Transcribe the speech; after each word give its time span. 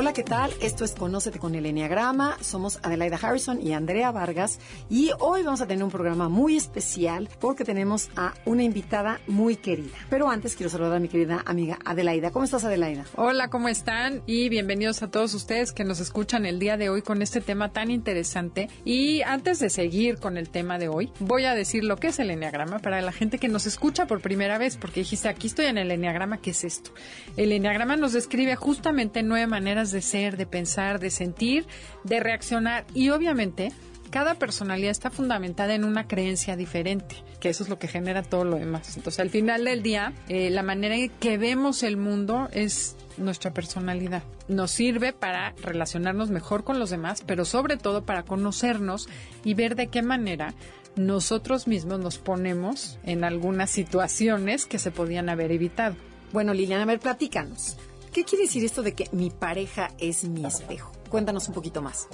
Hola, 0.00 0.12
¿qué 0.12 0.22
tal? 0.22 0.52
Esto 0.60 0.84
es 0.84 0.92
Conócete 0.92 1.40
con 1.40 1.56
el 1.56 1.66
Enneagrama. 1.66 2.36
Somos 2.40 2.78
Adelaida 2.84 3.18
Harrison 3.20 3.60
y 3.60 3.72
Andrea 3.72 4.12
Vargas. 4.12 4.60
Y 4.88 5.10
hoy 5.18 5.42
vamos 5.42 5.60
a 5.60 5.66
tener 5.66 5.82
un 5.82 5.90
programa 5.90 6.28
muy 6.28 6.56
especial 6.56 7.28
porque 7.40 7.64
tenemos 7.64 8.08
a 8.14 8.32
una 8.44 8.62
invitada 8.62 9.20
muy 9.26 9.56
querida. 9.56 9.96
Pero 10.08 10.30
antes 10.30 10.54
quiero 10.54 10.70
saludar 10.70 10.98
a 10.98 11.00
mi 11.00 11.08
querida 11.08 11.42
amiga 11.44 11.80
Adelaida. 11.84 12.30
¿Cómo 12.30 12.44
estás, 12.44 12.62
Adelaida? 12.62 13.06
Hola, 13.16 13.50
¿cómo 13.50 13.68
están? 13.68 14.22
Y 14.24 14.48
bienvenidos 14.48 15.02
a 15.02 15.10
todos 15.10 15.34
ustedes 15.34 15.72
que 15.72 15.82
nos 15.82 15.98
escuchan 15.98 16.46
el 16.46 16.60
día 16.60 16.76
de 16.76 16.90
hoy 16.90 17.02
con 17.02 17.20
este 17.20 17.40
tema 17.40 17.72
tan 17.72 17.90
interesante. 17.90 18.68
Y 18.84 19.22
antes 19.22 19.58
de 19.58 19.68
seguir 19.68 20.20
con 20.20 20.36
el 20.36 20.48
tema 20.48 20.78
de 20.78 20.86
hoy, 20.86 21.10
voy 21.18 21.44
a 21.44 21.56
decir 21.56 21.82
lo 21.82 21.96
que 21.96 22.06
es 22.06 22.20
el 22.20 22.30
Enneagrama 22.30 22.78
para 22.78 23.02
la 23.02 23.10
gente 23.10 23.40
que 23.40 23.48
nos 23.48 23.66
escucha 23.66 24.06
por 24.06 24.20
primera 24.20 24.58
vez, 24.58 24.76
porque 24.76 25.00
dijiste, 25.00 25.28
aquí 25.28 25.48
estoy 25.48 25.66
en 25.66 25.76
el 25.76 25.90
Enneagrama, 25.90 26.38
¿qué 26.38 26.50
es 26.50 26.62
esto? 26.62 26.92
El 27.36 27.50
Enneagrama 27.50 27.96
nos 27.96 28.12
describe 28.12 28.54
justamente 28.54 29.24
nueve 29.24 29.48
maneras 29.48 29.87
de 29.90 30.02
ser, 30.02 30.36
de 30.36 30.46
pensar, 30.46 31.00
de 31.00 31.10
sentir, 31.10 31.66
de 32.04 32.20
reaccionar 32.20 32.86
y 32.94 33.10
obviamente 33.10 33.72
cada 34.10 34.34
personalidad 34.34 34.90
está 34.90 35.10
fundamentada 35.10 35.74
en 35.74 35.84
una 35.84 36.06
creencia 36.06 36.56
diferente, 36.56 37.16
que 37.40 37.50
eso 37.50 37.62
es 37.62 37.68
lo 37.68 37.78
que 37.78 37.88
genera 37.88 38.22
todo 38.22 38.44
lo 38.44 38.56
demás. 38.56 38.96
Entonces, 38.96 39.20
al 39.20 39.30
final 39.30 39.64
del 39.64 39.82
día, 39.82 40.14
eh, 40.28 40.50
la 40.50 40.62
manera 40.62 40.96
en 40.96 41.10
que 41.10 41.36
vemos 41.36 41.82
el 41.82 41.96
mundo 41.96 42.48
es 42.52 42.96
nuestra 43.18 43.52
personalidad. 43.52 44.22
Nos 44.48 44.70
sirve 44.70 45.12
para 45.12 45.52
relacionarnos 45.62 46.30
mejor 46.30 46.64
con 46.64 46.78
los 46.78 46.90
demás, 46.90 47.22
pero 47.26 47.44
sobre 47.44 47.76
todo 47.76 48.04
para 48.04 48.22
conocernos 48.22 49.08
y 49.44 49.54
ver 49.54 49.76
de 49.76 49.88
qué 49.88 50.02
manera 50.02 50.54
nosotros 50.96 51.68
mismos 51.68 52.00
nos 52.00 52.18
ponemos 52.18 52.98
en 53.04 53.24
algunas 53.24 53.70
situaciones 53.70 54.66
que 54.66 54.78
se 54.78 54.90
podían 54.90 55.28
haber 55.28 55.52
evitado. 55.52 55.96
Bueno, 56.32 56.52
Liliana, 56.54 56.82
a 56.82 56.86
ver, 56.86 56.98
platícanos. 56.98 57.76
¿Qué 58.18 58.24
quiere 58.24 58.46
decir 58.46 58.64
esto 58.64 58.82
de 58.82 58.94
que 58.94 59.08
mi 59.12 59.30
pareja 59.30 59.92
es 59.96 60.24
mi 60.24 60.44
espejo? 60.44 60.90
Cuéntanos 61.08 61.46
un 61.46 61.54
poquito 61.54 61.82
más. 61.82 62.08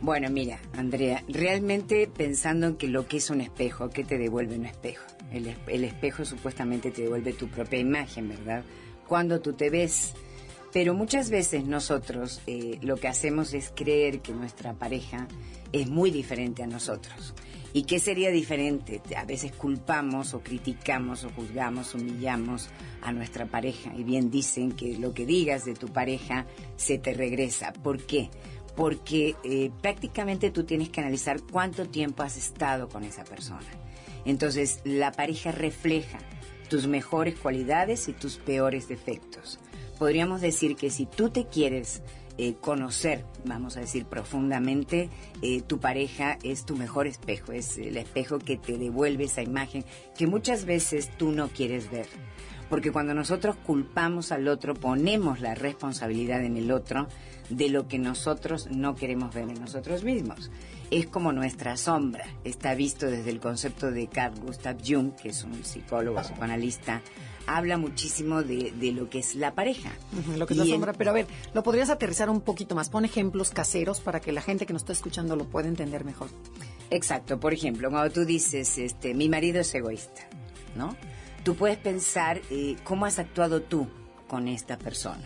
Bueno, 0.00 0.30
mira, 0.30 0.58
Andrea, 0.72 1.22
realmente 1.28 2.08
pensando 2.08 2.68
en 2.68 2.76
que 2.76 2.88
lo 2.88 3.06
que 3.06 3.18
es 3.18 3.28
un 3.28 3.42
espejo, 3.42 3.90
¿qué 3.90 4.02
te 4.02 4.16
devuelve 4.16 4.56
un 4.56 4.64
espejo? 4.64 5.04
El, 5.30 5.84
espejo 5.84 6.24
supuestamente 6.24 6.90
te 6.90 7.02
devuelve 7.02 7.34
tu 7.34 7.48
propia 7.48 7.78
imagen, 7.78 8.30
¿verdad? 8.30 8.64
Cuando 9.06 9.42
tú 9.42 9.52
te 9.52 9.68
ves. 9.68 10.14
Pero 10.72 10.94
muchas 10.94 11.28
veces 11.28 11.66
nosotros 11.66 12.40
eh, 12.46 12.78
lo 12.80 12.96
que 12.96 13.08
hacemos 13.08 13.52
es 13.52 13.74
creer 13.76 14.20
que 14.20 14.32
nuestra 14.32 14.72
pareja 14.72 15.28
es 15.70 15.86
muy 15.86 16.10
diferente 16.10 16.62
a 16.62 16.66
nosotros. 16.66 17.34
¿Y 17.74 17.84
qué 17.84 17.98
sería 17.98 18.30
diferente? 18.30 19.00
A 19.16 19.24
veces 19.24 19.52
culpamos 19.52 20.34
o 20.34 20.40
criticamos 20.40 21.24
o 21.24 21.30
juzgamos, 21.30 21.94
humillamos 21.94 22.68
a 23.00 23.12
nuestra 23.12 23.46
pareja. 23.46 23.94
Y 23.96 24.04
bien 24.04 24.30
dicen 24.30 24.72
que 24.72 24.98
lo 24.98 25.14
que 25.14 25.24
digas 25.24 25.64
de 25.64 25.74
tu 25.74 25.88
pareja 25.88 26.46
se 26.76 26.98
te 26.98 27.14
regresa. 27.14 27.72
¿Por 27.72 28.04
qué? 28.04 28.28
Porque 28.76 29.36
eh, 29.44 29.70
prácticamente 29.80 30.50
tú 30.50 30.64
tienes 30.64 30.90
que 30.90 31.00
analizar 31.00 31.40
cuánto 31.50 31.86
tiempo 31.88 32.22
has 32.22 32.36
estado 32.36 32.88
con 32.90 33.04
esa 33.04 33.24
persona. 33.24 33.68
Entonces, 34.24 34.80
la 34.84 35.12
pareja 35.12 35.50
refleja 35.50 36.18
tus 36.68 36.86
mejores 36.86 37.38
cualidades 37.38 38.08
y 38.08 38.12
tus 38.12 38.36
peores 38.36 38.88
defectos. 38.88 39.58
Podríamos 39.98 40.40
decir 40.40 40.76
que 40.76 40.90
si 40.90 41.06
tú 41.06 41.30
te 41.30 41.46
quieres 41.46 42.02
eh, 42.38 42.54
conocer, 42.60 43.24
vamos 43.44 43.76
a 43.76 43.80
decir, 43.80 44.06
profundamente, 44.06 45.10
eh, 45.42 45.62
tu 45.62 45.78
pareja 45.78 46.38
es 46.42 46.64
tu 46.64 46.76
mejor 46.76 47.06
espejo, 47.06 47.52
es 47.52 47.78
el 47.78 47.96
espejo 47.96 48.38
que 48.38 48.56
te 48.56 48.78
devuelve 48.78 49.24
esa 49.24 49.42
imagen 49.42 49.84
que 50.16 50.26
muchas 50.26 50.64
veces 50.64 51.10
tú 51.16 51.32
no 51.32 51.48
quieres 51.48 51.90
ver. 51.90 52.06
Porque 52.68 52.90
cuando 52.90 53.12
nosotros 53.12 53.56
culpamos 53.56 54.32
al 54.32 54.48
otro, 54.48 54.72
ponemos 54.72 55.40
la 55.40 55.54
responsabilidad 55.54 56.42
en 56.42 56.56
el 56.56 56.70
otro 56.72 57.06
de 57.50 57.68
lo 57.68 57.86
que 57.86 57.98
nosotros 57.98 58.68
no 58.70 58.94
queremos 58.94 59.34
ver 59.34 59.50
en 59.50 59.60
nosotros 59.60 60.04
mismos. 60.04 60.50
Es 60.90 61.06
como 61.06 61.32
nuestra 61.32 61.76
sombra. 61.76 62.24
Está 62.44 62.74
visto 62.74 63.06
desde 63.06 63.30
el 63.30 63.40
concepto 63.40 63.90
de 63.90 64.06
Carl 64.06 64.40
Gustav 64.40 64.78
Jung, 64.82 65.14
que 65.14 65.28
es 65.28 65.44
un 65.44 65.62
psicólogo, 65.64 66.22
psicoanalista, 66.22 67.02
habla 67.46 67.78
muchísimo 67.78 68.42
de, 68.42 68.72
lo 68.94 69.08
que 69.08 69.18
es 69.18 69.34
la 69.34 69.54
pareja. 69.54 69.90
lo 70.36 70.46
que 70.46 70.54
es 70.54 70.58
la 70.58 70.66
sombra. 70.66 70.92
Pero 70.92 71.10
a 71.10 71.14
ver, 71.14 71.26
¿lo 71.54 71.62
podrías 71.62 71.90
aterrizar 71.90 72.30
un 72.30 72.40
poquito 72.40 72.74
más? 72.74 72.88
Pon 72.88 73.04
ejemplos 73.04 73.50
caseros 73.50 74.00
para 74.00 74.20
que 74.20 74.32
la 74.32 74.42
gente 74.42 74.66
que 74.66 74.72
nos 74.72 74.82
está 74.82 74.92
escuchando 74.92 75.36
lo 75.36 75.44
pueda 75.46 75.68
entender 75.68 76.04
mejor. 76.04 76.28
Exacto. 76.90 77.40
Por 77.40 77.52
ejemplo, 77.52 77.90
cuando 77.90 78.10
tú 78.12 78.24
dices, 78.24 78.78
este, 78.78 79.14
mi 79.14 79.28
marido 79.28 79.60
es 79.60 79.74
egoísta, 79.74 80.22
¿no? 80.76 80.96
Tú 81.44 81.56
puedes 81.56 81.78
pensar 81.78 82.40
eh, 82.50 82.76
cómo 82.84 83.06
has 83.06 83.18
actuado 83.18 83.62
tú 83.62 83.88
con 84.28 84.48
esta 84.48 84.78
persona. 84.78 85.24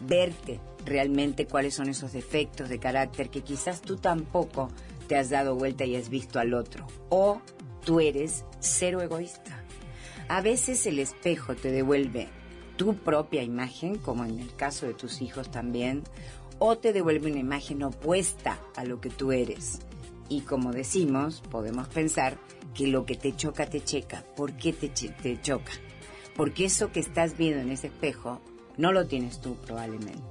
Verte 0.00 0.60
realmente 0.84 1.46
cuáles 1.46 1.74
son 1.74 1.88
esos 1.88 2.12
defectos 2.12 2.68
de 2.68 2.78
carácter 2.78 3.30
que 3.30 3.42
quizás 3.42 3.80
tú 3.80 3.96
tampoco 3.96 4.70
te 5.08 5.16
has 5.16 5.30
dado 5.30 5.54
vuelta 5.54 5.84
y 5.84 5.96
has 5.96 6.08
visto 6.08 6.38
al 6.38 6.54
otro. 6.54 6.86
O 7.08 7.40
tú 7.84 8.00
eres 8.00 8.44
cero 8.60 9.00
egoísta 9.00 9.63
a 10.28 10.40
veces 10.40 10.86
el 10.86 10.98
espejo 10.98 11.54
te 11.54 11.70
devuelve 11.70 12.28
tu 12.76 12.96
propia 12.96 13.42
imagen, 13.42 13.98
como 13.98 14.24
en 14.24 14.38
el 14.38 14.54
caso 14.56 14.86
de 14.86 14.94
tus 14.94 15.20
hijos 15.22 15.50
también, 15.50 16.02
o 16.58 16.78
te 16.78 16.92
devuelve 16.92 17.30
una 17.30 17.40
imagen 17.40 17.82
opuesta 17.82 18.60
a 18.76 18.84
lo 18.84 19.00
que 19.00 19.10
tú 19.10 19.32
eres. 19.32 19.80
Y 20.28 20.40
como 20.40 20.72
decimos, 20.72 21.42
podemos 21.50 21.88
pensar 21.88 22.38
que 22.74 22.86
lo 22.86 23.04
que 23.04 23.16
te 23.16 23.36
choca, 23.36 23.66
te 23.66 23.82
checa. 23.82 24.24
¿Por 24.36 24.54
qué 24.54 24.72
te, 24.72 24.88
te 24.88 25.40
choca? 25.40 25.72
Porque 26.34 26.64
eso 26.64 26.90
que 26.90 27.00
estás 27.00 27.36
viendo 27.36 27.60
en 27.60 27.70
ese 27.70 27.88
espejo 27.88 28.40
no 28.76 28.92
lo 28.92 29.06
tienes 29.06 29.40
tú 29.40 29.56
probablemente. 29.56 30.22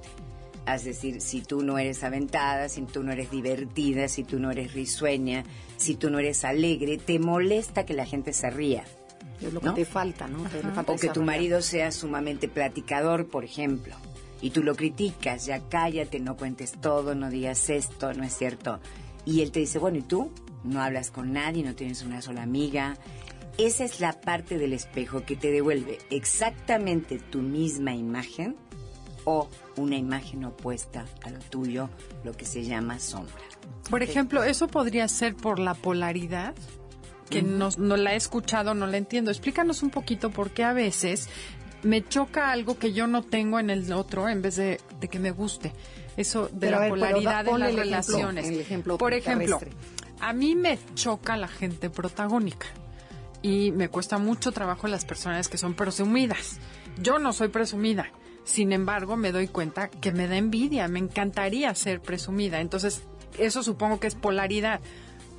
Es 0.66 0.84
decir, 0.84 1.20
si 1.20 1.42
tú 1.42 1.62
no 1.62 1.78
eres 1.78 2.02
aventada, 2.04 2.68
si 2.68 2.82
tú 2.82 3.02
no 3.02 3.12
eres 3.12 3.30
divertida, 3.30 4.08
si 4.08 4.24
tú 4.24 4.38
no 4.38 4.50
eres 4.50 4.72
risueña, 4.72 5.44
si 5.76 5.94
tú 5.94 6.10
no 6.10 6.18
eres 6.18 6.44
alegre, 6.44 6.98
te 6.98 7.18
molesta 7.18 7.86
que 7.86 7.94
la 7.94 8.06
gente 8.06 8.32
se 8.32 8.50
ría 8.50 8.84
es 9.40 9.52
lo 9.52 9.60
que 9.60 9.70
te 9.70 9.84
falta, 9.84 10.28
¿no? 10.28 10.44
o 10.86 10.96
que 10.96 11.08
tu 11.08 11.22
marido 11.22 11.62
sea 11.62 11.92
sumamente 11.92 12.48
platicador, 12.48 13.26
por 13.26 13.44
ejemplo, 13.44 13.94
y 14.40 14.50
tú 14.50 14.62
lo 14.62 14.74
criticas, 14.74 15.46
ya 15.46 15.68
cállate, 15.68 16.20
no 16.20 16.36
cuentes 16.36 16.72
todo, 16.72 17.14
no 17.14 17.30
digas 17.30 17.70
esto, 17.70 18.12
no 18.14 18.24
es 18.24 18.36
cierto. 18.36 18.80
Y 19.24 19.40
él 19.40 19.50
te 19.50 19.60
dice, 19.60 19.78
bueno, 19.78 19.98
¿y 19.98 20.02
tú? 20.02 20.30
No 20.64 20.82
hablas 20.82 21.10
con 21.10 21.32
nadie, 21.32 21.62
no 21.62 21.74
tienes 21.74 22.02
una 22.02 22.20
sola 22.22 22.42
amiga. 22.42 22.96
Esa 23.56 23.84
es 23.84 24.00
la 24.00 24.20
parte 24.20 24.58
del 24.58 24.72
espejo 24.72 25.24
que 25.24 25.36
te 25.36 25.50
devuelve 25.50 25.98
exactamente 26.10 27.18
tu 27.18 27.40
misma 27.40 27.94
imagen 27.94 28.56
o 29.24 29.48
una 29.76 29.96
imagen 29.96 30.44
opuesta 30.44 31.06
a 31.22 31.30
lo 31.30 31.38
tuyo, 31.38 31.88
lo 32.24 32.32
que 32.32 32.44
se 32.44 32.64
llama 32.64 32.98
sombra. 32.98 33.44
Por 33.88 34.02
ejemplo, 34.02 34.44
eso 34.44 34.68
podría 34.68 35.08
ser 35.08 35.34
por 35.34 35.58
la 35.58 35.74
polaridad 35.74 36.54
que 37.30 37.42
no, 37.42 37.70
la 37.78 38.14
he 38.14 38.16
escuchado, 38.16 38.74
no 38.74 38.86
la 38.86 38.96
entiendo. 38.96 39.30
Explícanos 39.30 39.82
un 39.82 39.90
poquito 39.90 40.30
por 40.30 40.50
qué 40.50 40.64
a 40.64 40.72
veces 40.72 41.28
me 41.82 42.06
choca 42.06 42.50
algo 42.50 42.78
que 42.78 42.92
yo 42.92 43.06
no 43.06 43.22
tengo 43.22 43.58
en 43.58 43.70
el 43.70 43.92
otro 43.92 44.28
en 44.28 44.42
vez 44.42 44.56
de, 44.56 44.80
que 45.10 45.18
me 45.18 45.30
guste. 45.30 45.72
Eso 46.16 46.48
de 46.52 46.70
la 46.70 46.88
polaridad 46.88 47.44
de 47.44 47.58
las 47.58 47.74
relaciones. 47.74 48.46
por 48.98 49.14
ejemplo, 49.14 49.60
a 50.20 50.32
mí 50.32 50.54
me 50.54 50.78
choca 50.94 51.36
la 51.36 51.48
gente 51.48 51.90
protagónica 51.90 52.66
y 53.42 53.72
me 53.72 53.88
cuesta 53.88 54.18
mucho 54.18 54.52
trabajo 54.52 54.88
las 54.88 55.04
personas 55.04 55.48
que 55.48 55.58
son 55.58 55.74
presumidas. 55.74 56.58
Yo 57.02 57.18
no 57.18 57.32
soy 57.32 57.48
presumida. 57.48 58.10
Sin 58.44 58.72
embargo, 58.72 59.16
me 59.16 59.32
doy 59.32 59.48
cuenta 59.48 59.88
que 59.88 60.12
me 60.12 60.28
da 60.28 60.36
envidia, 60.36 60.86
me 60.86 60.98
encantaría 60.98 61.74
ser 61.74 62.00
presumida. 62.00 62.60
Entonces, 62.60 63.02
eso 63.38 63.62
supongo 63.62 64.00
que 64.00 64.06
es 64.06 64.14
polaridad 64.14 64.80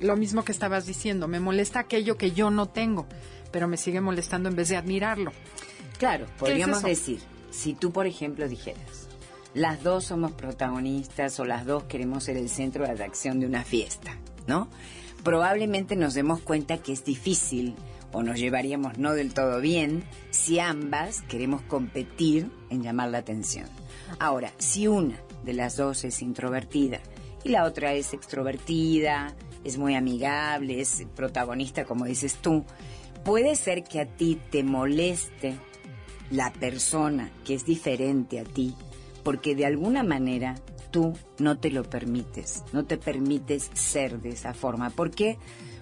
lo 0.00 0.16
mismo 0.16 0.44
que 0.44 0.52
estabas 0.52 0.86
diciendo, 0.86 1.28
me 1.28 1.40
molesta 1.40 1.80
aquello 1.80 2.16
que 2.16 2.32
yo 2.32 2.50
no 2.50 2.68
tengo, 2.68 3.06
pero 3.50 3.68
me 3.68 3.76
sigue 3.76 4.00
molestando 4.00 4.48
en 4.48 4.56
vez 4.56 4.68
de 4.68 4.76
admirarlo. 4.76 5.32
Claro, 5.98 6.26
podríamos 6.38 6.82
decir, 6.82 7.20
si 7.50 7.74
tú, 7.74 7.92
por 7.92 8.06
ejemplo, 8.06 8.48
dijeras, 8.48 9.08
las 9.54 9.82
dos 9.82 10.04
somos 10.04 10.32
protagonistas 10.32 11.40
o 11.40 11.44
las 11.46 11.64
dos 11.64 11.84
queremos 11.84 12.24
ser 12.24 12.36
el 12.36 12.50
centro 12.50 12.84
de 12.84 12.92
atracción 12.92 13.40
de 13.40 13.46
una 13.46 13.64
fiesta, 13.64 14.16
¿no? 14.46 14.68
Probablemente 15.24 15.96
nos 15.96 16.14
demos 16.14 16.40
cuenta 16.40 16.78
que 16.78 16.92
es 16.92 17.04
difícil 17.04 17.74
o 18.12 18.22
nos 18.22 18.38
llevaríamos 18.38 18.98
no 18.98 19.14
del 19.14 19.32
todo 19.32 19.60
bien 19.60 20.04
si 20.30 20.58
ambas 20.60 21.22
queremos 21.22 21.62
competir 21.62 22.50
en 22.70 22.82
llamar 22.82 23.10
la 23.10 23.18
atención. 23.18 23.66
Ahora, 24.18 24.52
si 24.58 24.88
una 24.88 25.18
de 25.44 25.54
las 25.54 25.76
dos 25.76 26.04
es 26.04 26.22
introvertida 26.22 27.00
y 27.42 27.48
la 27.48 27.64
otra 27.64 27.94
es 27.94 28.12
extrovertida, 28.12 29.34
es 29.66 29.78
muy 29.78 29.94
amigable, 29.94 30.80
es 30.80 31.04
protagonista, 31.14 31.84
como 31.84 32.04
dices 32.04 32.36
tú, 32.36 32.64
puede 33.24 33.56
ser 33.56 33.82
que 33.82 34.00
a 34.00 34.06
ti 34.06 34.40
te 34.50 34.62
moleste 34.62 35.56
la 36.30 36.52
persona 36.52 37.30
que 37.44 37.54
es 37.54 37.64
diferente 37.66 38.38
a 38.38 38.44
ti, 38.44 38.74
porque 39.24 39.54
de 39.56 39.66
alguna 39.66 40.04
manera 40.04 40.54
tú 40.90 41.14
no 41.38 41.58
te 41.58 41.70
lo 41.70 41.82
permites, 41.82 42.62
no 42.72 42.84
te 42.84 42.96
permites 42.96 43.70
ser 43.74 44.20
de 44.20 44.30
esa 44.30 44.54
forma. 44.54 44.90
¿Por 44.90 45.10
qué? 45.10 45.36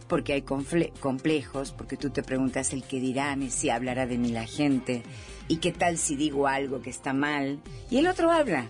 Porque 0.09 0.33
hay 0.33 0.43
complejos, 0.43 1.73
porque 1.73 1.97
tú 1.97 2.11
te 2.11 2.23
preguntas 2.23 2.73
el 2.73 2.85
qué 2.85 3.01
dirán 3.01 3.43
y 3.43 3.51
si 3.51 3.69
hablará 3.69 4.07
de 4.07 4.19
mí 4.19 4.31
la 4.31 4.47
gente, 4.47 5.03
y 5.49 5.57
qué 5.57 5.73
tal 5.73 5.99
si 5.99 6.17
digo 6.17 6.47
algo 6.47 6.81
que 6.81 6.91
está 6.91 7.13
mal, 7.13 7.61
y 7.91 7.99
el 7.99 8.07
otro 8.07 8.31
habla. 8.31 8.67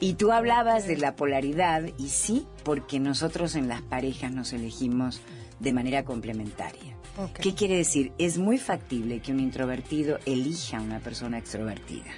Y 0.00 0.14
tú 0.14 0.32
hablabas 0.32 0.86
de 0.86 0.96
la 0.96 1.16
polaridad, 1.16 1.82
y 1.98 2.08
sí, 2.08 2.46
porque 2.64 2.98
nosotros 2.98 3.54
en 3.54 3.68
las 3.68 3.82
parejas 3.82 4.32
nos 4.32 4.52
elegimos 4.52 5.20
de 5.60 5.72
manera 5.72 6.04
complementaria. 6.04 6.96
¿Qué 7.40 7.54
quiere 7.54 7.76
decir? 7.76 8.12
Es 8.18 8.38
muy 8.38 8.58
factible 8.58 9.20
que 9.20 9.32
un 9.32 9.40
introvertido 9.40 10.18
elija 10.24 10.78
a 10.78 10.82
una 10.82 10.98
persona 10.98 11.38
extrovertida. 11.38 12.10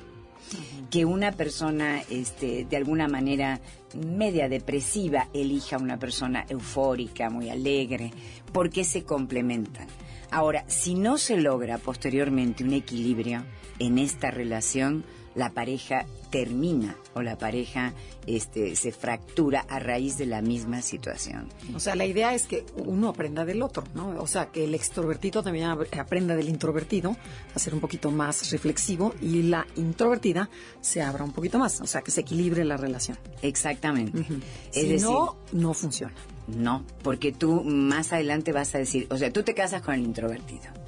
Que 0.89 1.05
una 1.05 1.33
persona, 1.33 2.03
este, 2.11 2.65
de 2.65 2.77
alguna 2.77 3.09
manera 3.09 3.61
media 3.95 4.49
depresiva, 4.49 5.29
elija 5.35 5.77
a 5.77 5.81
una 5.81 5.99
persona 5.99 6.47
eufórica, 6.49 7.29
muy 7.29 7.51
alegre, 7.51 8.13
porque 8.53 8.85
se 8.85 9.03
complementan. 9.03 9.89
Ahora, 10.35 10.65
si 10.67 10.97
no 10.97 11.17
se 11.17 11.37
logra 11.37 11.79
posteriormente 11.79 12.65
un 12.65 12.73
equilibrio 12.73 13.45
en 13.79 13.99
esta 13.99 14.33
relación, 14.33 15.05
la 15.37 15.51
pareja 15.51 16.07
termina 16.31 16.97
o 17.15 17.23
la 17.23 17.39
pareja 17.39 17.95
este, 18.27 18.75
se 18.75 18.91
fractura 18.91 19.61
a 19.69 19.79
raíz 19.79 20.19
de 20.19 20.27
la 20.27 20.43
misma 20.43 20.83
situación. 20.83 21.49
O 21.73 21.79
sea, 21.79 21.95
la 21.95 22.05
idea 22.05 22.35
es 22.35 22.47
que 22.47 22.67
uno 22.75 23.11
aprenda 23.11 23.45
del 23.45 23.63
otro, 23.63 23.85
¿no? 23.95 24.09
O 24.21 24.27
sea, 24.27 24.47
que 24.47 24.65
el 24.65 24.75
extrovertido 24.75 25.41
también 25.45 25.69
aprenda 25.69 26.35
del 26.35 26.49
introvertido, 26.49 27.17
a 27.55 27.59
ser 27.61 27.73
un 27.73 27.79
poquito 27.79 28.11
más 28.11 28.51
reflexivo 28.51 29.15
y 29.23 29.45
la 29.45 29.69
introvertida 29.77 30.51
se 30.81 31.01
abra 31.01 31.23
un 31.23 31.33
poquito 31.33 31.61
más, 31.61 31.81
o 31.81 31.87
sea, 31.87 32.03
que 32.03 32.11
se 32.11 32.23
equilibre 32.23 32.65
la 32.65 32.77
relación. 32.77 33.17
Exactamente. 33.41 34.27
si 34.73 34.97
no, 34.97 35.37
no 35.53 35.75
funciona. 35.75 36.13
No, 36.47 36.85
porque 37.03 37.33
tú 37.33 37.63
más 37.65 38.13
adelante 38.13 38.53
vas 38.53 38.75
a 38.75 38.79
decir, 38.79 39.07
o 39.11 39.17
sea, 39.17 39.33
tú 39.33 39.43
te 39.43 39.55
casas 39.55 39.83
con 39.83 39.95
el 39.95 40.03
introvertido 40.03 40.85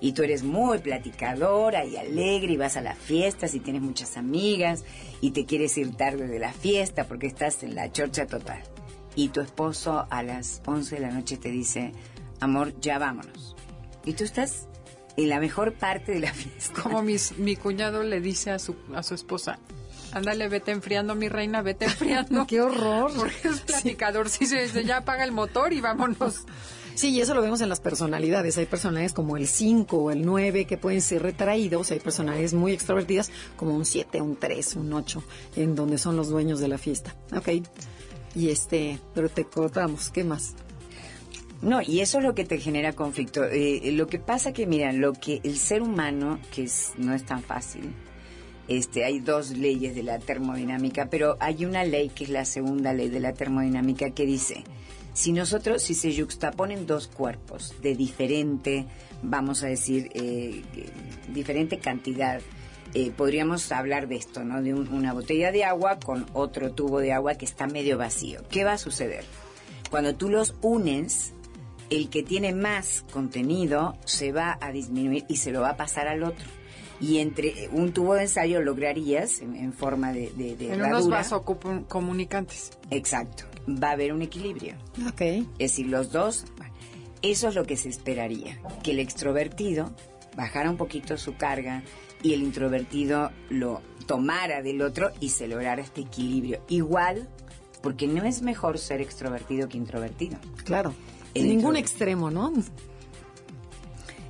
y 0.00 0.12
tú 0.12 0.22
eres 0.22 0.42
muy 0.42 0.78
platicadora 0.78 1.84
y 1.84 1.96
alegre 1.96 2.52
y 2.52 2.56
vas 2.56 2.76
a 2.76 2.80
las 2.80 2.98
fiestas 2.98 3.54
y 3.54 3.60
tienes 3.60 3.82
muchas 3.82 4.16
amigas 4.16 4.84
y 5.20 5.30
te 5.30 5.46
quieres 5.46 5.76
ir 5.78 5.94
tarde 5.94 6.26
de 6.26 6.38
la 6.38 6.52
fiesta 6.52 7.04
porque 7.04 7.26
estás 7.26 7.62
en 7.62 7.74
la 7.74 7.90
chorcha 7.90 8.26
total. 8.26 8.62
Y 9.14 9.28
tu 9.28 9.40
esposo 9.40 10.06
a 10.10 10.22
las 10.22 10.60
11 10.66 10.96
de 10.96 11.00
la 11.00 11.10
noche 11.10 11.38
te 11.38 11.50
dice, 11.50 11.92
amor, 12.40 12.78
ya 12.80 12.98
vámonos. 12.98 13.56
Y 14.04 14.12
tú 14.12 14.24
estás 14.24 14.68
en 15.16 15.30
la 15.30 15.40
mejor 15.40 15.72
parte 15.72 16.12
de 16.12 16.20
la 16.20 16.32
fiesta. 16.34 16.82
Como 16.82 17.02
mi 17.02 17.56
cuñado 17.56 18.02
le 18.02 18.20
dice 18.20 18.50
a 18.50 18.58
su, 18.58 18.76
a 18.94 19.02
su 19.02 19.14
esposa, 19.14 19.58
ándale, 20.16 20.48
vete 20.48 20.72
enfriando, 20.72 21.14
mi 21.14 21.28
reina, 21.28 21.62
vete 21.62 21.84
enfriando. 21.86 22.46
¡Qué 22.46 22.60
horror! 22.60 23.12
Porque 23.14 23.48
es 23.48 23.60
platicador, 23.60 24.28
sí, 24.28 24.46
se 24.46 24.62
dice, 24.62 24.84
ya 24.84 24.98
apaga 24.98 25.24
el 25.24 25.32
motor 25.32 25.72
y 25.72 25.80
vámonos. 25.80 26.44
Sí, 26.94 27.10
y 27.10 27.20
eso 27.20 27.34
lo 27.34 27.42
vemos 27.42 27.60
en 27.60 27.68
las 27.68 27.80
personalidades. 27.80 28.56
Hay 28.56 28.64
personalidades 28.64 29.12
como 29.12 29.36
el 29.36 29.46
5 29.46 29.98
o 29.98 30.10
el 30.10 30.24
9 30.24 30.64
que 30.64 30.78
pueden 30.78 31.02
ser 31.02 31.22
retraídos. 31.22 31.90
Hay 31.90 32.00
personalidades 32.00 32.54
muy 32.54 32.72
extrovertidas 32.72 33.30
como 33.56 33.74
un 33.74 33.84
7, 33.84 34.22
un 34.22 34.36
3, 34.36 34.76
un 34.76 34.94
8, 34.94 35.22
en 35.56 35.74
donde 35.74 35.98
son 35.98 36.16
los 36.16 36.30
dueños 36.30 36.58
de 36.58 36.68
la 36.68 36.78
fiesta. 36.78 37.14
Ok. 37.36 37.48
Y 38.34 38.48
este, 38.48 38.98
pero 39.14 39.28
te 39.28 39.44
cortamos. 39.44 40.08
¿Qué 40.08 40.24
más? 40.24 40.54
No, 41.60 41.82
y 41.82 42.00
eso 42.00 42.18
es 42.18 42.24
lo 42.24 42.34
que 42.34 42.46
te 42.46 42.58
genera 42.58 42.94
conflicto. 42.94 43.44
Eh, 43.44 43.92
lo 43.92 44.06
que 44.06 44.18
pasa 44.18 44.54
que, 44.54 44.66
mira, 44.66 44.90
lo 44.92 45.12
que 45.12 45.40
el 45.44 45.58
ser 45.58 45.82
humano, 45.82 46.38
que 46.54 46.64
es, 46.64 46.92
no 46.96 47.12
es 47.12 47.24
tan 47.24 47.42
fácil, 47.42 47.92
este, 48.68 49.04
hay 49.04 49.20
dos 49.20 49.50
leyes 49.50 49.94
de 49.94 50.02
la 50.02 50.18
termodinámica, 50.18 51.06
pero 51.10 51.36
hay 51.40 51.64
una 51.64 51.84
ley 51.84 52.08
que 52.08 52.24
es 52.24 52.30
la 52.30 52.44
segunda 52.44 52.92
ley 52.92 53.08
de 53.08 53.20
la 53.20 53.32
termodinámica 53.32 54.10
que 54.10 54.26
dice, 54.26 54.64
si 55.12 55.32
nosotros, 55.32 55.82
si 55.82 55.94
se 55.94 56.14
juxtaponen 56.14 56.86
dos 56.86 57.06
cuerpos 57.06 57.74
de 57.80 57.94
diferente, 57.94 58.86
vamos 59.22 59.62
a 59.62 59.68
decir, 59.68 60.10
eh, 60.14 60.62
diferente 61.28 61.78
cantidad, 61.78 62.40
eh, 62.94 63.12
podríamos 63.16 63.70
hablar 63.72 64.08
de 64.08 64.16
esto, 64.16 64.44
¿no? 64.44 64.62
De 64.62 64.74
una 64.74 65.12
botella 65.12 65.52
de 65.52 65.64
agua 65.64 65.98
con 65.98 66.26
otro 66.32 66.72
tubo 66.72 67.00
de 67.00 67.12
agua 67.12 67.34
que 67.34 67.44
está 67.44 67.66
medio 67.66 67.98
vacío. 67.98 68.42
¿Qué 68.50 68.64
va 68.64 68.72
a 68.72 68.78
suceder? 68.78 69.24
Cuando 69.90 70.16
tú 70.16 70.28
los 70.28 70.54
unes, 70.60 71.32
el 71.90 72.10
que 72.10 72.22
tiene 72.22 72.52
más 72.52 73.04
contenido 73.12 73.96
se 74.04 74.32
va 74.32 74.58
a 74.60 74.72
disminuir 74.72 75.24
y 75.28 75.36
se 75.36 75.52
lo 75.52 75.60
va 75.60 75.70
a 75.70 75.76
pasar 75.76 76.08
al 76.08 76.24
otro 76.24 76.55
y 77.00 77.18
entre 77.18 77.68
un 77.72 77.92
tubo 77.92 78.14
de 78.14 78.22
ensayo 78.22 78.60
lograrías 78.60 79.40
en, 79.40 79.72
forma 79.72 80.12
de, 80.12 80.30
de, 80.36 80.72
en 80.72 80.82
unos 80.82 81.08
vasocomunicantes. 81.08 82.70
Exacto. 82.90 83.44
Va 83.68 83.90
a 83.90 83.92
haber 83.92 84.12
un 84.12 84.22
equilibrio. 84.22 84.74
Ok. 85.08 85.20
Es 85.20 85.72
decir 85.72 85.86
los 85.86 86.12
dos 86.12 86.44
eso 87.22 87.48
es 87.48 87.54
lo 87.54 87.64
que 87.64 87.76
se 87.76 87.88
esperaría 87.88 88.58
que 88.82 88.92
el 88.92 89.00
extrovertido 89.00 89.90
bajara 90.36 90.70
un 90.70 90.76
poquito 90.76 91.16
su 91.16 91.36
carga 91.36 91.82
y 92.22 92.34
el 92.34 92.42
introvertido 92.42 93.30
lo 93.48 93.82
tomara 94.06 94.62
del 94.62 94.82
otro 94.82 95.10
y 95.20 95.30
se 95.30 95.48
lograra 95.48 95.82
este 95.82 96.02
equilibrio. 96.02 96.60
Igual 96.68 97.28
porque 97.82 98.06
no 98.06 98.24
es 98.24 98.42
mejor 98.42 98.78
ser 98.78 99.00
extrovertido 99.00 99.68
que 99.68 99.76
introvertido. 99.76 100.38
Claro. 100.64 100.94
En 101.34 101.48
ningún 101.48 101.76
extremo 101.76 102.30
no 102.30 102.52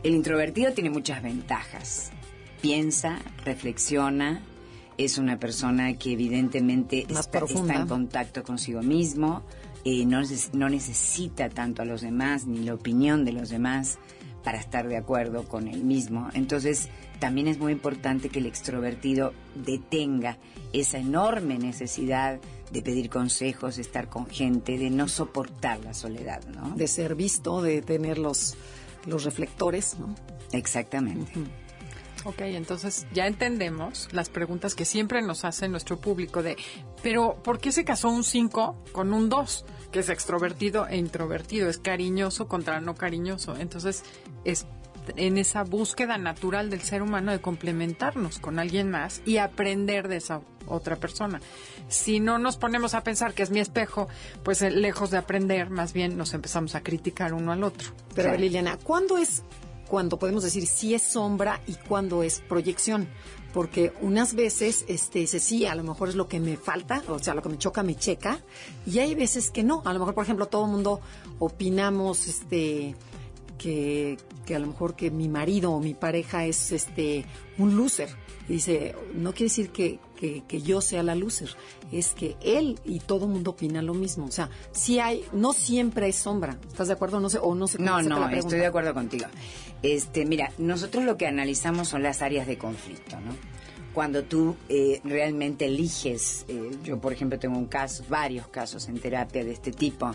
el 0.03 0.15
introvertido 0.15 0.73
tiene 0.73 0.91
muchas 0.91 1.23
ventajas 1.23 2.13
piensa, 2.61 3.19
reflexiona, 3.45 4.43
es 4.99 5.19
una 5.19 5.39
persona 5.39 5.95
que 5.95 6.13
evidentemente 6.13 7.07
está, 7.09 7.41
en 7.75 7.87
contacto 7.87 8.43
consigo 8.43 8.83
mismo, 8.83 9.43
eh, 9.85 10.05
no, 10.07 10.21
no 10.53 10.69
necesita 10.69 11.49
tanto 11.49 11.83
a 11.83 11.85
los 11.85 12.01
demás 12.01 12.47
ni 12.47 12.65
la 12.65 12.75
opinión 12.75 13.25
de 13.25 13.33
los 13.33 13.51
demás 13.51 13.99
para 14.43 14.59
estar 14.59 14.89
de 14.89 14.97
acuerdo 14.97 15.45
con 15.45 15.69
él 15.69 15.85
mismo. 15.85 16.29
Entonces, 16.33 16.89
también 17.19 17.49
es 17.49 17.59
muy 17.59 17.73
importante 17.73 18.29
que 18.29 18.39
el 18.39 18.47
extrovertido 18.47 19.33
detenga 19.55 20.39
esa 20.73 20.99
enorme 20.99 21.59
necesidad 21.59 22.39
de 22.71 22.83
pedir 22.83 23.11
consejos, 23.11 23.77
de 23.77 23.83
estar 23.83 24.09
con 24.09 24.27
gente, 24.27 24.79
de 24.79 24.91
no 24.91 25.09
soportar 25.09 25.81
la 25.85 25.95
soledad, 25.95 26.45
¿no? 26.47 26.77
De 26.77 26.89
ser 26.89 27.15
visto, 27.15 27.63
de 27.63 27.83
tener 27.83 28.19
los, 28.19 28.57
los 29.07 29.25
reflectores, 29.25 29.97
¿no? 29.99 30.15
Exactamente. 30.53 31.33
Ok, 32.27 32.41
entonces 32.41 33.07
ya 33.13 33.29
entendemos 33.29 34.09
las 34.11 34.31
preguntas 34.31 34.75
que 34.75 34.85
siempre 34.85 35.23
nos 35.23 35.45
hace 35.45 35.69
nuestro 35.69 35.97
público 36.01 36.43
de, 36.43 36.57
pero 37.01 37.41
¿por 37.41 37.61
qué 37.61 37.71
se 37.71 37.85
casó 37.85 38.09
un 38.09 38.25
5 38.25 38.83
con 38.91 39.15
un 39.15 39.29
2? 39.29 39.65
Que 39.93 40.01
es 40.01 40.09
extrovertido 40.09 40.89
e 40.89 40.97
introvertido, 40.97 41.71
es 41.71 41.79
cariñoso 41.79 42.49
contra 42.49 42.81
no 42.81 42.97
cariñoso. 42.97 43.57
Entonces, 43.57 44.03
es 44.45 44.67
en 45.15 45.39
esa 45.39 45.63
búsqueda 45.63 46.19
natural 46.19 46.69
del 46.69 46.81
ser 46.81 47.01
humano 47.01 47.31
de 47.31 47.41
complementarnos 47.41 48.41
con 48.41 48.59
alguien 48.59 48.91
más 48.91 49.23
y 49.25 49.37
aprender 49.37 50.09
de 50.09 50.17
esa 50.17 50.41
otra 50.67 50.97
persona. 50.97 51.41
Si 51.87 52.19
no 52.19 52.39
nos 52.39 52.57
ponemos 52.57 52.95
a 52.95 53.05
pensar 53.05 53.35
que 53.35 53.45
es 53.45 53.51
mi 53.51 53.61
espejo, 53.61 54.09
pues 54.43 54.63
eh, 54.63 54.73
lejos 54.73 55.13
de 55.13 55.19
aprender, 55.19 55.71
más 55.71 55.93
bien 55.93 56.17
nos 56.17 56.35
empezamos 56.35 56.75
a 56.75 56.83
criticar 56.83 57.35
uno 57.35 57.53
al 57.53 57.63
otro. 57.63 57.93
Pero 58.17 58.35
Liliana, 58.37 58.79
¿cuándo 58.83 59.17
es 59.17 59.45
cuando 59.89 60.19
podemos 60.19 60.43
decir 60.43 60.67
si 60.67 60.95
es 60.95 61.03
sombra 61.03 61.61
y 61.67 61.75
cuándo 61.75 62.23
es 62.23 62.41
proyección. 62.49 63.09
Porque 63.53 63.93
unas 64.03 64.35
veces 64.35 64.85
este, 64.87 65.21
dice, 65.21 65.41
sí, 65.41 65.65
a 65.65 65.75
lo 65.75 65.83
mejor 65.83 66.11
es 66.11 66.15
lo 66.15 66.29
que 66.29 66.41
me 66.41 66.57
falta, 66.59 67.03
o 67.09 67.19
sea, 67.19 67.35
lo 67.35 67.43
que 67.43 67.49
me 67.49 67.57
choca, 67.57 67.83
me 67.83 67.95
checa. 67.95 68.41
Y 68.85 68.99
hay 68.99 69.15
veces 69.15 69.51
que 69.51 69.63
no. 69.63 69.83
A 69.87 69.93
lo 69.95 69.99
mejor, 69.99 70.15
por 70.15 70.25
ejemplo, 70.25 70.47
todo 70.47 70.67
el 70.67 70.73
mundo 70.73 71.01
opinamos 71.39 72.27
este, 72.27 72.95
que, 73.59 74.19
que 74.45 74.55
a 74.55 74.59
lo 74.59 74.67
mejor 74.69 74.97
que 74.97 75.11
mi 75.11 75.29
marido 75.29 75.73
o 75.73 75.81
mi 75.81 75.95
pareja 75.95 76.45
es 76.45 76.73
este, 76.73 77.25
un 77.59 77.77
loser. 77.77 78.09
Y 78.49 78.55
dice, 78.55 78.95
no 79.15 79.33
quiere 79.33 79.47
decir 79.47 79.71
que, 79.71 79.99
que, 80.17 80.63
yo 80.63 80.81
sea 80.81 81.03
la 81.03 81.15
loser, 81.15 81.51
es 81.91 82.15
que 82.15 82.37
él 82.41 82.79
y 82.85 83.01
todo 83.01 83.27
el 83.27 83.33
mundo 83.33 83.53
opina 83.53 83.83
lo 83.83 83.93
mismo. 83.93 84.27
O 84.27 84.31
sea, 84.31 84.51
si 84.71 85.01
hay, 85.01 85.25
no 85.33 85.53
siempre 85.53 86.07
hay 86.07 86.13
sombra. 86.13 86.59
¿Estás 86.69 86.89
de 86.89 86.95
acuerdo? 86.95 87.19
No 87.19 87.29
sé, 87.29 87.39
o 87.41 87.55
no 87.55 87.67
sé. 87.67 87.79
No, 87.81 88.01
no, 88.03 88.29
estoy 88.31 88.61
de 88.61 88.67
acuerdo 88.67 88.95
contigo. 88.95 89.27
Este, 89.83 90.25
mira, 90.25 90.53
nosotros 90.59 91.05
lo 91.05 91.17
que 91.17 91.27
analizamos 91.27 91.89
son 91.89 92.03
las 92.03 92.23
áreas 92.23 92.47
de 92.47 92.57
conflicto, 92.57 93.21
¿no? 93.21 93.35
Cuando 93.97 94.25
tú 94.25 94.55
eh, 94.69 95.01
realmente 95.05 95.65
eliges, 95.65 96.45
eh, 96.49 96.71
yo 96.85 97.01
por 97.01 97.15
ejemplo 97.15 97.39
tengo 97.39 97.57
un 97.57 97.65
caso, 97.65 98.05
varios 98.11 98.47
casos 98.49 98.91
en 98.91 98.99
terapia 99.01 99.43
de 99.43 99.53
este 99.53 99.73
tipo, 99.73 100.15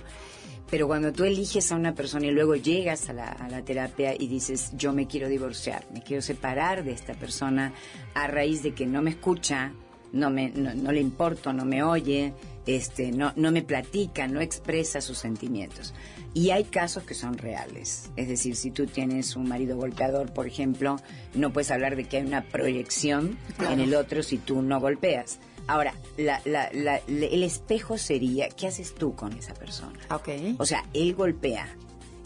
Pero 0.70 0.86
cuando 0.86 1.12
tú 1.12 1.24
eliges 1.24 1.72
a 1.72 1.78
una 1.78 1.96
persona 1.96 2.28
y 2.28 2.32
luego 2.32 2.56
llegas 2.56 3.10
a 3.10 3.14
la, 3.14 3.62
terapia 3.66 4.14
y 4.14 4.28
dices, 4.28 4.72
yo 4.78 4.94
me 4.94 5.08
quiero 5.08 5.28
divorciar, 5.28 5.84
me 5.92 6.04
quiero 6.04 6.22
separar 6.22 6.84
de 6.84 6.92
esta 6.92 7.16
persona 7.16 7.74
a 8.14 8.28
raíz 8.28 8.62
de 8.62 8.76
que 8.76 8.86
no 8.86 9.02
me 9.02 9.10
escucha, 9.10 9.74
no, 10.12 10.30
me, 10.30 10.50
no, 10.50 10.92
le 10.92 11.00
importo, 11.02 11.52
no 11.52 11.66
me 11.66 11.82
oye, 11.82 12.36
este, 12.68 13.12
no, 13.12 13.34
no 13.36 13.52
me 13.52 13.64
platica, 13.64 14.28
no 14.28 14.42
expresa 14.42 15.02
sus 15.02 15.18
sentimientos. 15.18 15.96
Y 16.34 16.52
hay 16.52 16.64
casos 16.64 17.04
que 17.04 17.14
son 17.14 17.38
reales. 17.38 18.10
Es 18.16 18.28
decir, 18.28 18.56
si 18.56 18.72
tú 18.72 18.86
tienes 18.86 19.36
un 19.36 19.50
marido 19.50 19.76
golpeador, 19.76 20.32
por 20.32 20.48
ejemplo, 20.48 20.98
no 21.34 21.52
puedes 21.52 21.72
hablar 21.72 21.96
de 21.96 22.06
que 22.06 22.18
hay 22.18 22.24
una 22.24 22.44
proyección 22.44 23.38
en 23.70 23.82
el 23.82 23.96
otro 23.96 24.24
si 24.24 24.38
tú 24.38 24.62
no 24.62 24.80
golpeas. 24.80 25.40
Ahora, 25.68 25.94
la, 26.18 26.42
la, 26.46 27.02
el 27.08 27.44
espejo 27.44 27.98
sería, 27.98 28.50
¿qué 28.50 28.68
haces 28.68 28.96
tú 28.96 29.14
con 29.14 29.34
esa 29.34 29.54
persona? 29.54 30.00
Okay. 30.10 30.56
O 30.58 30.66
sea, 30.66 30.84
él 30.94 31.16
golpea, 31.16 31.68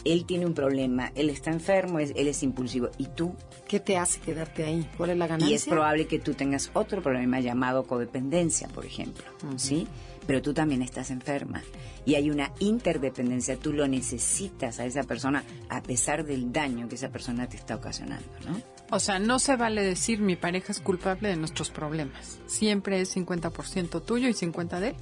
él 0.04 0.24
tiene 0.24 0.46
un 0.46 0.54
problema, 0.54 1.10
él 1.14 1.28
está 1.28 1.50
enfermo, 1.50 1.98
él 1.98 2.12
es 2.14 2.42
impulsivo. 2.42 2.90
¿Y 2.98 3.06
tú? 3.06 3.34
¿Qué 3.68 3.80
te 3.80 3.96
hace 3.96 4.20
quedarte 4.20 4.64
ahí? 4.64 4.88
¿Cuál 4.96 5.10
es 5.10 5.16
la 5.16 5.26
ganancia? 5.26 5.52
Y 5.52 5.54
es 5.54 5.64
probable 5.66 6.06
que 6.06 6.20
tú 6.20 6.34
tengas 6.34 6.70
otro 6.74 7.02
problema 7.02 7.40
llamado 7.40 7.84
codependencia, 7.84 8.68
por 8.68 8.86
ejemplo, 8.86 9.24
¿sí? 9.56 9.88
Pero 10.26 10.42
tú 10.42 10.54
también 10.54 10.82
estás 10.82 11.10
enferma 11.10 11.62
y 12.06 12.14
hay 12.14 12.30
una 12.30 12.52
interdependencia, 12.60 13.56
tú 13.56 13.72
lo 13.72 13.86
necesitas 13.88 14.78
a 14.78 14.86
esa 14.86 15.02
persona 15.02 15.44
a 15.68 15.82
pesar 15.82 16.24
del 16.24 16.52
daño 16.52 16.88
que 16.88 16.94
esa 16.94 17.10
persona 17.10 17.48
te 17.48 17.56
está 17.56 17.74
ocasionando, 17.74 18.28
¿no? 18.46 18.62
O 18.90 19.00
sea, 19.00 19.18
no 19.18 19.40
se 19.40 19.56
vale 19.56 19.82
decir 19.82 20.20
mi 20.20 20.36
pareja 20.36 20.72
es 20.72 20.80
culpable 20.80 21.28
de 21.28 21.36
nuestros 21.36 21.70
problemas. 21.70 22.38
Siempre 22.46 23.00
es 23.00 23.16
50% 23.16 24.04
tuyo 24.04 24.28
y 24.28 24.32
50% 24.32 24.78
de 24.78 24.88
él. 24.90 24.96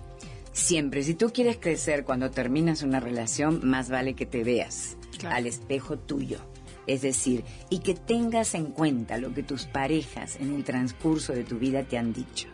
Siempre, 0.52 1.02
si 1.02 1.14
tú 1.14 1.30
quieres 1.32 1.58
crecer 1.58 2.04
cuando 2.04 2.30
terminas 2.30 2.82
una 2.82 3.00
relación, 3.00 3.60
más 3.68 3.90
vale 3.90 4.14
que 4.14 4.24
te 4.24 4.42
veas 4.42 4.96
al 5.28 5.46
espejo 5.46 5.98
tuyo. 5.98 6.38
Es 6.86 7.02
decir, 7.02 7.44
y 7.70 7.80
que 7.80 7.94
tengas 7.94 8.54
en 8.54 8.66
cuenta 8.66 9.18
lo 9.18 9.34
que 9.34 9.42
tus 9.42 9.66
parejas 9.66 10.36
en 10.36 10.54
el 10.54 10.64
transcurso 10.64 11.32
de 11.32 11.44
tu 11.44 11.58
vida 11.58 11.82
te 11.82 11.98
han 11.98 12.12
dicho. 12.12 12.48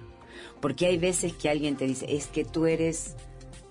Porque 0.61 0.87
hay 0.87 0.99
veces 0.99 1.33
que 1.35 1.49
alguien 1.49 1.77
te 1.77 1.87
dice, 1.87 2.07
es 2.09 2.27
que 2.27 2.45
tú 2.45 2.67
eres 2.67 3.17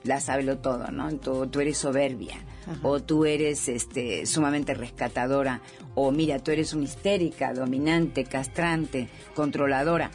la 0.04 0.20
sábelo 0.20 0.60
todo, 0.60 0.92
¿no? 0.92 1.12
Tú, 1.18 1.48
tú 1.48 1.60
eres 1.60 1.78
soberbia, 1.78 2.38
o 2.84 3.02
tú 3.02 3.26
eres 3.26 3.68
este, 3.68 4.26
sumamente 4.26 4.74
rescatadora, 4.74 5.62
o 5.96 6.12
mira, 6.12 6.40
tú 6.40 6.52
eres 6.52 6.74
una 6.74 6.86
histérica, 6.86 7.54
dominante, 7.54 8.24
castrante, 8.24 9.10
controladora. 9.36 10.12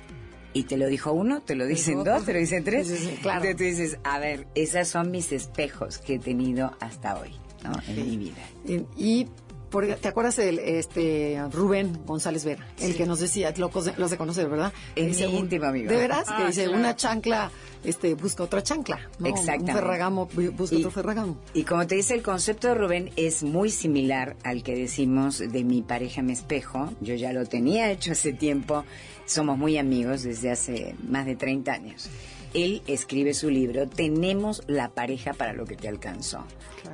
Y 0.53 0.65
te 0.65 0.77
lo 0.77 0.87
dijo 0.87 1.13
uno, 1.13 1.43
te 1.43 1.57
lo 1.57 1.67
dicen 1.67 2.05
dos, 2.05 2.25
te 2.25 2.33
lo 2.33 2.39
dicen 2.39 2.63
tres. 2.63 2.87
claro. 3.23 3.45
Entonces 3.45 3.57
tú 3.57 3.65
dices, 3.65 3.99
a 4.05 4.21
ver, 4.21 4.47
esos 4.55 4.87
son 4.87 5.11
mis 5.11 5.33
espejos 5.33 5.99
que 5.99 6.15
he 6.15 6.19
tenido 6.21 6.77
hasta 6.79 7.19
hoy, 7.19 7.33
¿no? 7.65 7.73
En 7.89 8.09
mi 8.09 8.17
vida. 8.17 8.87
Y 8.97 9.27
¿Te 9.75 10.09
acuerdas 10.09 10.37
de 10.37 10.79
este 10.79 11.43
Rubén 11.51 11.99
González 12.07 12.45
Vera? 12.45 12.65
El 12.81 12.95
que 12.97 13.07
nos 13.07 13.19
decía, 13.19 13.53
locos 13.57 13.91
los 13.97 14.11
de 14.11 14.17
conocer, 14.17 14.49
¿verdad? 14.49 14.73
Es 14.95 15.19
mi 15.19 15.39
íntimo 15.39 15.67
amigo. 15.67 15.91
De 15.91 15.97
veras, 15.97 16.29
que 16.29 16.43
ah, 16.45 16.47
dice, 16.47 16.69
una 16.69 16.95
chancla 16.95 17.51
este, 17.83 18.15
busca 18.15 18.45
otra 18.45 18.63
chancla. 18.63 19.01
Exactamente. 19.25 19.73
Un 19.73 19.79
ferragamo 19.79 20.29
busca 20.57 20.77
otro 20.77 20.91
ferragamo. 20.93 21.37
Y 21.55 21.65
como 21.65 21.87
te 21.89 21.97
dice, 21.97 22.15
el 22.15 22.23
concepto 22.23 22.69
de 22.69 22.75
Rubén 22.75 23.11
es 23.17 23.43
muy 23.43 23.69
similar 23.71 24.37
al 24.45 24.63
que 24.63 24.77
decimos 24.77 25.39
de 25.39 25.65
mi 25.65 25.83
pareja 25.83 26.23
me 26.23 26.35
espejo. 26.35 26.93
Yo 27.01 27.15
ya 27.15 27.33
lo 27.33 27.45
tenía 27.45 27.91
hecho 27.91 28.13
hace 28.13 28.33
tiempo. 28.33 28.85
Somos 29.27 29.59
muy 29.59 29.77
amigos 29.77 30.23
desde 30.23 30.53
hace 30.53 30.95
más 31.03 31.27
de 31.27 31.35
30 31.35 31.73
años 31.73 32.09
él 32.55 32.83
escribe 32.87 33.35
su 33.35 33.51
libro, 33.51 33.89
tenemos 33.89 34.63
la 34.67 34.91
pareja 34.91 35.33
para 35.35 35.53
lo 35.53 35.67
que 35.67 35.77
te 35.77 35.89
alcanzó. 35.89 36.45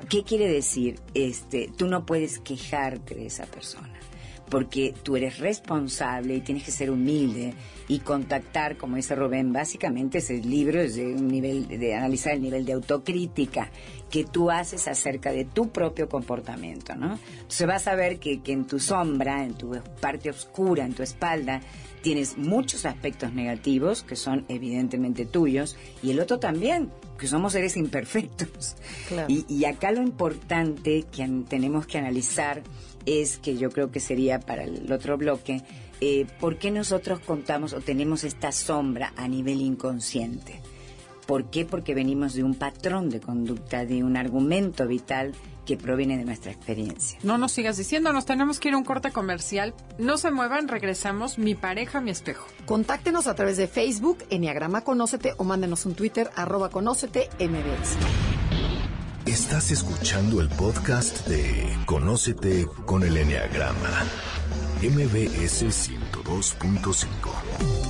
¿Qué 0.09 0.25
quiere 0.25 0.49
decir? 0.49 0.99
Este, 1.15 1.71
tú 1.77 1.87
no 1.87 2.07
puedes 2.07 2.41
quejarte 2.41 3.15
de 3.15 3.27
esa 3.27 3.45
persona, 3.45 3.93
porque 4.49 4.95
tú 5.03 5.17
eres 5.17 5.39
responsable 5.39 6.37
y 6.37 6.41
tienes 6.41 6.65
que 6.65 6.71
ser 6.71 6.91
humilde 6.91 7.55
y 7.89 7.99
contactar, 8.01 8.77
como 8.77 8.97
dice 8.97 9.15
Rubén, 9.15 9.53
básicamente 9.53 10.19
ese 10.19 10.39
libro 10.39 10.81
es 10.81 10.97
de 10.97 11.07
un 11.15 11.29
nivel 11.29 11.69
de 11.69 11.95
analizar 11.95 12.35
el 12.35 12.43
nivel 12.43 12.65
de 12.65 12.73
autocrítica 12.73 13.71
que 14.11 14.25
tú 14.25 14.51
haces 14.51 14.89
acerca 14.89 15.33
de 15.33 15.45
tu 15.45 15.71
propio 15.71 16.09
comportamiento, 16.09 16.95
¿no? 16.97 17.19
Entonces 17.33 17.67
vas 17.67 17.87
a 17.87 17.95
ver 17.95 18.19
que, 18.19 18.41
que 18.41 18.53
en 18.53 18.67
tu 18.67 18.79
sombra, 18.79 19.45
en 19.45 19.55
tu 19.55 19.73
parte 20.01 20.31
oscura, 20.31 20.85
en 20.85 20.95
tu 20.95 21.03
espalda, 21.03 21.61
tienes 22.03 22.39
muchos 22.39 22.87
aspectos 22.87 23.33
negativos 23.33 24.03
que 24.03 24.17
son 24.17 24.45
evidentemente 24.49 25.27
tuyos 25.27 25.77
y 26.03 26.11
el 26.11 26.21
otro 26.21 26.39
también, 26.39 26.91
que 27.19 27.27
somos 27.27 27.53
seres 27.53 27.77
imperfectos. 27.77 28.77
Y, 29.29 29.65
acá 29.65 29.93
lo 29.93 30.03
importante 30.03 31.05
que 31.13 31.29
tenemos 31.49 31.87
que 31.87 31.99
analizar 31.99 32.63
es 33.07 33.39
que 33.39 33.57
yo 33.57 33.71
creo 33.71 33.91
que 33.91 34.01
sería 34.01 34.41
para 34.41 34.65
el 34.65 34.91
otro 34.93 35.17
bloque, 35.19 35.63
eh, 36.01 36.27
¿por 36.39 36.59
qué 36.59 36.71
nosotros 36.71 37.21
contamos 37.21 37.73
o 37.73 37.81
tenemos 37.81 38.25
esta 38.25 38.53
sombra 38.53 39.13
a 39.17 39.29
nivel 39.29 39.61
inconsciente? 39.61 40.61
¿Por 41.27 41.51
qué? 41.51 41.65
Porque 41.65 41.95
venimos 41.95 42.35
de 42.35 42.43
un 42.43 42.55
patrón 42.55 43.11
de 43.11 43.21
conducta, 43.21 43.85
de 43.85 44.03
un 44.03 44.17
argumento 44.17 44.87
vital 44.87 45.33
que 45.71 45.77
proviene 45.77 46.19
de 46.19 46.25
nuestra 46.25 46.51
experiencia. 46.51 47.17
No 47.23 47.39
nos 47.39 47.53
sigas 47.53 47.77
diciendo, 47.77 48.13
nos 48.13 48.27
tenemos 48.27 48.59
que 48.59 48.71
ir 48.71 48.75
a 48.75 48.77
un 48.77 48.83
corte 48.83 49.13
comercial. 49.13 49.73
No 49.99 50.19
se 50.19 50.33
muevan, 50.33 50.67
regresamos. 50.67 51.39
Mi 51.39 51.55
pareja, 51.55 52.01
mi 52.01 52.11
espejo. 52.11 52.45
Contáctenos 52.67 53.29
a 53.29 53.37
través 53.37 53.57
de 53.57 53.69
Facebook, 53.69 54.19
Enneagrama 54.31 54.81
Conócete, 54.81 55.33
o 55.37 55.45
mándenos 55.45 55.87
un 55.87 55.95
Twitter, 55.95 56.29
arroba 56.35 56.71
Conócete 56.71 57.31
MBS. 57.39 57.99
Estás 59.27 59.71
escuchando 59.71 60.41
el 60.41 60.49
podcast 60.49 61.29
de 61.29 61.69
Conócete 61.87 62.67
con 62.85 63.05
el 63.05 63.17
Enneagrama, 63.17 64.03
MBS 64.83 65.67
102.5. 65.67 67.90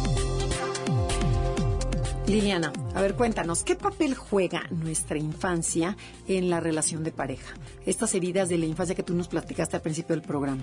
Liliana, 2.30 2.72
a 2.94 3.02
ver, 3.02 3.16
cuéntanos, 3.16 3.64
¿qué 3.64 3.74
papel 3.74 4.14
juega 4.14 4.62
nuestra 4.70 5.18
infancia 5.18 5.96
en 6.28 6.48
la 6.48 6.60
relación 6.60 7.02
de 7.02 7.10
pareja? 7.10 7.56
Estas 7.86 8.14
heridas 8.14 8.48
de 8.48 8.56
la 8.56 8.66
infancia 8.66 8.94
que 8.94 9.02
tú 9.02 9.14
nos 9.14 9.26
platicaste 9.26 9.74
al 9.74 9.82
principio 9.82 10.14
del 10.14 10.24
programa. 10.24 10.62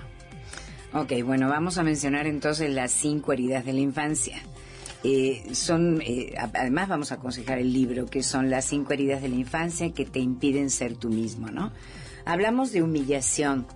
Ok, 0.94 1.12
bueno, 1.26 1.50
vamos 1.50 1.78
a 1.78 1.84
mencionar 1.84 2.26
entonces 2.26 2.70
las 2.70 2.92
cinco 2.92 3.34
heridas 3.34 3.66
de 3.66 3.74
la 3.74 3.82
infancia. 3.82 4.38
Eh, 5.04 5.44
son, 5.52 6.02
eh, 6.06 6.36
además 6.38 6.88
vamos 6.88 7.12
a 7.12 7.16
aconsejar 7.16 7.60
el 7.60 7.74
libro, 7.74 8.06
que 8.06 8.24
son 8.24 8.50
las 8.50 8.64
cinco 8.64 8.94
heridas 8.94 9.22
de 9.22 9.28
la 9.28 9.36
infancia 9.36 9.92
que 9.92 10.06
te 10.06 10.20
impiden 10.20 10.70
ser 10.70 10.96
tú 10.96 11.10
mismo, 11.10 11.48
¿no? 11.48 11.74
Hablamos 12.24 12.72
de 12.72 12.82
humillación, 12.82 13.68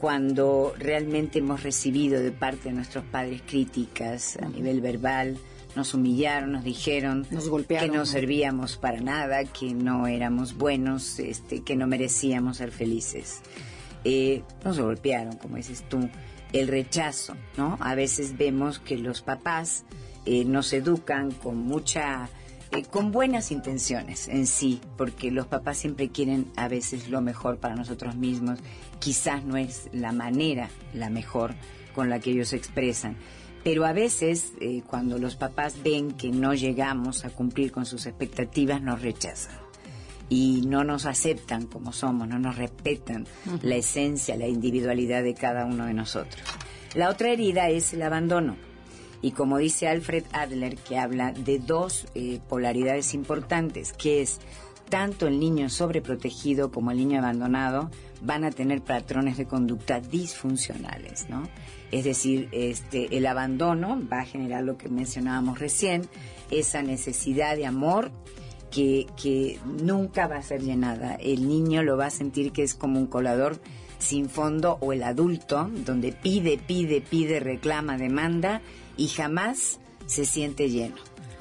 cuando 0.00 0.74
realmente 0.78 1.40
hemos 1.40 1.62
recibido 1.62 2.22
de 2.22 2.32
parte 2.32 2.70
de 2.70 2.74
nuestros 2.74 3.04
padres 3.04 3.42
críticas 3.46 4.38
a 4.38 4.48
nivel 4.48 4.80
verbal, 4.80 5.36
nos 5.76 5.94
humillaron, 5.94 6.52
nos 6.52 6.64
dijeron 6.64 7.26
que 7.68 7.88
no 7.88 8.06
servíamos 8.06 8.76
para 8.76 9.00
nada, 9.00 9.44
que 9.44 9.74
no 9.74 10.06
éramos 10.06 10.56
buenos, 10.56 11.18
este, 11.18 11.62
que 11.62 11.76
no 11.76 11.86
merecíamos 11.86 12.58
ser 12.58 12.70
felices. 12.70 13.40
Eh, 14.04 14.42
nos 14.64 14.78
golpearon, 14.78 15.36
como 15.36 15.56
dices 15.56 15.84
tú, 15.88 16.08
el 16.52 16.68
rechazo, 16.68 17.36
¿no? 17.56 17.76
A 17.80 17.94
veces 17.94 18.36
vemos 18.36 18.78
que 18.78 18.96
los 18.96 19.22
papás 19.22 19.84
eh, 20.26 20.44
nos 20.44 20.72
educan 20.72 21.32
con 21.32 21.56
mucha, 21.58 22.28
eh, 22.70 22.84
con 22.84 23.10
buenas 23.10 23.50
intenciones 23.50 24.28
en 24.28 24.46
sí, 24.46 24.80
porque 24.96 25.30
los 25.30 25.46
papás 25.46 25.78
siempre 25.78 26.10
quieren 26.10 26.46
a 26.56 26.68
veces 26.68 27.08
lo 27.08 27.20
mejor 27.20 27.58
para 27.58 27.74
nosotros 27.74 28.14
mismos. 28.14 28.60
Quizás 29.00 29.44
no 29.44 29.56
es 29.56 29.88
la 29.92 30.12
manera 30.12 30.68
la 30.92 31.10
mejor 31.10 31.54
con 31.94 32.10
la 32.10 32.20
que 32.20 32.30
ellos 32.30 32.52
expresan 32.52 33.16
pero 33.64 33.86
a 33.86 33.92
veces 33.92 34.52
eh, 34.60 34.82
cuando 34.86 35.18
los 35.18 35.36
papás 35.36 35.82
ven 35.82 36.12
que 36.12 36.30
no 36.30 36.54
llegamos 36.54 37.24
a 37.24 37.30
cumplir 37.30 37.72
con 37.72 37.86
sus 37.86 38.06
expectativas, 38.06 38.82
nos 38.82 39.00
rechazan 39.00 39.58
y 40.28 40.62
no 40.66 40.84
nos 40.84 41.06
aceptan 41.06 41.66
como 41.66 41.92
somos, 41.92 42.28
no 42.28 42.38
nos 42.38 42.56
respetan 42.56 43.26
la 43.62 43.76
esencia, 43.76 44.36
la 44.36 44.46
individualidad 44.46 45.22
de 45.22 45.34
cada 45.34 45.64
uno 45.64 45.86
de 45.86 45.94
nosotros. 45.94 46.42
La 46.94 47.08
otra 47.08 47.30
herida 47.30 47.68
es 47.68 47.92
el 47.92 48.02
abandono. 48.02 48.56
Y 49.22 49.32
como 49.32 49.56
dice 49.56 49.88
Alfred 49.88 50.24
Adler, 50.32 50.76
que 50.76 50.98
habla 50.98 51.32
de 51.32 51.58
dos 51.58 52.06
eh, 52.14 52.40
polaridades 52.46 53.14
importantes, 53.14 53.94
que 53.94 54.20
es 54.20 54.38
tanto 54.90 55.26
el 55.26 55.40
niño 55.40 55.70
sobreprotegido 55.70 56.70
como 56.70 56.90
el 56.90 56.98
niño 56.98 57.20
abandonado 57.20 57.90
van 58.20 58.44
a 58.44 58.50
tener 58.50 58.82
patrones 58.82 59.38
de 59.38 59.46
conducta 59.46 60.00
disfuncionales, 60.00 61.28
¿no? 61.30 61.48
Es 61.90 62.04
decir, 62.04 62.48
este, 62.52 63.16
el 63.16 63.26
abandono 63.26 64.00
va 64.12 64.20
a 64.20 64.24
generar 64.24 64.64
lo 64.64 64.76
que 64.76 64.88
mencionábamos 64.88 65.58
recién, 65.58 66.08
esa 66.50 66.82
necesidad 66.82 67.56
de 67.56 67.66
amor 67.66 68.10
que, 68.70 69.06
que 69.20 69.58
nunca 69.82 70.26
va 70.26 70.36
a 70.36 70.42
ser 70.42 70.62
llenada. 70.62 71.14
El 71.14 71.48
niño 71.48 71.82
lo 71.82 71.96
va 71.96 72.06
a 72.06 72.10
sentir 72.10 72.52
que 72.52 72.62
es 72.62 72.74
como 72.74 72.98
un 72.98 73.06
colador 73.06 73.60
sin 73.98 74.28
fondo 74.28 74.78
o 74.80 74.92
el 74.92 75.02
adulto, 75.02 75.70
donde 75.84 76.12
pide, 76.12 76.58
pide, 76.58 77.00
pide, 77.00 77.40
reclama, 77.40 77.96
demanda 77.96 78.60
y 78.96 79.08
jamás 79.08 79.80
se 80.06 80.24
siente 80.24 80.68
lleno. 80.68 80.96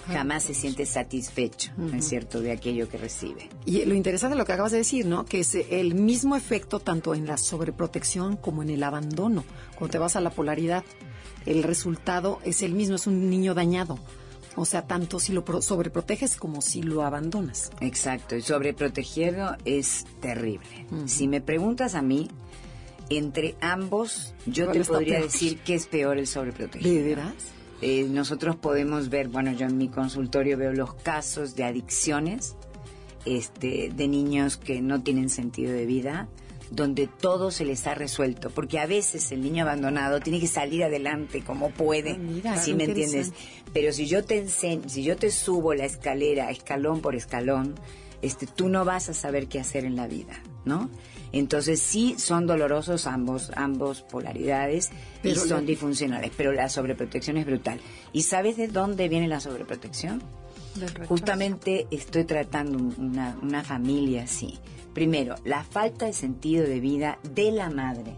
Jamás 0.07 0.43
se 0.43 0.53
siente 0.53 0.85
satisfecho, 0.85 1.71
¿no 1.77 1.95
es 1.95 2.07
cierto?, 2.07 2.41
de 2.41 2.51
aquello 2.51 2.89
que 2.89 2.97
recibe. 2.97 3.49
Y 3.65 3.83
lo 3.85 3.95
interesante 3.95 4.35
de 4.35 4.39
lo 4.39 4.45
que 4.45 4.53
acabas 4.53 4.71
de 4.71 4.79
decir, 4.79 5.05
¿no? 5.05 5.25
Que 5.25 5.39
es 5.41 5.55
el 5.55 5.95
mismo 5.95 6.35
efecto 6.35 6.79
tanto 6.79 7.15
en 7.15 7.25
la 7.25 7.37
sobreprotección 7.37 8.37
como 8.37 8.63
en 8.63 8.69
el 8.69 8.83
abandono. 8.83 9.43
Cuando 9.75 9.91
te 9.91 9.97
vas 9.97 10.15
a 10.15 10.21
la 10.21 10.29
polaridad, 10.29 10.83
el 11.45 11.63
resultado 11.63 12.39
es 12.43 12.61
el 12.61 12.73
mismo, 12.73 12.95
es 12.95 13.07
un 13.07 13.29
niño 13.29 13.53
dañado. 13.53 13.99
O 14.55 14.65
sea, 14.65 14.83
tanto 14.85 15.19
si 15.19 15.33
lo 15.33 15.43
sobreproteges 15.61 16.35
como 16.35 16.61
si 16.61 16.83
lo 16.83 17.01
abandonas. 17.03 17.71
Exacto, 17.81 18.35
y 18.35 18.41
sobreprotegido 18.41 19.57
es 19.65 20.05
terrible. 20.21 20.85
Si 21.05 21.27
me 21.27 21.41
preguntas 21.41 21.95
a 21.95 22.03
mí, 22.03 22.29
entre 23.09 23.55
ambos, 23.61 24.35
yo 24.45 24.69
te 24.69 24.83
podría 24.85 25.19
decir 25.19 25.57
que 25.59 25.73
es 25.73 25.87
peor 25.87 26.19
el 26.19 26.27
sobreprotegido. 26.27 26.93
¿De 26.93 27.01
veras? 27.01 27.33
Eh, 27.81 28.07
nosotros 28.09 28.55
podemos 28.55 29.09
ver, 29.09 29.27
bueno, 29.27 29.51
yo 29.51 29.65
en 29.65 29.77
mi 29.77 29.89
consultorio 29.89 30.57
veo 30.57 30.73
los 30.73 30.93
casos 30.93 31.55
de 31.55 31.65
adicciones 31.65 32.55
este, 33.25 33.91
de 33.93 34.07
niños 34.07 34.57
que 34.57 34.81
no 34.81 35.01
tienen 35.01 35.29
sentido 35.29 35.73
de 35.73 35.85
vida, 35.85 36.27
donde 36.71 37.07
todo 37.07 37.51
se 37.51 37.65
les 37.65 37.85
ha 37.87 37.93
resuelto, 37.93 38.49
porque 38.49 38.79
a 38.79 38.85
veces 38.85 39.31
el 39.31 39.41
niño 39.41 39.63
abandonado 39.63 40.19
tiene 40.19 40.39
que 40.39 40.47
salir 40.47 40.83
adelante 40.83 41.43
como 41.43 41.69
puede, 41.69 42.19
ah, 42.45 42.57
si 42.57 42.73
me 42.73 42.85
entiendes. 42.85 43.31
Pero 43.73 43.91
si 43.91 44.07
yo 44.07 44.23
te 44.23 44.39
enseño, 44.39 44.89
si 44.89 45.03
yo 45.03 45.15
te 45.15 45.29
subo 45.29 45.73
la 45.73 45.85
escalera 45.85 46.49
escalón 46.49 47.01
por 47.01 47.15
escalón, 47.15 47.75
este, 48.21 48.47
tú 48.47 48.69
no 48.69 48.85
vas 48.85 49.09
a 49.09 49.13
saber 49.13 49.47
qué 49.47 49.59
hacer 49.59 49.85
en 49.85 49.95
la 49.95 50.07
vida, 50.07 50.41
¿no? 50.65 50.89
Entonces 51.33 51.81
sí 51.81 52.15
son 52.17 52.45
dolorosos 52.45 53.07
ambos, 53.07 53.51
ambos 53.55 54.03
polaridades 54.03 54.91
y 55.23 55.35
son 55.35 55.65
disfuncionales, 55.65 56.31
pero 56.37 56.53
la 56.53 56.69
sobreprotección 56.69 57.37
es 57.37 57.45
brutal. 57.45 57.81
¿Y 58.13 58.21
sabes 58.21 58.55
de 58.55 58.67
dónde 58.67 59.09
viene 59.09 59.27
la 59.27 59.39
sobreprotección? 59.39 60.21
Justamente 61.07 61.87
estoy 61.91 62.23
tratando 62.23 62.77
una, 62.77 63.35
una 63.41 63.63
familia 63.63 64.23
así. 64.23 64.59
Primero, 64.93 65.35
la 65.43 65.63
falta 65.63 66.05
de 66.05 66.13
sentido 66.13 66.65
de 66.65 66.79
vida 66.79 67.17
de 67.33 67.51
la 67.51 67.69
madre. 67.71 68.15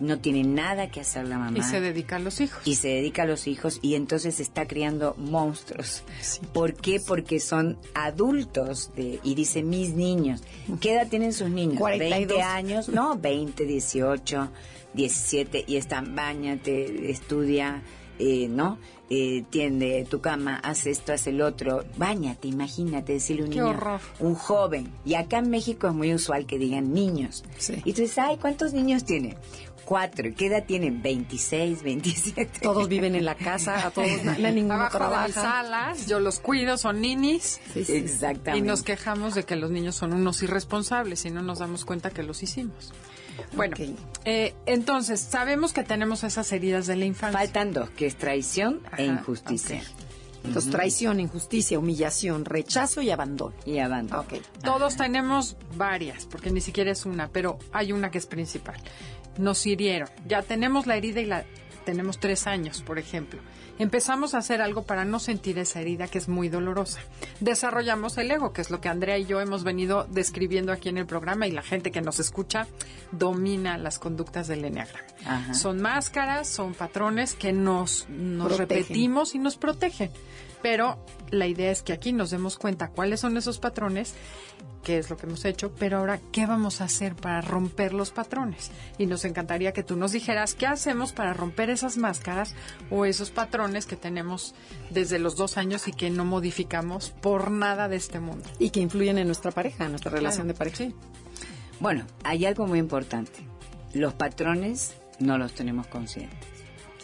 No 0.00 0.18
tiene 0.18 0.44
nada 0.44 0.90
que 0.90 1.00
hacer 1.00 1.26
la 1.26 1.38
mamá. 1.38 1.58
Y 1.58 1.62
se 1.62 1.80
dedica 1.80 2.16
a 2.16 2.18
los 2.18 2.40
hijos. 2.40 2.60
Y 2.64 2.76
se 2.76 2.88
dedica 2.88 3.22
a 3.22 3.26
los 3.26 3.46
hijos 3.46 3.78
y 3.82 3.94
entonces 3.94 4.40
está 4.40 4.66
criando 4.66 5.14
monstruos. 5.16 6.02
¿Por 6.52 6.74
qué? 6.74 7.00
Porque 7.00 7.40
son 7.40 7.78
adultos 7.94 8.92
de, 8.94 9.20
y 9.22 9.34
dice 9.34 9.62
mis 9.62 9.94
niños. 9.94 10.42
¿Qué 10.80 10.94
edad 10.94 11.08
tienen 11.08 11.32
sus 11.32 11.50
niños? 11.50 11.80
20 11.80 12.42
años, 12.42 12.88
no, 12.88 13.16
20, 13.16 13.64
18, 13.64 14.50
17 14.94 15.64
y 15.66 15.76
están, 15.76 16.14
bañate, 16.14 17.10
estudia, 17.10 17.82
eh, 18.18 18.48
¿no? 18.48 18.78
Eh, 19.10 19.44
tiende 19.48 20.06
tu 20.08 20.20
cama, 20.20 20.56
haz 20.56 20.86
esto, 20.86 21.14
haz 21.14 21.26
el 21.26 21.40
otro, 21.40 21.84
bañate, 21.96 22.46
imagínate, 22.46 23.14
decirle 23.14 23.44
un 23.44 23.50
niño, 23.50 24.00
un 24.18 24.34
joven. 24.34 24.92
Y 25.06 25.14
acá 25.14 25.38
en 25.38 25.48
México 25.48 25.88
es 25.88 25.94
muy 25.94 26.12
usual 26.12 26.44
que 26.44 26.58
digan 26.58 26.92
niños. 26.92 27.42
Y 27.84 27.94
tú 27.94 28.02
dices, 28.02 28.18
ay, 28.18 28.36
¿cuántos 28.36 28.74
niños 28.74 29.04
tiene? 29.04 29.38
Cuatro. 29.86 30.28
¿Qué 30.36 30.48
edad 30.48 30.64
tienen? 30.66 31.00
26, 31.00 31.82
27. 31.82 32.60
Todos 32.60 32.88
viven 32.88 33.14
en 33.14 33.24
la 33.24 33.34
casa, 33.34 33.86
a 33.86 33.90
todos, 33.90 34.22
la 34.38 34.50
ninguno 34.50 34.86
trabaja. 34.90 35.28
salas, 35.32 36.06
yo 36.06 36.20
los 36.20 36.40
cuido, 36.40 36.76
son 36.76 37.00
ninis. 37.00 37.58
Exactamente. 37.74 38.58
Y 38.58 38.60
nos 38.60 38.82
quejamos 38.82 39.34
de 39.34 39.44
que 39.44 39.56
los 39.56 39.70
niños 39.70 39.94
son 39.94 40.12
unos 40.12 40.42
irresponsables 40.42 41.24
y 41.24 41.30
no 41.30 41.40
nos 41.40 41.60
damos 41.60 41.86
cuenta 41.86 42.10
que 42.10 42.22
los 42.22 42.42
hicimos. 42.42 42.92
Bueno, 43.54 43.76
eh, 44.24 44.54
entonces, 44.66 45.20
sabemos 45.20 45.72
que 45.72 45.82
tenemos 45.82 46.24
esas 46.24 46.50
heridas 46.52 46.86
de 46.86 46.96
la 46.96 47.04
infancia. 47.04 47.38
Faltan 47.38 47.72
dos, 47.72 47.90
que 47.90 48.06
es 48.06 48.16
traición 48.16 48.80
e 48.96 49.06
injusticia. 49.06 49.82
Entonces, 50.44 50.70
traición, 50.70 51.20
injusticia, 51.20 51.78
humillación, 51.78 52.44
rechazo 52.44 53.02
y 53.02 53.10
abandono. 53.10 53.54
Y 53.66 53.78
abandono. 53.78 54.24
Todos 54.62 54.96
tenemos 54.96 55.56
varias, 55.76 56.26
porque 56.26 56.50
ni 56.50 56.60
siquiera 56.60 56.90
es 56.90 57.06
una, 57.06 57.28
pero 57.28 57.58
hay 57.72 57.92
una 57.92 58.10
que 58.10 58.18
es 58.18 58.26
principal. 58.26 58.76
Nos 59.36 59.66
hirieron. 59.66 60.08
Ya 60.26 60.42
tenemos 60.42 60.86
la 60.86 60.96
herida 60.96 61.20
y 61.20 61.26
la 61.26 61.44
tenemos 61.84 62.18
tres 62.18 62.46
años, 62.46 62.82
por 62.82 62.98
ejemplo 62.98 63.40
empezamos 63.78 64.34
a 64.34 64.38
hacer 64.38 64.60
algo 64.60 64.82
para 64.82 65.04
no 65.04 65.18
sentir 65.18 65.58
esa 65.58 65.80
herida 65.80 66.08
que 66.08 66.18
es 66.18 66.28
muy 66.28 66.48
dolorosa. 66.48 67.00
Desarrollamos 67.40 68.18
el 68.18 68.30
ego, 68.30 68.52
que 68.52 68.60
es 68.60 68.70
lo 68.70 68.80
que 68.80 68.88
Andrea 68.88 69.18
y 69.18 69.26
yo 69.26 69.40
hemos 69.40 69.64
venido 69.64 70.06
describiendo 70.10 70.72
aquí 70.72 70.88
en 70.88 70.98
el 70.98 71.06
programa 71.06 71.46
y 71.46 71.50
la 71.50 71.62
gente 71.62 71.90
que 71.90 72.00
nos 72.00 72.20
escucha 72.20 72.66
domina 73.12 73.78
las 73.78 73.98
conductas 73.98 74.48
del 74.48 74.64
Enneagrama. 74.64 75.54
Son 75.54 75.80
máscaras, 75.80 76.48
son 76.48 76.74
patrones 76.74 77.34
que 77.34 77.52
nos, 77.52 78.08
nos 78.08 78.56
repetimos 78.56 79.34
y 79.34 79.38
nos 79.38 79.56
protegen. 79.56 80.10
Pero 80.62 80.98
la 81.30 81.46
idea 81.46 81.70
es 81.70 81.82
que 81.82 81.92
aquí 81.92 82.12
nos 82.12 82.30
demos 82.30 82.58
cuenta 82.58 82.88
cuáles 82.88 83.20
son 83.20 83.36
esos 83.36 83.58
patrones 83.58 84.14
qué 84.88 84.96
es 84.96 85.10
lo 85.10 85.18
que 85.18 85.26
hemos 85.26 85.44
hecho, 85.44 85.70
pero 85.78 85.98
ahora, 85.98 86.18
¿qué 86.32 86.46
vamos 86.46 86.80
a 86.80 86.84
hacer 86.84 87.14
para 87.14 87.42
romper 87.42 87.92
los 87.92 88.10
patrones? 88.10 88.70
Y 88.96 89.04
nos 89.04 89.26
encantaría 89.26 89.74
que 89.74 89.82
tú 89.82 89.96
nos 89.96 90.12
dijeras 90.12 90.54
qué 90.54 90.66
hacemos 90.66 91.12
para 91.12 91.34
romper 91.34 91.68
esas 91.68 91.98
máscaras 91.98 92.54
o 92.90 93.04
esos 93.04 93.30
patrones 93.30 93.84
que 93.84 93.96
tenemos 93.96 94.54
desde 94.88 95.18
los 95.18 95.36
dos 95.36 95.58
años 95.58 95.88
y 95.88 95.92
que 95.92 96.08
no 96.08 96.24
modificamos 96.24 97.10
por 97.10 97.50
nada 97.50 97.86
de 97.88 97.96
este 97.96 98.18
mundo. 98.18 98.48
Y 98.58 98.70
que 98.70 98.80
influyen 98.80 99.18
en 99.18 99.26
nuestra 99.26 99.50
pareja, 99.50 99.84
en 99.84 99.90
nuestra 99.90 100.10
relación 100.10 100.48
de 100.48 100.54
pareja. 100.54 100.86
Bueno, 101.80 102.06
hay 102.24 102.46
algo 102.46 102.66
muy 102.66 102.78
importante. 102.78 103.40
Los 103.92 104.14
patrones 104.14 104.94
no 105.18 105.36
los 105.36 105.52
tenemos 105.52 105.86
conscientes. 105.88 106.57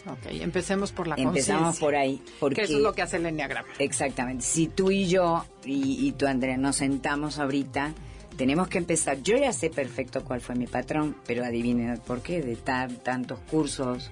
Ok, 0.07 0.27
empecemos 0.31 0.91
por 0.91 1.07
la 1.07 1.15
Empezamos 1.15 1.79
por 1.79 1.95
ahí. 1.95 2.21
Porque, 2.39 2.63
eso 2.63 2.77
es 2.77 2.83
lo 2.83 2.93
que 2.93 3.01
hace 3.01 3.17
el 3.17 3.25
enneagrama. 3.25 3.67
Exactamente. 3.79 4.43
Si 4.43 4.67
tú 4.67 4.91
y 4.91 5.07
yo, 5.07 5.45
y, 5.63 6.11
tú 6.13 6.27
Andrea, 6.27 6.57
nos 6.57 6.75
sentamos 6.77 7.39
ahorita, 7.39 7.93
tenemos 8.37 8.67
que 8.67 8.77
empezar. 8.77 9.21
Yo 9.23 9.37
ya 9.37 9.51
sé 9.51 9.69
perfecto 9.69 10.23
cuál 10.23 10.41
fue 10.41 10.55
mi 10.55 10.67
patrón, 10.67 11.15
pero 11.25 11.43
adivinen 11.43 11.99
por 12.05 12.21
qué, 12.21 12.41
de 12.41 12.55
tantos 12.55 13.39
cursos, 13.49 14.11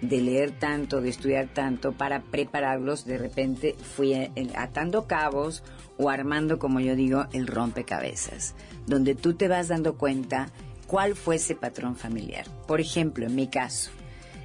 de 0.00 0.20
leer 0.20 0.52
tanto, 0.52 1.00
de 1.00 1.08
estudiar 1.08 1.48
tanto, 1.48 1.92
para 1.92 2.22
prepararlos, 2.22 3.04
de 3.04 3.18
repente 3.18 3.74
fui 3.96 4.14
atando 4.54 5.06
cabos 5.06 5.64
o 5.96 6.08
armando, 6.08 6.58
como 6.58 6.80
yo 6.80 6.94
digo, 6.94 7.26
el 7.32 7.46
rompecabezas, 7.46 8.54
donde 8.86 9.14
tú 9.14 9.34
te 9.34 9.48
vas 9.48 9.68
dando 9.68 9.96
cuenta 9.96 10.50
cuál 10.86 11.16
fue 11.16 11.36
ese 11.36 11.54
patrón 11.54 11.96
familiar. 11.96 12.46
Por 12.66 12.80
ejemplo, 12.80 13.26
en 13.26 13.34
mi 13.34 13.48
caso, 13.48 13.90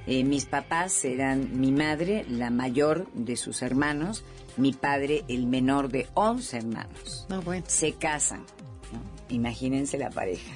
eh, 0.08 0.24
mis 0.24 0.46
papás 0.46 1.04
eran 1.04 1.60
mi 1.60 1.70
madre, 1.70 2.24
la 2.30 2.48
mayor 2.48 3.06
de 3.12 3.36
sus 3.36 3.60
hermanos, 3.60 4.24
mi 4.56 4.72
padre, 4.72 5.22
el 5.28 5.46
menor 5.46 5.90
de 5.90 6.06
11 6.14 6.56
hermanos. 6.56 7.26
Ah, 7.28 7.40
bueno. 7.44 7.64
Se 7.68 7.92
casan, 7.92 8.44
imagínense 9.28 9.98
la 9.98 10.08
pareja. 10.08 10.50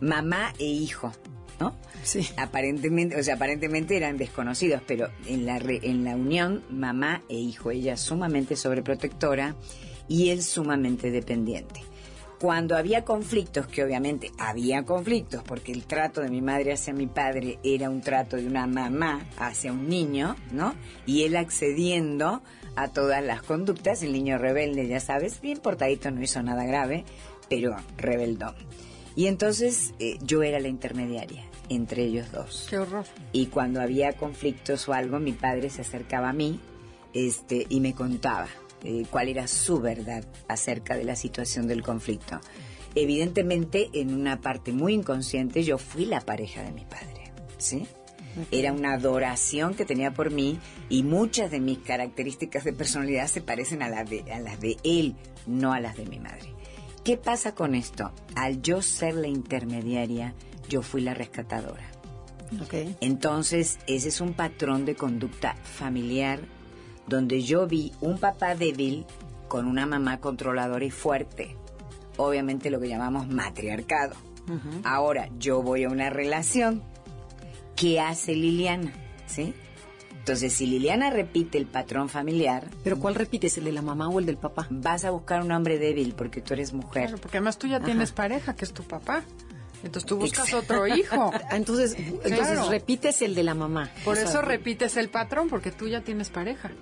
Mamá 0.00 0.52
e 0.58 0.64
hijo, 0.64 1.12
¿no? 1.60 1.76
Sí. 2.02 2.28
Aparentemente, 2.36 3.18
o 3.18 3.22
sea, 3.22 3.36
aparentemente 3.36 3.96
eran 3.96 4.16
desconocidos, 4.16 4.82
pero 4.84 5.10
en 5.26 5.46
la, 5.46 5.58
en 5.58 6.04
la 6.04 6.16
unión, 6.16 6.64
mamá 6.68 7.22
e 7.28 7.36
hijo, 7.36 7.70
ella 7.70 7.96
sumamente 7.96 8.56
sobreprotectora 8.56 9.54
y 10.08 10.30
él 10.30 10.42
sumamente 10.42 11.12
dependiente 11.12 11.82
cuando 12.40 12.76
había 12.76 13.04
conflictos, 13.04 13.66
que 13.66 13.82
obviamente 13.82 14.30
había 14.38 14.84
conflictos, 14.84 15.42
porque 15.42 15.72
el 15.72 15.84
trato 15.84 16.20
de 16.20 16.30
mi 16.30 16.40
madre 16.40 16.72
hacia 16.72 16.92
mi 16.92 17.06
padre 17.06 17.58
era 17.64 17.90
un 17.90 18.00
trato 18.00 18.36
de 18.36 18.46
una 18.46 18.66
mamá 18.66 19.26
hacia 19.38 19.72
un 19.72 19.88
niño, 19.88 20.36
¿no? 20.52 20.74
Y 21.06 21.24
él 21.24 21.36
accediendo 21.36 22.42
a 22.76 22.88
todas 22.88 23.24
las 23.24 23.42
conductas, 23.42 24.02
el 24.02 24.12
niño 24.12 24.38
rebelde, 24.38 24.86
ya 24.86 25.00
sabes, 25.00 25.40
bien 25.40 25.58
portadito, 25.58 26.10
no 26.10 26.22
hizo 26.22 26.42
nada 26.42 26.64
grave, 26.64 27.04
pero 27.48 27.76
rebeldó. 27.96 28.54
Y 29.16 29.26
entonces 29.26 29.94
eh, 29.98 30.18
yo 30.22 30.42
era 30.44 30.60
la 30.60 30.68
intermediaria 30.68 31.44
entre 31.68 32.04
ellos 32.04 32.30
dos. 32.32 32.66
Qué 32.70 32.78
horror. 32.78 33.04
Y 33.32 33.46
cuando 33.46 33.80
había 33.80 34.12
conflictos 34.12 34.88
o 34.88 34.92
algo, 34.92 35.18
mi 35.18 35.32
padre 35.32 35.70
se 35.70 35.82
acercaba 35.82 36.30
a 36.30 36.32
mí 36.32 36.60
este, 37.12 37.66
y 37.68 37.80
me 37.80 37.94
contaba 37.94 38.46
eh, 38.84 39.04
cuál 39.10 39.28
era 39.28 39.46
su 39.46 39.80
verdad 39.80 40.24
acerca 40.48 40.96
de 40.96 41.04
la 41.04 41.16
situación 41.16 41.66
del 41.66 41.82
conflicto. 41.82 42.40
Evidentemente, 42.94 43.90
en 43.92 44.14
una 44.14 44.40
parte 44.40 44.72
muy 44.72 44.94
inconsciente, 44.94 45.62
yo 45.62 45.78
fui 45.78 46.04
la 46.04 46.20
pareja 46.20 46.62
de 46.62 46.72
mi 46.72 46.84
padre, 46.84 47.32
¿sí? 47.58 47.86
Era 48.50 48.72
una 48.72 48.94
adoración 48.94 49.74
que 49.74 49.84
tenía 49.84 50.12
por 50.12 50.30
mí 50.30 50.58
y 50.88 51.02
muchas 51.02 51.50
de 51.50 51.60
mis 51.60 51.78
características 51.78 52.64
de 52.64 52.72
personalidad 52.72 53.26
se 53.26 53.40
parecen 53.40 53.82
a, 53.82 53.88
las 53.88 54.08
de, 54.08 54.24
a 54.32 54.38
las 54.38 54.60
de 54.60 54.76
él, 54.84 55.16
no 55.46 55.72
a 55.72 55.80
las 55.80 55.96
de 55.96 56.06
mi 56.06 56.18
madre. 56.18 56.54
¿Qué 57.04 57.16
pasa 57.16 57.54
con 57.54 57.74
esto? 57.74 58.12
Al 58.36 58.62
yo 58.62 58.82
ser 58.82 59.14
la 59.14 59.28
intermediaria, 59.28 60.34
yo 60.68 60.82
fui 60.82 61.00
la 61.00 61.14
rescatadora. 61.14 61.90
Entonces, 63.00 63.78
ese 63.86 64.08
es 64.08 64.20
un 64.20 64.34
patrón 64.34 64.84
de 64.84 64.94
conducta 64.94 65.54
familiar 65.62 66.40
donde 67.08 67.42
yo 67.42 67.66
vi 67.66 67.92
un 68.00 68.18
papá 68.18 68.54
débil 68.54 69.04
con 69.48 69.66
una 69.66 69.86
mamá 69.86 70.20
controladora 70.20 70.84
y 70.84 70.90
fuerte. 70.90 71.56
Obviamente 72.16 72.70
lo 72.70 72.80
que 72.80 72.88
llamamos 72.88 73.28
matriarcado. 73.28 74.14
Ahora 74.84 75.28
yo 75.38 75.62
voy 75.62 75.84
a 75.84 75.88
una 75.88 76.10
relación. 76.10 76.82
¿Qué 77.76 78.00
hace 78.00 78.34
Liliana? 78.34 78.92
¿Sí? 79.26 79.54
Entonces, 80.18 80.52
si 80.52 80.66
Liliana 80.66 81.08
repite 81.10 81.56
el 81.58 81.66
patrón 81.66 82.08
familiar, 82.10 82.68
¿Pero 82.84 82.98
cuál 82.98 83.14
repites, 83.14 83.56
el 83.58 83.64
de 83.64 83.72
la 83.72 83.80
mamá 83.82 84.08
o 84.08 84.18
el 84.18 84.26
del 84.26 84.36
papá? 84.36 84.66
vas 84.70 85.04
a 85.04 85.10
buscar 85.10 85.42
un 85.42 85.52
hombre 85.52 85.78
débil 85.78 86.12
porque 86.14 86.42
tú 86.42 86.52
eres 86.54 86.72
mujer. 86.74 87.04
Claro, 87.04 87.18
porque 87.18 87.38
además 87.38 87.56
tú 87.58 87.66
ya 87.66 87.80
tienes 87.80 88.12
pareja, 88.12 88.54
que 88.54 88.64
es 88.66 88.72
tu 88.72 88.82
papá. 88.82 89.22
Entonces 89.82 90.06
tú 90.06 90.16
buscas 90.18 90.52
otro 90.54 90.86
hijo. 90.86 91.30
Entonces, 91.52 91.94
entonces 91.96 92.38
Claro. 92.38 92.68
repites 92.68 93.22
el 93.22 93.34
de 93.34 93.42
la 93.44 93.54
mamá. 93.54 93.90
Por 94.04 94.14
O 94.14 94.16
sea, 94.16 94.28
eso 94.28 94.42
repites 94.42 94.96
el 94.96 95.08
patrón, 95.08 95.48
porque 95.48 95.70
tú 95.70 95.86
ya 95.88 96.00
tienes 96.02 96.28
pareja. 96.30 96.72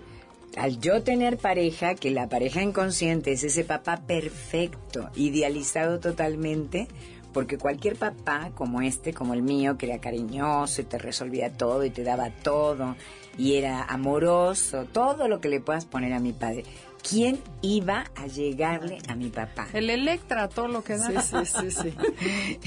Al 0.57 0.81
yo 0.81 1.03
tener 1.03 1.37
pareja, 1.37 1.95
que 1.95 2.11
la 2.11 2.29
pareja 2.29 2.63
inconsciente 2.63 3.33
es 3.33 3.45
ese 3.45 3.63
papá 3.63 3.99
perfecto, 4.07 5.11
idealizado 5.15 6.01
totalmente, 6.01 6.89
porque 7.35 7.59
cualquier 7.59 7.97
papá 7.97 8.51
como 8.55 8.81
este, 8.81 9.13
como 9.13 9.35
el 9.35 9.43
mío, 9.43 9.77
que 9.77 9.85
era 9.85 9.99
cariñoso 9.99 10.81
y 10.81 10.85
te 10.85 10.97
resolvía 10.97 11.53
todo 11.53 11.85
y 11.85 11.91
te 11.91 12.03
daba 12.03 12.31
todo 12.31 12.97
y 13.37 13.57
era 13.57 13.83
amoroso, 13.83 14.87
todo 14.87 15.29
lo 15.29 15.43
que 15.43 15.51
le 15.51 15.61
puedas 15.61 15.85
poner 15.85 16.15
a 16.15 16.21
mi 16.21 16.33
padre. 16.33 16.65
¿Quién 17.07 17.39
iba 17.61 18.07
a 18.17 18.27
llegarle 18.27 18.99
a 19.09 19.15
mi 19.15 19.29
papá? 19.29 19.69
El 19.75 19.91
Electra, 19.91 20.49
todo 20.49 20.69
lo 20.69 20.83
que 20.83 20.97
da. 20.97 21.21
Sí, 21.21 21.37
sí, 21.45 21.71
sí, 21.71 21.71
sí. 21.71 21.95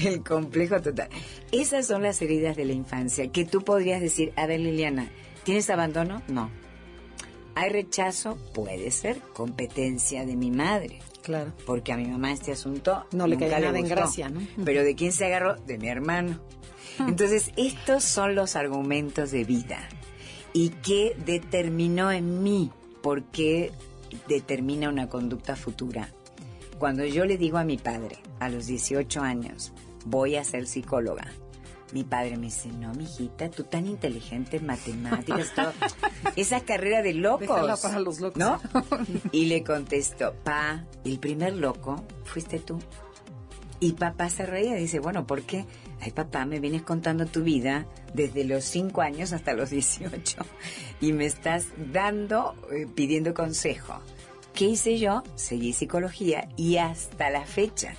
El 0.08 0.22
complejo 0.22 0.80
total. 0.80 1.08
Esas 1.50 1.88
son 1.88 2.04
las 2.04 2.22
heridas 2.22 2.56
de 2.56 2.64
la 2.64 2.72
infancia 2.72 3.26
que 3.32 3.44
tú 3.44 3.62
podrías 3.62 4.00
decir, 4.00 4.32
a 4.36 4.46
ver 4.46 4.60
Liliana, 4.60 5.10
¿tienes 5.42 5.68
abandono? 5.68 6.22
No. 6.28 6.48
¿Hay 7.54 7.70
rechazo? 7.70 8.36
Puede 8.54 8.90
ser 8.90 9.20
competencia 9.34 10.24
de 10.24 10.36
mi 10.36 10.50
madre. 10.50 11.00
Claro. 11.22 11.52
Porque 11.66 11.92
a 11.92 11.96
mi 11.96 12.06
mamá 12.06 12.32
este 12.32 12.52
asunto 12.52 13.04
No 13.12 13.26
le 13.26 13.36
caía 13.36 13.60
nada 13.60 13.76
en 13.78 13.82
gustó. 13.84 13.96
gracia, 13.96 14.28
¿no? 14.30 14.40
Pero 14.64 14.82
¿de 14.82 14.94
quién 14.94 15.12
se 15.12 15.26
agarró? 15.26 15.56
De 15.56 15.78
mi 15.78 15.88
hermano. 15.88 16.40
Entonces, 16.98 17.52
estos 17.56 18.04
son 18.04 18.34
los 18.34 18.56
argumentos 18.56 19.30
de 19.30 19.44
vida. 19.44 19.88
¿Y 20.52 20.70
qué 20.70 21.16
determinó 21.24 22.10
en 22.10 22.42
mí? 22.42 22.70
¿Por 23.02 23.22
qué 23.24 23.70
determina 24.28 24.88
una 24.88 25.08
conducta 25.08 25.56
futura? 25.56 26.10
Cuando 26.78 27.04
yo 27.04 27.24
le 27.26 27.36
digo 27.38 27.58
a 27.58 27.64
mi 27.64 27.76
padre, 27.76 28.18
a 28.38 28.48
los 28.48 28.66
18 28.66 29.20
años, 29.20 29.72
voy 30.06 30.36
a 30.36 30.44
ser 30.44 30.66
psicóloga, 30.66 31.26
mi 31.92 32.04
padre 32.04 32.36
me 32.36 32.46
dice, 32.46 32.68
no, 32.68 32.92
mijita, 32.94 33.50
tú 33.50 33.64
tan 33.64 33.86
inteligente 33.86 34.58
en 34.58 34.66
matemáticas, 34.66 35.52
todo. 35.56 35.72
Esa 36.36 36.60
carrera 36.60 37.02
de 37.02 37.14
locos. 37.14 37.40
Déjala 37.40 37.76
para 37.76 38.00
los 38.00 38.20
locos. 38.20 38.38
¿No? 38.38 38.60
Y 39.32 39.46
le 39.46 39.62
contesto, 39.62 40.34
pa, 40.44 40.84
el 41.04 41.18
primer 41.18 41.54
loco 41.54 42.04
fuiste 42.24 42.58
tú. 42.58 42.78
Y 43.80 43.92
papá 43.94 44.28
se 44.28 44.44
reía 44.44 44.76
y 44.76 44.82
dice, 44.82 45.00
bueno, 45.00 45.26
¿por 45.26 45.42
qué? 45.42 45.64
Ay, 46.00 46.12
papá, 46.12 46.44
me 46.44 46.60
vienes 46.60 46.82
contando 46.82 47.26
tu 47.26 47.42
vida 47.42 47.86
desde 48.12 48.44
los 48.44 48.64
5 48.64 49.00
años 49.00 49.32
hasta 49.32 49.54
los 49.54 49.70
18 49.70 50.36
y 51.00 51.12
me 51.12 51.24
estás 51.24 51.66
dando, 51.92 52.54
eh, 52.72 52.86
pidiendo 52.94 53.32
consejo. 53.32 54.00
¿Qué 54.54 54.66
hice 54.66 54.98
yo? 54.98 55.22
Seguí 55.34 55.72
psicología 55.72 56.48
y 56.56 56.76
hasta 56.76 57.30
la 57.30 57.46
fecha, 57.46 57.94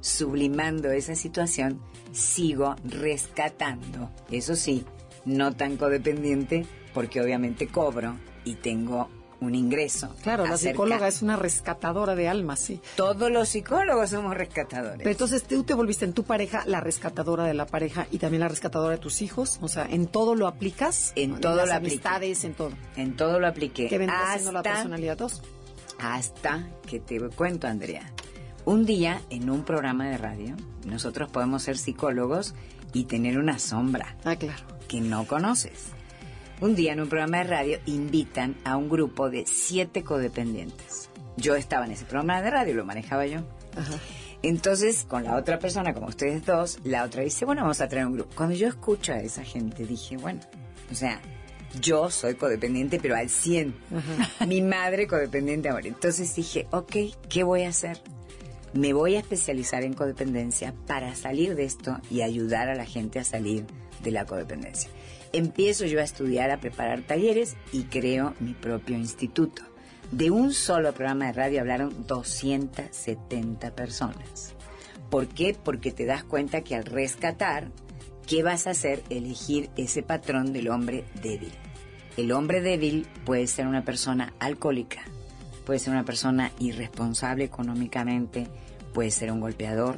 sublimando 0.00 0.92
esa 0.92 1.16
situación, 1.16 1.80
sigo 2.14 2.76
rescatando. 2.84 4.10
Eso 4.30 4.56
sí, 4.56 4.84
no 5.24 5.52
tan 5.52 5.76
codependiente 5.76 6.66
porque 6.94 7.20
obviamente 7.20 7.66
cobro 7.66 8.16
y 8.44 8.54
tengo 8.54 9.08
un 9.40 9.54
ingreso. 9.54 10.14
Claro, 10.22 10.46
la 10.46 10.56
psicóloga 10.56 11.06
es 11.06 11.20
una 11.20 11.36
rescatadora 11.36 12.14
de 12.14 12.28
almas, 12.28 12.60
sí. 12.60 12.80
Todos 12.96 13.30
los 13.30 13.48
psicólogos 13.50 14.10
somos 14.10 14.34
rescatadores. 14.34 14.98
Pero 14.98 15.10
entonces 15.10 15.42
tú 15.42 15.64
te 15.64 15.74
volviste 15.74 16.04
en 16.04 16.14
tu 16.14 16.24
pareja 16.24 16.62
la 16.66 16.80
rescatadora 16.80 17.44
de 17.44 17.52
la 17.52 17.66
pareja 17.66 18.06
y 18.10 18.18
también 18.18 18.40
la 18.40 18.48
rescatadora 18.48 18.92
de 18.92 18.98
tus 18.98 19.20
hijos. 19.20 19.58
O 19.60 19.68
sea, 19.68 19.86
en 19.90 20.06
todo 20.06 20.34
lo 20.34 20.46
aplicas. 20.46 21.12
En 21.16 21.40
todo 21.40 21.56
las 21.56 21.68
lo 21.68 21.74
apliqué. 21.74 21.94
amistades, 21.94 22.44
en 22.44 22.54
todo. 22.54 22.70
en 22.96 23.16
todo 23.16 23.38
lo 23.38 23.46
apliqué. 23.46 23.88
¿Qué 23.88 23.98
vendría 23.98 24.32
siendo 24.34 24.52
la 24.52 24.60
hasta, 24.60 24.72
personalidad 24.72 25.18
2? 25.18 25.42
hasta 25.98 26.66
que 26.86 27.00
te 27.00 27.18
cuento, 27.30 27.66
Andrea. 27.66 28.10
Un 28.64 28.86
día 28.86 29.20
en 29.30 29.50
un 29.50 29.62
programa 29.64 30.08
de 30.08 30.16
radio, 30.18 30.56
nosotros 30.86 31.30
podemos 31.30 31.62
ser 31.62 31.76
psicólogos 31.76 32.54
y 32.92 33.04
tener 33.04 33.38
una 33.38 33.58
sombra 33.58 34.16
Ah, 34.24 34.36
claro. 34.36 34.62
que 34.88 35.00
no 35.00 35.26
conoces. 35.26 35.86
Un 36.60 36.74
día 36.74 36.92
en 36.92 37.00
un 37.00 37.08
programa 37.08 37.38
de 37.38 37.44
radio 37.44 37.78
invitan 37.86 38.56
a 38.64 38.76
un 38.76 38.88
grupo 38.88 39.28
de 39.28 39.44
siete 39.46 40.02
codependientes. 40.02 41.10
Yo 41.36 41.56
estaba 41.56 41.84
en 41.84 41.92
ese 41.92 42.04
programa 42.04 42.40
de 42.40 42.50
radio, 42.50 42.74
lo 42.74 42.84
manejaba 42.86 43.26
yo. 43.26 43.40
Ajá. 43.76 43.94
Entonces, 44.42 45.04
con 45.08 45.24
la 45.24 45.36
otra 45.36 45.58
persona, 45.58 45.92
como 45.94 46.06
ustedes 46.06 46.44
dos, 46.46 46.78
la 46.84 47.02
otra 47.04 47.22
dice, 47.22 47.44
bueno, 47.44 47.62
vamos 47.62 47.80
a 47.80 47.88
traer 47.88 48.06
un 48.06 48.12
grupo. 48.14 48.30
Cuando 48.36 48.54
yo 48.54 48.68
escucho 48.68 49.12
a 49.12 49.18
esa 49.18 49.42
gente, 49.42 49.84
dije, 49.84 50.16
bueno, 50.16 50.40
o 50.90 50.94
sea, 50.94 51.20
yo 51.80 52.08
soy 52.10 52.34
codependiente, 52.34 53.00
pero 53.00 53.16
al 53.16 53.28
100. 53.28 53.74
Mi 54.46 54.62
madre 54.62 55.06
codependiente 55.06 55.68
ahora. 55.68 55.88
Entonces 55.88 56.34
dije, 56.36 56.66
ok, 56.70 56.94
¿qué 57.28 57.42
voy 57.42 57.64
a 57.64 57.70
hacer? 57.70 58.00
Me 58.74 58.92
voy 58.92 59.14
a 59.14 59.20
especializar 59.20 59.84
en 59.84 59.94
codependencia 59.94 60.74
para 60.88 61.14
salir 61.14 61.54
de 61.54 61.64
esto 61.64 62.00
y 62.10 62.22
ayudar 62.22 62.68
a 62.68 62.74
la 62.74 62.84
gente 62.84 63.20
a 63.20 63.24
salir 63.24 63.66
de 64.02 64.10
la 64.10 64.26
codependencia. 64.26 64.90
Empiezo 65.32 65.86
yo 65.86 66.00
a 66.00 66.04
estudiar, 66.04 66.50
a 66.50 66.58
preparar 66.58 67.02
talleres 67.02 67.56
y 67.72 67.84
creo 67.84 68.34
mi 68.40 68.52
propio 68.52 68.96
instituto. 68.96 69.62
De 70.10 70.32
un 70.32 70.52
solo 70.52 70.92
programa 70.92 71.26
de 71.26 71.34
radio 71.34 71.60
hablaron 71.60 72.04
270 72.08 73.76
personas. 73.76 74.54
¿Por 75.08 75.28
qué? 75.28 75.56
Porque 75.60 75.92
te 75.92 76.04
das 76.04 76.24
cuenta 76.24 76.62
que 76.62 76.74
al 76.74 76.84
rescatar, 76.84 77.70
¿qué 78.26 78.42
vas 78.42 78.66
a 78.66 78.70
hacer? 78.70 79.04
Elegir 79.08 79.70
ese 79.76 80.02
patrón 80.02 80.52
del 80.52 80.68
hombre 80.68 81.04
débil. 81.22 81.52
El 82.16 82.32
hombre 82.32 82.60
débil 82.60 83.06
puede 83.24 83.46
ser 83.46 83.68
una 83.68 83.84
persona 83.84 84.34
alcohólica, 84.40 85.02
puede 85.64 85.78
ser 85.78 85.92
una 85.92 86.04
persona 86.04 86.52
irresponsable 86.58 87.44
económicamente, 87.44 88.48
puede 88.94 89.10
ser 89.10 89.30
un 89.30 89.40
golpeador, 89.40 89.96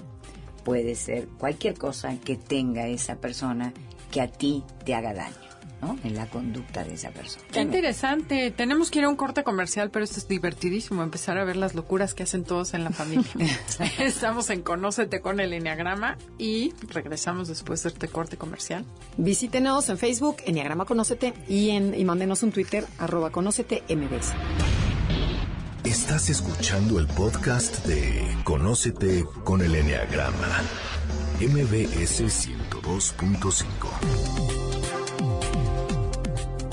puede 0.65 0.97
ser 0.97 1.29
cualquier 1.29 1.79
cosa 1.79 2.19
que 2.19 2.35
tenga 2.37 2.89
esa 2.89 3.17
persona 3.17 3.73
que 4.11 4.21
a 4.21 4.27
ti 4.27 4.65
te 4.85 4.95
haga 4.95 5.15
daño, 5.15 5.37
¿no? 5.81 5.97
En 6.03 6.17
la 6.17 6.27
conducta 6.27 6.83
de 6.83 6.95
esa 6.95 7.11
persona. 7.11 7.45
Qué 7.53 7.61
interesante. 7.61 8.51
Tenemos 8.51 8.91
que 8.91 9.01
ir 9.01 9.05
a 9.05 9.09
un 9.09 9.17
corte 9.17 9.45
comercial, 9.45 9.91
pero 9.91 10.05
esto 10.05 10.19
es 10.19 10.27
divertidísimo, 10.27 11.03
empezar 11.03 11.39
a 11.39 11.45
ver 11.45 11.57
las 11.57 11.75
locuras 11.75 12.15
que 12.15 12.23
hacen 12.23 12.43
todos 12.43 12.75
en 12.75 12.83
la 12.83 12.91
familia. 12.91 13.31
Estamos 14.01 14.51
en 14.51 14.63
Conócete 14.63 15.21
con 15.21 15.39
el 15.39 15.53
Enneagrama 15.53 16.17
y 16.39 16.73
regresamos 16.89 17.47
después 17.47 17.83
de 17.83 17.91
este 17.91 18.09
corte 18.09 18.37
comercial. 18.37 18.85
Visítenos 19.19 19.89
en 19.89 19.99
Facebook, 19.99 20.39
Enneagrama 20.47 20.87
Conócete, 20.87 21.35
y, 21.47 21.71
en, 21.71 21.95
y 21.95 22.05
mándenos 22.05 22.43
un 22.43 22.51
Twitter, 22.51 22.85
arroba 22.99 23.31
Conócete 23.31 23.83
MBS. 23.89 24.96
Estás 25.87 26.29
escuchando 26.31 26.99
el 26.99 27.07
podcast 27.07 27.87
de 27.87 28.21
Conócete 28.43 29.25
con 29.45 29.63
el 29.63 29.73
Enneagrama. 29.73 30.61
MBS 31.39 32.23
102.5. 32.23 33.61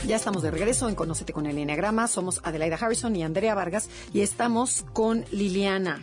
Ya 0.07 0.15
estamos 0.15 0.41
de 0.41 0.49
regreso 0.49 0.89
en 0.89 0.95
Conócete 0.95 1.31
con 1.31 1.45
el 1.45 1.59
Enneagrama. 1.59 2.07
Somos 2.07 2.41
Adelaida 2.43 2.77
Harrison 2.77 3.15
y 3.15 3.21
Andrea 3.21 3.53
Vargas 3.53 3.87
y 4.13 4.21
estamos 4.21 4.83
con 4.93 5.25
Liliana. 5.31 6.01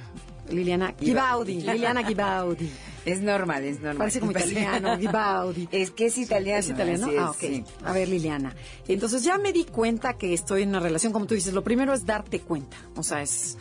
Liliana 0.49 0.95
Gibaudi. 0.97 1.63
Liliana 1.63 2.07
Gibaudi. 2.07 2.71
Es 3.11 3.21
normal, 3.21 3.65
es 3.65 3.81
normal. 3.81 3.99
Parece 3.99 4.21
como 4.21 4.31
italiano, 4.39 4.97
Gibaudi. 4.99 5.69
Es 5.73 5.91
que 5.91 6.07
es 6.07 6.19
italiano. 6.19 6.61
¿Es 6.61 6.69
italiano? 6.69 7.09
es, 7.09 7.19
ah, 7.19 7.31
ok. 7.31 7.39
sí. 7.39 7.65
A 7.85 7.93
ver, 7.93 8.09
Liliana. 8.09 8.55
Entonces 8.87 9.25
ya 9.25 9.37
me 9.39 9.53
di 9.53 9.65
cuenta 9.65 10.15
que 10.15 10.33
estoy 10.33 10.63
en 10.63 10.71
una 10.71 10.81
relación, 10.81 11.13
como 11.13 11.27
tú 11.27 11.35
dices, 11.35 11.53
lo 11.53 11.65
primero 11.65 11.93
es 11.93 12.07
darte 12.07 12.41
cuenta. 12.41 12.77
O 12.97 13.03
sea, 13.03 13.23
es 13.23 13.59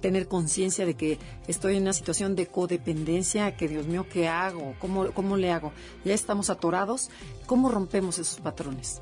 tener 0.00 0.28
conciencia 0.28 0.84
de 0.84 0.94
que 0.94 1.18
estoy 1.48 1.76
en 1.76 1.82
una 1.82 1.92
situación 1.94 2.36
de 2.36 2.46
codependencia, 2.46 3.56
que 3.56 3.68
Dios 3.68 3.86
mío, 3.86 4.06
¿qué 4.12 4.28
hago? 4.28 4.74
¿Cómo, 4.78 5.10
¿Cómo 5.12 5.36
le 5.36 5.50
hago? 5.50 5.72
Ya 6.04 6.12
estamos 6.12 6.50
atorados. 6.50 7.10
¿Cómo 7.46 7.70
rompemos 7.70 8.18
esos 8.18 8.40
patrones? 8.40 9.00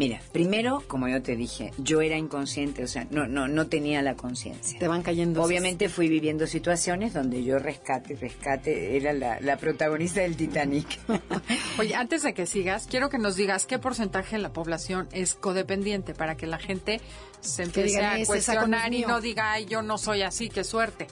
Mira, 0.00 0.18
primero, 0.32 0.82
como 0.88 1.08
yo 1.08 1.20
te 1.20 1.36
dije, 1.36 1.74
yo 1.76 2.00
era 2.00 2.16
inconsciente, 2.16 2.82
o 2.82 2.86
sea, 2.88 3.06
no, 3.10 3.26
no, 3.26 3.48
no 3.48 3.66
tenía 3.66 4.00
la 4.00 4.14
conciencia. 4.14 4.78
Te 4.78 4.88
van 4.88 5.02
cayendo. 5.02 5.42
Obviamente 5.42 5.90
fui 5.90 6.08
viviendo 6.08 6.46
situaciones 6.46 7.12
donde 7.12 7.44
yo 7.44 7.58
rescate, 7.58 8.16
rescate, 8.16 8.96
era 8.96 9.12
la, 9.12 9.38
la 9.42 9.58
protagonista 9.58 10.22
del 10.22 10.36
Titanic. 10.36 10.86
Oye, 11.78 11.94
antes 11.94 12.22
de 12.22 12.32
que 12.32 12.46
sigas, 12.46 12.86
quiero 12.86 13.10
que 13.10 13.18
nos 13.18 13.36
digas 13.36 13.66
qué 13.66 13.78
porcentaje 13.78 14.36
de 14.36 14.42
la 14.42 14.54
población 14.54 15.06
es 15.12 15.34
codependiente 15.34 16.14
para 16.14 16.34
que 16.34 16.46
la 16.46 16.56
gente 16.58 17.02
se 17.42 17.64
empiece 17.64 17.88
digan, 17.98 18.04
a 18.04 18.18
"Ese 18.18 18.40
saco 18.40 18.66
no 18.68 18.76
es 18.76 18.82
cuestionar 18.84 18.94
y 18.94 18.96
mío". 19.00 19.08
no 19.08 19.20
diga, 19.20 19.52
ay, 19.52 19.66
yo 19.66 19.82
no 19.82 19.98
soy 19.98 20.22
así, 20.22 20.48
qué 20.48 20.64
suerte. 20.64 21.08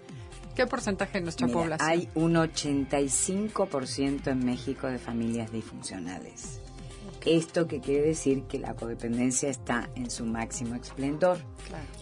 ¿Qué 0.56 0.66
porcentaje 0.66 1.18
de 1.18 1.24
nuestra 1.24 1.46
Mira, 1.46 1.58
población? 1.58 1.90
hay 1.90 2.08
un 2.14 2.36
85% 2.36 4.28
en 4.30 4.46
México 4.46 4.86
de 4.86 4.98
familias 4.98 5.52
disfuncionales. 5.52 6.60
Esto 7.26 7.66
que 7.66 7.80
quiere 7.80 8.06
decir 8.06 8.42
que 8.44 8.58
la 8.58 8.74
codependencia 8.74 9.48
está 9.48 9.88
en 9.94 10.10
su 10.10 10.24
máximo 10.24 10.74
esplendor. 10.76 11.38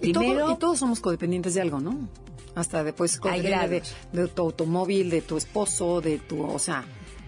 Y, 0.00 0.12
todo- 0.12 0.22
Primero, 0.22 0.50
y 0.52 0.56
todos 0.56 0.78
somos 0.78 1.00
codependientes 1.00 1.54
de 1.54 1.60
algo, 1.62 1.80
¿no? 1.80 2.08
Hasta 2.54 2.82
después 2.84 3.20
de, 3.20 3.82
de 4.12 4.28
tu 4.28 4.42
automóvil, 4.42 5.10
de 5.10 5.20
tu 5.22 5.36
esposo, 5.36 6.00
de 6.00 6.18
tu, 6.18 6.42
o 6.42 6.58
sea. 6.58 6.84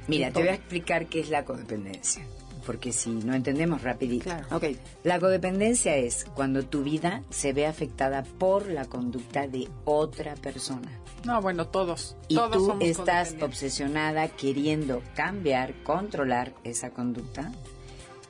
mira, 0.07 0.31
te 0.31 0.41
voy 0.41 0.49
a 0.49 0.55
explicar 0.55 1.07
qué 1.07 1.21
es 1.21 1.29
la 1.31 1.45
codependencia. 1.45 2.25
porque 2.65 2.93
si 2.93 3.09
no 3.11 3.35
entendemos 3.35 3.83
rapidito. 3.83 4.25
Claro. 4.25 4.47
Ok. 4.55 4.65
La 5.05 5.19
codependencia 5.19 5.97
es 5.97 6.25
cuando 6.35 6.65
tu 6.65 6.83
vida 6.83 7.23
se 7.31 7.53
ve 7.55 7.67
afectada 7.67 8.23
por 8.25 8.69
la 8.71 8.85
conducta 8.85 9.47
de 9.49 9.69
otra 9.87 10.35
persona. 10.35 10.91
No, 11.25 11.41
bueno, 11.43 11.67
todos. 11.67 12.15
Y 12.29 12.35
todos 12.37 12.53
tú 12.53 12.67
somos 12.67 12.85
estás 12.85 13.35
obsesionada 13.41 14.29
queriendo 14.29 15.03
cambiar, 15.15 15.75
controlar 15.83 16.53
esa 16.63 16.91
conducta 16.91 17.53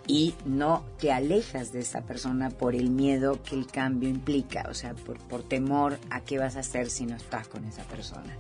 y 0.09 0.35
no 0.47 0.85
te 0.99 1.13
alejas 1.13 1.71
de 1.71 1.81
esa 1.81 2.01
persona 2.01 2.49
por 2.49 2.75
el 2.75 2.91
miedo 2.91 3.41
que 3.43 3.55
el 3.55 3.67
cambio 3.67 4.09
implica, 4.09 4.67
o 4.69 4.75
sea, 4.75 4.95
por, 4.95 5.19
por 5.19 5.43
temor 5.43 5.99
a 6.11 6.23
qué 6.23 6.39
vas 6.39 6.57
a 6.57 6.61
hacer 6.61 6.91
si 6.91 7.07
no 7.07 7.15
estás 7.15 7.47
con 7.47 7.65
esa 7.67 7.85
persona. 7.85 8.37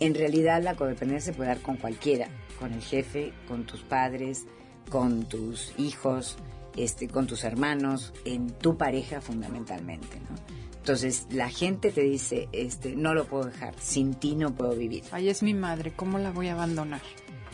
En 0.00 0.14
realidad 0.14 0.62
la 0.62 0.74
codependencia 0.74 1.32
se 1.32 1.36
puede 1.36 1.50
dar 1.50 1.60
con 1.60 1.76
cualquiera, 1.76 2.28
con 2.58 2.72
el 2.72 2.80
jefe, 2.80 3.32
con 3.46 3.64
tus 3.64 3.82
padres, 3.82 4.46
con 4.90 5.24
tus 5.24 5.74
hijos, 5.78 6.36
este, 6.76 7.06
con 7.06 7.26
tus 7.26 7.44
hermanos, 7.44 8.12
en 8.24 8.50
tu 8.50 8.76
pareja 8.76 9.20
fundamentalmente, 9.20 10.18
¿no? 10.20 10.36
Entonces 10.78 11.26
la 11.30 11.48
gente 11.48 11.92
te 11.92 12.02
dice, 12.02 12.48
este, 12.52 12.96
no 12.96 13.14
lo 13.14 13.26
puedo 13.26 13.44
dejar, 13.44 13.74
sin 13.78 14.14
ti 14.14 14.34
no 14.34 14.54
puedo 14.54 14.74
vivir. 14.74 15.04
Ahí 15.12 15.28
es 15.28 15.42
mi 15.42 15.54
madre, 15.54 15.92
¿cómo 15.94 16.18
la 16.18 16.30
voy 16.30 16.48
a 16.48 16.52
abandonar? 16.52 17.00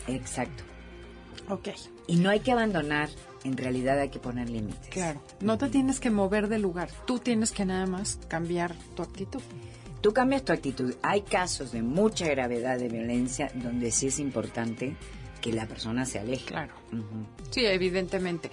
Exacto. 0.07 0.63
Ok, 1.47 1.69
Y 2.07 2.17
no 2.17 2.29
hay 2.29 2.39
que 2.39 2.51
abandonar, 2.51 3.09
en 3.43 3.57
realidad 3.57 3.99
hay 3.99 4.09
que 4.09 4.19
poner 4.19 4.49
límites. 4.49 4.87
claro. 4.89 5.21
No 5.39 5.57
te 5.57 5.69
tienes 5.69 5.99
que 5.99 6.09
mover 6.11 6.47
de 6.47 6.59
lugar, 6.59 6.89
tú 7.05 7.19
tienes 7.19 7.51
que 7.51 7.65
nada 7.65 7.85
más 7.87 8.19
cambiar 8.27 8.75
tu 8.95 9.03
actitud. 9.03 9.41
Tú 10.01 10.13
cambias 10.13 10.43
tu 10.43 10.51
actitud. 10.51 10.95
Hay 11.03 11.21
casos 11.21 11.71
de 11.71 11.83
mucha 11.83 12.27
gravedad 12.27 12.79
de 12.79 12.89
violencia 12.89 13.51
donde 13.53 13.91
sí 13.91 14.07
es 14.07 14.17
importante 14.17 14.95
que 15.41 15.53
la 15.53 15.67
persona 15.67 16.05
se 16.07 16.17
aleje. 16.19 16.45
Claro. 16.45 16.73
Sí, 17.51 17.65
evidentemente. 17.65 18.49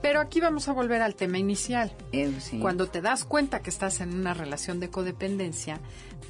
Pero 0.00 0.20
aquí 0.20 0.40
vamos 0.40 0.68
a 0.68 0.72
volver 0.72 1.02
al 1.02 1.14
tema 1.14 1.38
inicial. 1.38 1.92
Eh, 2.12 2.32
sí. 2.40 2.58
Cuando 2.60 2.86
te 2.86 3.02
das 3.02 3.24
cuenta 3.24 3.60
que 3.60 3.68
estás 3.68 4.00
en 4.00 4.14
una 4.14 4.32
relación 4.32 4.78
de 4.80 4.88
codependencia, 4.90 5.80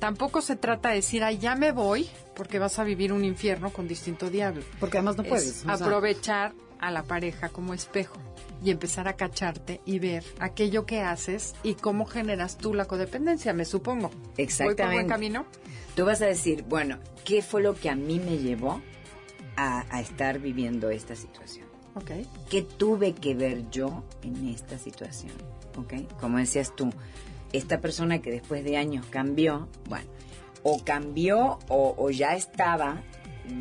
tampoco 0.01 0.41
se 0.41 0.57
trata 0.57 0.89
de 0.89 0.97
decir, 0.97 1.23
ay, 1.23 1.39
ya 1.39 1.55
me 1.55 1.71
voy, 1.71 2.09
porque 2.35 2.59
vas 2.59 2.79
a 2.79 2.85
vivir 2.85 3.13
un 3.13 3.25
infierno 3.25 3.71
con 3.71 3.87
distinto 3.87 4.31
diablo. 4.31 4.63
Porque 4.81 4.97
además 4.99 5.17
no 5.19 5.23
Es 5.25 5.29
puedes. 5.29 5.53
sea, 5.57 5.75
aprovechar 5.75 6.55
a 6.81 6.91
la 6.91 7.03
pareja 7.03 7.49
como 7.49 7.75
espejo 7.75 8.17
y 8.65 8.71
empezar 8.71 9.07
a 9.09 9.15
cacharte 9.15 9.81
y 9.85 9.99
ver 9.99 10.25
aquello 10.41 10.85
que 10.85 11.01
haces 11.01 11.55
y 11.63 11.75
cómo 11.75 12.07
generas 12.07 12.59
tú 12.59 12.75
la 12.75 12.87
codependencia, 12.87 13.53
me 13.53 13.65
supongo. 13.65 14.09
¿Voy 14.09 14.19
por 14.19 14.35
buen 14.35 14.39
Exactamente. 14.39 15.07
camino? 15.07 15.47
Tú 15.95 16.05
vas 16.05 16.23
a 16.23 16.27
decir, 16.27 16.65
bueno, 16.69 16.99
¿qué 17.25 17.43
fue 17.43 17.63
lo 17.63 17.75
que 17.75 17.91
a 17.91 17.95
mí 17.95 18.19
me 18.19 18.39
llevó 18.39 18.81
a, 19.57 19.85
a 19.95 20.01
estar 20.01 20.39
viviendo 20.39 20.91
esta 20.91 21.15
situación? 21.15 21.67
Ok. 21.95 22.11
¿Qué 22.49 22.63
tuve 22.63 23.15
que 23.15 23.35
ver 23.35 23.69
yo 23.71 24.05
en 24.23 24.49
esta 24.49 24.79
situación? 24.79 25.33
¿Ok? 25.77 25.95
Como 26.21 26.39
decías 26.39 26.75
tú, 26.77 26.91
esta 27.53 27.81
persona 27.81 28.21
que 28.21 28.31
después 28.31 28.65
de 28.65 28.77
años 28.77 29.07
cambió, 29.07 29.69
bueno, 29.89 30.09
o 30.63 30.83
cambió 30.85 31.59
o, 31.69 31.95
o 31.97 32.11
ya 32.11 32.35
estaba, 32.35 33.03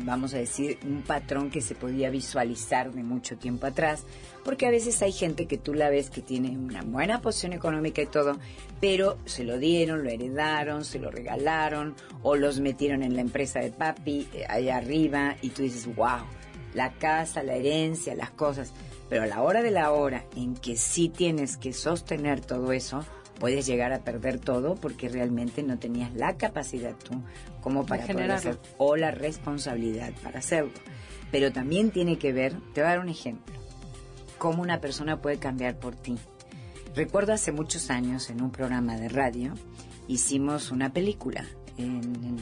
vamos 0.04 0.34
a 0.34 0.38
decir, 0.38 0.78
un 0.84 1.02
patrón 1.02 1.50
que 1.50 1.60
se 1.60 1.74
podía 1.74 2.10
visualizar 2.10 2.92
de 2.92 3.02
mucho 3.02 3.36
tiempo 3.36 3.66
atrás, 3.66 4.04
porque 4.44 4.66
a 4.66 4.70
veces 4.70 5.00
hay 5.02 5.12
gente 5.12 5.46
que 5.46 5.58
tú 5.58 5.74
la 5.74 5.90
ves 5.90 6.10
que 6.10 6.22
tiene 6.22 6.56
una 6.56 6.82
buena 6.82 7.20
posición 7.20 7.52
económica 7.52 8.02
y 8.02 8.06
todo, 8.06 8.38
pero 8.80 9.18
se 9.24 9.44
lo 9.44 9.58
dieron, 9.58 10.04
lo 10.04 10.10
heredaron, 10.10 10.84
se 10.84 10.98
lo 10.98 11.10
regalaron, 11.10 11.94
o 12.22 12.36
los 12.36 12.60
metieron 12.60 13.02
en 13.02 13.14
la 13.14 13.20
empresa 13.20 13.60
de 13.60 13.70
papi, 13.70 14.28
eh, 14.32 14.44
allá 14.48 14.76
arriba, 14.76 15.36
y 15.42 15.50
tú 15.50 15.62
dices, 15.62 15.94
wow, 15.94 16.20
la 16.74 16.92
casa, 16.92 17.42
la 17.42 17.54
herencia, 17.54 18.14
las 18.14 18.30
cosas. 18.30 18.72
Pero 19.08 19.22
a 19.22 19.26
la 19.26 19.42
hora 19.42 19.62
de 19.62 19.70
la 19.70 19.90
hora 19.90 20.24
en 20.36 20.54
que 20.54 20.76
sí 20.76 21.08
tienes 21.08 21.56
que 21.56 21.72
sostener 21.72 22.40
todo 22.40 22.72
eso, 22.72 23.04
puedes 23.38 23.66
llegar 23.66 23.92
a 23.92 24.00
perder 24.00 24.38
todo 24.38 24.74
porque 24.74 25.08
realmente 25.08 25.62
no 25.62 25.78
tenías 25.78 26.12
la 26.14 26.36
capacidad 26.36 26.94
tú 26.96 27.20
como 27.60 27.86
para 27.86 28.06
poder 28.06 28.30
hacer 28.32 28.58
o 28.78 28.96
la 28.96 29.10
responsabilidad 29.10 30.12
para 30.22 30.38
hacerlo. 30.40 30.72
Pero 31.30 31.52
también 31.52 31.90
tiene 31.90 32.18
que 32.18 32.32
ver, 32.32 32.52
te 32.72 32.80
voy 32.80 32.86
a 32.88 32.94
dar 32.94 33.00
un 33.00 33.08
ejemplo, 33.08 33.54
cómo 34.38 34.62
una 34.62 34.80
persona 34.80 35.20
puede 35.20 35.38
cambiar 35.38 35.78
por 35.78 35.94
ti. 35.94 36.16
Recuerdo 36.94 37.32
hace 37.32 37.52
muchos 37.52 37.90
años 37.90 38.30
en 38.30 38.42
un 38.42 38.50
programa 38.50 38.96
de 38.96 39.08
radio 39.08 39.54
hicimos 40.08 40.70
una 40.70 40.92
película 40.92 41.44
en- 41.76 42.02
en- 42.24 42.38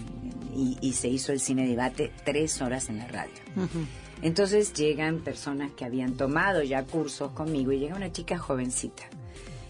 y, 0.54 0.78
y 0.80 0.92
se 0.94 1.09
hizo 1.09 1.32
el 1.32 1.40
cine 1.40 1.66
debate 1.66 2.12
tres 2.24 2.62
horas 2.62 2.88
en 2.88 2.98
la 2.98 3.06
radio. 3.09 3.35
ujú. 3.56 3.85
Entonces 4.22 4.72
llegan 4.72 5.18
personas 5.20 5.72
que 5.72 5.85
habían 5.85 6.14
tomado 6.14 6.62
ya 6.62 6.85
cursos 6.85 7.32
conmigo 7.32 7.72
y 7.72 7.78
llega 7.80 7.96
una 7.96 8.11
chica 8.12 8.38
jovencita 8.38 9.02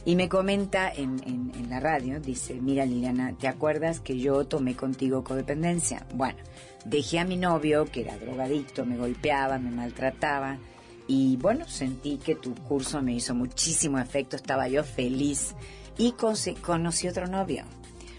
y 0.07 0.17
me 0.17 0.31
comenta 0.31 0.91
en, 0.91 1.53
la 1.69 1.81
radio, 1.81 2.21
dice, 2.21 2.55
mira 2.55 2.87
Liliana, 2.87 3.35
¿te 3.37 3.49
acuerdas 3.49 4.01
que 4.01 4.19
yo 4.19 4.47
tomé 4.47 4.77
contigo 4.77 5.25
codependencia? 5.25 6.07
Bueno, 6.15 6.39
dejé 6.85 7.19
a 7.19 7.25
mi 7.25 7.37
novio 7.37 7.85
que 7.87 8.03
era 8.03 8.17
drogadicto, 8.17 8.87
me 8.87 8.97
golpeaba, 8.97 9.59
me 9.59 9.71
maltrataba 9.71 10.59
y 11.09 11.37
bueno, 11.39 11.69
sentí 11.69 12.19
que 12.19 12.37
tu 12.37 12.55
curso 12.55 13.03
me 13.03 13.15
hizo 13.15 13.35
muchísimo 13.35 13.99
efecto, 13.99 14.37
estaba 14.37 14.69
yo 14.69 14.85
feliz 14.85 15.55
y 15.99 16.13
conse- 16.13 16.59
conocí 16.61 17.09
otro 17.09 17.27
novio 17.27 17.65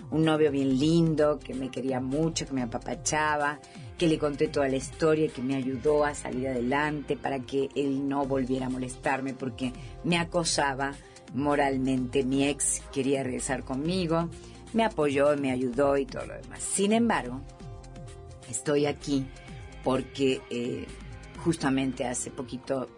un 0.10 0.23
novio 0.23 0.52
bien 0.52 0.80
lindo, 0.80 1.38
que 1.39 1.54
me 1.54 1.69
quería 1.69 2.00
mucho, 2.00 2.45
que 2.45 2.54
me 2.54 2.62
apapachaba, 2.62 3.60
que 3.97 4.08
le 4.08 4.17
conté 4.17 4.47
toda 4.47 4.69
la 4.69 4.78
historia, 4.78 5.28
que 5.28 5.41
me 5.41 5.56
ayudó 5.56 6.06
a 6.06 6.15
salir 6.15 6.47
adelante 6.47 7.17
para 7.17 7.39
que 7.39 7.69
él 7.76 8.08
no 8.08 8.26
volviera 8.26 8.67
a 8.67 8.69
molestarme 8.69 9.34
porque 9.34 9.73
me 10.06 10.17
acosaba 10.17 10.93
moralmente. 11.33 12.23
Mi 12.23 12.47
ex 12.47 12.81
quería 12.91 13.23
regresar 13.23 13.63
conmigo, 13.63 14.29
me 14.73 14.83
apoyó, 14.83 15.35
me 15.37 15.51
ayudó 15.51 15.97
y 15.97 16.05
todo 16.05 16.25
lo 16.25 16.33
demás. 16.35 16.61
Sin 16.61 16.93
embargo, 16.93 17.41
estoy 18.49 18.85
aquí 18.85 19.25
porque 19.83 20.41
eh, 20.49 20.85
justamente 21.43 22.05
hace 22.05 22.31
poquito 22.31 22.89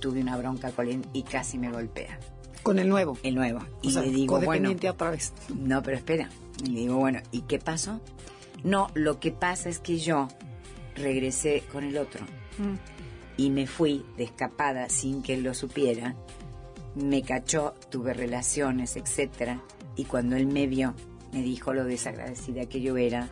tuve 0.00 0.20
una 0.20 0.36
bronca 0.36 0.70
con 0.72 0.88
él 0.88 1.04
y 1.12 1.22
casi 1.22 1.58
me 1.58 1.70
golpea. 1.70 2.18
Con 2.62 2.78
el 2.78 2.88
nuevo. 2.88 3.16
El 3.22 3.34
nuevo. 3.34 3.60
Y 3.82 3.92
sea, 3.92 4.02
le 4.02 4.10
digo, 4.10 4.34
bueno, 4.34 4.46
codependiente 4.46 4.90
otra 4.90 5.10
vez. 5.10 5.32
no, 5.54 5.82
pero 5.82 5.96
espera. 5.96 6.28
Y 6.64 6.70
le 6.70 6.80
digo, 6.80 6.96
bueno, 6.96 7.20
¿y 7.30 7.42
qué 7.42 7.58
pasó? 7.58 8.00
No, 8.64 8.88
lo 8.94 9.20
que 9.20 9.30
pasa 9.30 9.68
es 9.68 9.78
que 9.78 9.98
yo 9.98 10.28
regresé 10.96 11.62
con 11.72 11.84
el 11.84 11.96
otro 11.96 12.24
Mm. 12.58 12.74
y 13.36 13.50
me 13.50 13.68
fui 13.68 14.04
de 14.16 14.24
escapada 14.24 14.88
sin 14.88 15.22
que 15.22 15.34
él 15.34 15.44
lo 15.44 15.54
supiera. 15.54 16.16
Me 16.98 17.22
cachó, 17.22 17.74
tuve 17.90 18.12
relaciones, 18.14 18.96
etcétera, 18.96 19.62
y 19.96 20.04
cuando 20.04 20.36
él 20.36 20.46
me 20.46 20.66
vio, 20.66 20.94
me 21.32 21.42
dijo 21.42 21.72
lo 21.72 21.84
desagradecida 21.84 22.66
que 22.66 22.80
yo 22.80 22.96
era, 22.96 23.28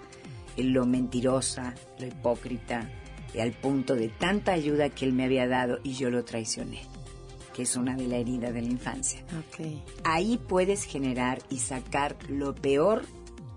lo 0.57 0.87
mentirosa, 0.87 1.75
lo 1.99 2.07
hipócrita, 2.07 2.91
y 3.35 3.41
al 3.41 3.53
punto 3.53 3.95
de 3.95 4.09
tanta 4.09 4.53
ayuda 4.53 4.89
que 4.91 5.05
él 5.05 5.13
me 5.13 5.25
había 5.25 5.47
dado 5.49 5.79
y 5.83 5.95
yo 5.95 6.11
lo 6.11 6.25
traicioné, 6.25 6.83
que 7.55 7.63
es 7.63 7.77
una 7.77 7.97
de 7.97 8.07
la 8.07 8.17
herida 8.17 8.53
de 8.53 8.63
la 8.63 8.69
infancia 8.69 9.25
Ok. 9.39 9.67
ahí 10.05 10.39
puedes 10.39 10.85
generar 10.85 11.41
y 11.51 11.59
sacar 11.59 12.17
lo 12.29 12.55
peor 12.55 13.05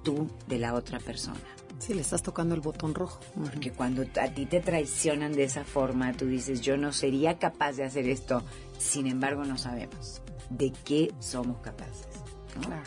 tú 0.04 0.28
de 0.48 0.60
la 0.60 0.74
otra 0.74 1.00
persona. 1.00 1.40
Sí, 1.78 1.94
le 1.94 2.02
estás 2.02 2.24
tocando 2.24 2.56
el 2.56 2.62
botón 2.62 2.94
rojo. 2.94 3.22
Porque 3.42 3.72
cuando 3.72 4.04
a 4.20 4.28
ti 4.34 4.46
te 4.46 4.60
traicionan 4.60 5.32
de 5.32 5.46
esa 5.46 5.64
forma, 5.64 6.12
tú 6.12 6.26
dices, 6.26 6.60
yo 6.60 6.76
no 6.76 6.92
sería 6.92 7.38
capaz 7.40 7.74
de 7.74 7.86
hacer 7.86 8.10
esto. 8.10 8.44
Sin 8.80 9.06
embargo, 9.06 9.46
no 9.46 9.58
sabemos 9.60 10.22
de 10.50 10.72
qué 10.84 11.14
somos 11.20 11.58
capaces. 11.62 12.08
¿no? 12.56 12.62
Claro. 12.62 12.84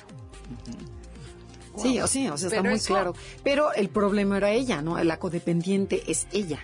Sí, 1.76 2.00
o 2.00 2.06
sí, 2.06 2.28
o 2.28 2.36
sea, 2.36 2.48
está 2.48 2.60
Pero 2.60 2.70
muy 2.70 2.74
eso- 2.78 2.92
claro. 2.94 3.14
Pero 3.42 3.72
el 3.72 3.88
problema 3.88 4.36
era 4.36 4.50
ella, 4.50 4.82
¿no? 4.82 5.02
La 5.02 5.18
codependiente 5.18 6.02
es 6.10 6.26
ella. 6.32 6.58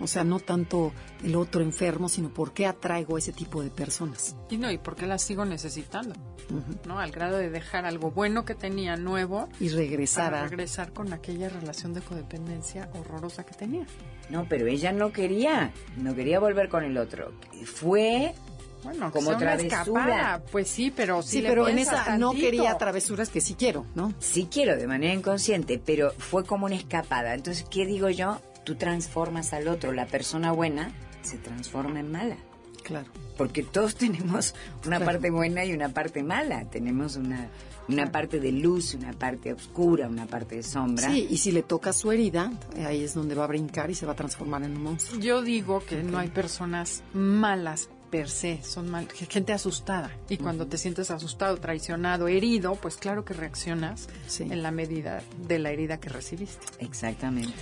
O 0.00 0.06
sea, 0.08 0.24
no 0.24 0.40
tanto 0.40 0.92
el 1.22 1.36
otro 1.36 1.62
enfermo, 1.62 2.08
sino 2.08 2.28
por 2.32 2.52
qué 2.52 2.66
atraigo 2.66 3.16
a 3.16 3.18
ese 3.20 3.32
tipo 3.32 3.62
de 3.62 3.70
personas. 3.70 4.34
Y 4.50 4.56
no, 4.56 4.70
¿y 4.70 4.78
por 4.78 4.96
qué 4.96 5.06
la 5.06 5.18
sigo 5.18 5.44
necesitando? 5.44 6.14
Ujú. 6.50 6.88
¿No? 6.88 6.98
Al 6.98 7.12
grado 7.12 7.36
de 7.38 7.50
dejar 7.50 7.86
algo 7.86 8.10
bueno 8.10 8.44
que 8.44 8.54
tenía 8.56 8.96
nuevo 8.96 9.48
Y 9.60 9.68
regresar 9.68 10.34
a... 10.34 10.42
regresar 10.48 10.92
con 10.92 11.12
aquella 11.12 11.48
relación 11.48 11.94
de 11.94 12.00
codependencia 12.00 12.88
horrorosa 12.94 13.44
que 13.44 13.54
tenía. 13.54 13.86
No, 14.28 14.46
pero 14.48 14.66
ella 14.66 14.92
no 14.92 15.12
quería, 15.12 15.72
no 15.96 16.14
quería 16.16 16.40
volver 16.40 16.68
con 16.68 16.82
el 16.84 16.96
otro. 16.98 17.32
Fue 17.64 18.34
Bueno, 18.82 19.10
Como 19.12 19.30
otra 19.30 19.56
travesura. 19.56 19.80
escapada, 19.82 20.42
pues 20.50 20.68
sí, 20.68 20.92
pero 20.94 21.22
sí, 21.22 21.28
Sí, 21.30 21.42
le 21.42 21.48
pero 21.48 21.68
en 21.68 21.78
esa 21.78 22.18
no 22.18 22.32
quería 22.32 22.76
travesuras 22.78 23.28
que 23.30 23.40
sí 23.40 23.54
quiero, 23.54 23.86
¿no? 23.94 24.12
Sí 24.18 24.48
quiero, 24.50 24.76
de 24.76 24.86
manera 24.86 25.14
inconsciente, 25.14 25.80
pero 25.84 26.12
fue 26.18 26.44
como 26.44 26.66
una 26.66 26.74
escapada. 26.74 27.34
Entonces, 27.34 27.64
¿qué 27.70 27.86
digo 27.86 28.08
yo? 28.10 28.40
Tú 28.64 28.74
transformas 28.74 29.52
al 29.52 29.68
otro. 29.68 29.92
La 29.92 30.06
persona 30.06 30.52
buena 30.52 30.90
se 31.22 31.38
transforma 31.38 32.00
en 32.00 32.10
mala. 32.10 32.36
Claro. 32.82 33.06
Porque 33.38 33.62
todos 33.62 33.94
tenemos 33.96 34.54
una 34.86 34.96
Claro. 34.98 35.04
parte 35.12 35.30
buena 35.30 35.64
y 35.64 35.72
una 35.72 35.88
parte 35.90 36.22
mala. 36.24 36.64
Tenemos 36.68 37.14
una, 37.16 37.48
una 37.88 38.10
parte 38.10 38.40
de 38.40 38.50
luz, 38.50 38.94
una 38.94 39.12
parte 39.12 39.52
oscura, 39.52 40.08
una 40.08 40.26
parte 40.26 40.56
de 40.56 40.62
sombra. 40.64 41.08
Sí, 41.08 41.28
y 41.30 41.36
si 41.38 41.52
le 41.52 41.62
toca 41.62 41.92
su 41.92 42.10
herida, 42.10 42.52
ahí 42.84 43.04
es 43.04 43.14
donde 43.14 43.36
va 43.36 43.44
a 43.44 43.48
brincar 43.48 43.90
y 43.90 43.94
se 43.94 44.06
va 44.06 44.12
a 44.12 44.16
transformar 44.16 44.64
en 44.64 44.76
un 44.76 44.82
monstruo. 44.82 45.20
Yo 45.20 45.42
digo 45.42 45.80
que 45.86 46.02
no 46.02 46.18
hay 46.18 46.28
personas 46.28 47.02
malas 47.14 47.88
per 48.12 48.28
se, 48.28 48.62
son 48.62 48.90
mal, 48.90 49.08
gente 49.10 49.54
asustada. 49.54 50.10
Y 50.28 50.36
cuando 50.36 50.66
te 50.66 50.76
sientes 50.76 51.10
asustado, 51.10 51.56
traicionado, 51.56 52.28
herido, 52.28 52.74
pues 52.76 52.98
claro 52.98 53.24
que 53.24 53.32
reaccionas 53.32 54.06
Sí. 54.26 54.42
en 54.44 54.62
la 54.62 54.70
medida 54.70 55.22
de 55.48 55.58
la 55.58 55.70
herida 55.70 55.98
que 55.98 56.10
recibiste. 56.10 56.66
Exactamente. 56.78 57.54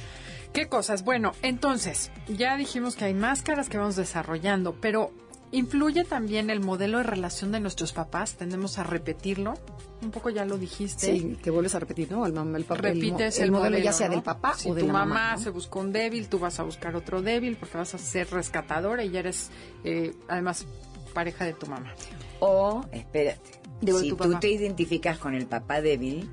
¿Qué 0.52 0.66
cosas? 0.68 1.04
Bueno, 1.04 1.32
entonces, 1.42 2.10
ya 2.26 2.56
dijimos 2.56 2.96
que 2.96 3.04
hay 3.04 3.14
máscaras 3.14 3.68
que 3.68 3.78
vamos 3.78 3.94
desarrollando, 3.94 4.74
pero 4.80 5.12
influye 5.52 6.04
también 6.04 6.50
el 6.50 6.60
modelo 6.60 6.98
de 6.98 7.04
relación 7.04 7.52
de 7.52 7.60
nuestros 7.60 7.92
papás, 7.92 8.34
tendemos 8.36 8.78
a 8.78 8.84
repetirlo. 8.84 9.54
Un 10.02 10.10
poco 10.10 10.30
ya 10.30 10.44
lo 10.44 10.56
dijiste. 10.56 11.06
Sí, 11.06 11.36
que 11.42 11.50
vuelves 11.50 11.74
a 11.74 11.80
repetir, 11.80 12.10
¿no? 12.10 12.24
El, 12.24 12.32
papel. 12.64 12.94
Repites 12.94 13.38
el, 13.38 13.44
el, 13.44 13.50
modelo, 13.50 13.70
modelo, 13.70 13.84
ya 13.84 13.92
sea 13.92 14.08
¿no? 14.08 14.14
del 14.14 14.22
papá 14.22 14.54
si 14.56 14.70
o 14.70 14.74
de 14.74 14.80
tu 14.80 14.86
la 14.86 14.92
mamá, 14.92 15.14
mamá. 15.14 15.32
¿no? 15.32 15.38
se 15.38 15.50
buscó 15.50 15.80
un 15.80 15.92
débil, 15.92 16.28
tú 16.28 16.38
vas 16.38 16.58
a 16.58 16.62
buscar 16.62 16.96
otro 16.96 17.20
débil 17.20 17.56
porque 17.56 17.76
vas 17.76 17.94
a 17.94 17.98
ser 17.98 18.30
rescatadora 18.30 19.04
y 19.04 19.10
ya 19.10 19.20
eres, 19.20 19.50
eh, 19.84 20.14
además, 20.28 20.66
pareja 21.12 21.44
de 21.44 21.52
tu 21.52 21.66
mamá. 21.66 21.92
O, 22.38 22.84
espérate, 22.92 23.60
Digo, 23.80 23.98
si 23.98 24.08
tu 24.10 24.16
tú 24.16 24.24
papá. 24.24 24.40
te 24.40 24.50
identificas 24.50 25.18
con 25.18 25.34
el 25.34 25.46
papá 25.46 25.82
débil, 25.82 26.30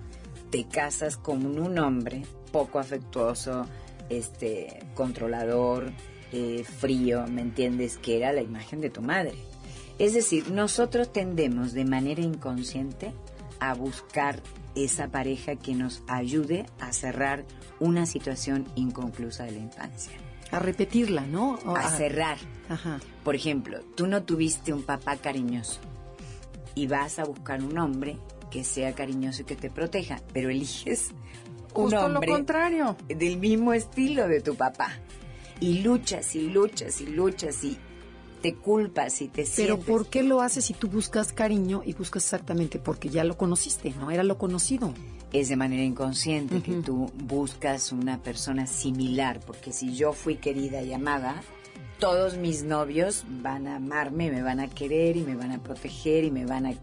te 0.50 0.66
casas 0.68 1.18
con 1.18 1.46
un 1.46 1.78
hombre 1.80 2.26
poco 2.52 2.80
afectuoso, 2.80 3.68
este, 4.10 4.80
controlador, 4.96 5.92
eh, 6.32 6.64
frío, 6.64 7.26
¿me 7.28 7.42
entiendes? 7.42 7.98
Que 7.98 8.18
era 8.18 8.32
la 8.32 8.42
imagen 8.42 8.82
de 8.82 8.90
tu 8.90 9.02
madre. 9.02 9.36
Es 10.00 10.14
decir, 10.14 10.52
nosotros 10.52 11.12
tendemos 11.12 11.74
de 11.74 11.86
manera 11.86 12.22
inconsciente 12.22 13.14
a 13.60 13.74
buscar 13.74 14.42
esa 14.76 15.08
pareja 15.08 15.56
que 15.56 15.74
nos 15.74 16.04
ayude 16.08 16.68
a 16.80 16.94
cerrar 16.94 17.46
una 17.80 18.06
situación 18.06 18.68
inconclusa 18.76 19.46
de 19.46 19.52
la 19.54 19.60
infancia. 19.60 20.14
A 20.52 20.60
repetirla, 20.60 21.22
¿no? 21.26 21.58
O 21.66 21.76
A 21.76 21.90
cerrar. 21.90 22.38
Ajá. 22.70 23.00
Por 23.24 23.36
ejemplo, 23.36 23.80
tú 23.96 24.06
no 24.08 24.24
tuviste 24.24 24.72
un 24.72 24.84
papá 24.84 25.18
cariñoso 25.18 25.80
y 26.76 26.86
vas 26.88 27.18
a 27.18 27.24
buscar 27.26 27.64
un 27.64 27.78
hombre 27.80 28.18
que 28.52 28.64
sea 28.64 28.94
cariñoso 28.94 29.42
y 29.42 29.46
que 29.46 29.56
te 29.56 29.70
proteja, 29.70 30.22
pero 30.32 30.50
eliges 30.50 31.10
un 31.74 31.84
Justo 31.86 32.08
lo 32.08 32.16
hombre 32.16 32.32
contrario. 32.32 32.96
del 33.08 33.38
mismo 33.38 33.74
estilo 33.74 34.28
de 34.28 34.42
tu 34.42 34.56
papá. 34.56 34.92
Y 35.60 35.80
luchas 35.80 36.36
y 36.36 36.50
luchas 36.50 37.02
y 37.02 37.08
luchas 37.08 37.64
y 37.64 37.78
te 38.42 38.56
culpas 38.56 39.22
y 39.22 39.28
te 39.28 39.44
Pero 39.56 39.76
sientes. 39.76 39.86
¿por 39.86 40.08
qué 40.08 40.24
lo 40.24 40.42
haces 40.42 40.66
si 40.66 40.74
tú 40.74 40.88
buscas 40.88 41.34
cariño 41.34 41.82
y 41.86 41.94
buscas 41.94 42.24
exactamente 42.24 42.80
porque 42.80 43.10
ya 43.10 43.24
lo 43.24 43.38
conociste, 43.38 43.92
¿no? 44.00 44.12
Era 44.12 44.24
lo 44.24 44.38
conocido. 44.38 44.94
Es 45.34 45.50
de 45.50 45.56
manera 45.56 45.84
inconsciente 45.84 46.62
que 46.62 46.74
tú 46.76 47.12
buscas 47.16 47.92
una 47.92 48.22
persona 48.22 48.66
similar, 48.68 49.40
porque 49.46 49.74
si 49.74 49.94
yo 49.96 50.14
fui 50.14 50.36
querida 50.36 50.82
y 50.84 50.94
amada, 50.94 51.42
todos 52.00 52.38
mis 52.38 52.64
novios 52.64 53.26
van 53.28 53.68
a 53.68 53.78
amarme, 53.78 54.32
me 54.32 54.42
van 54.42 54.60
a 54.60 54.70
querer 54.70 55.18
y 55.18 55.24
me 55.24 55.36
van 55.36 55.52
a 55.52 55.62
proteger 55.62 56.24
y 56.24 56.32
me 56.32 56.46
van 56.46 56.68
a 56.68 56.74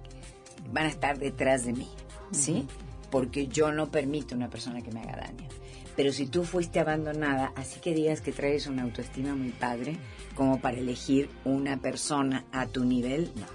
van 0.72 0.86
a 0.86 0.88
estar 0.88 1.18
detrás 1.18 1.64
de 1.64 1.72
mí, 1.72 1.88
¿sí? 2.32 2.66
Porque 3.10 3.46
yo 3.46 3.70
no 3.70 3.90
permito 3.90 4.34
una 4.34 4.50
persona 4.50 4.82
que 4.82 4.90
me 4.90 5.00
haga 5.02 5.16
daño. 5.16 5.48
Pero 5.96 6.12
si 6.12 6.26
tú 6.26 6.44
fuiste 6.44 6.80
abandonada, 6.80 7.52
así 7.56 7.80
que 7.80 7.94
digas 7.94 8.20
que 8.20 8.32
traes 8.32 8.66
una 8.66 8.82
autoestima 8.82 9.34
muy 9.34 9.50
padre, 9.50 9.96
como 10.34 10.60
para 10.60 10.78
elegir 10.78 11.30
una 11.44 11.76
persona 11.76 12.44
a 12.52 12.66
tu 12.66 12.84
nivel, 12.84 13.30
no. 13.36 13.46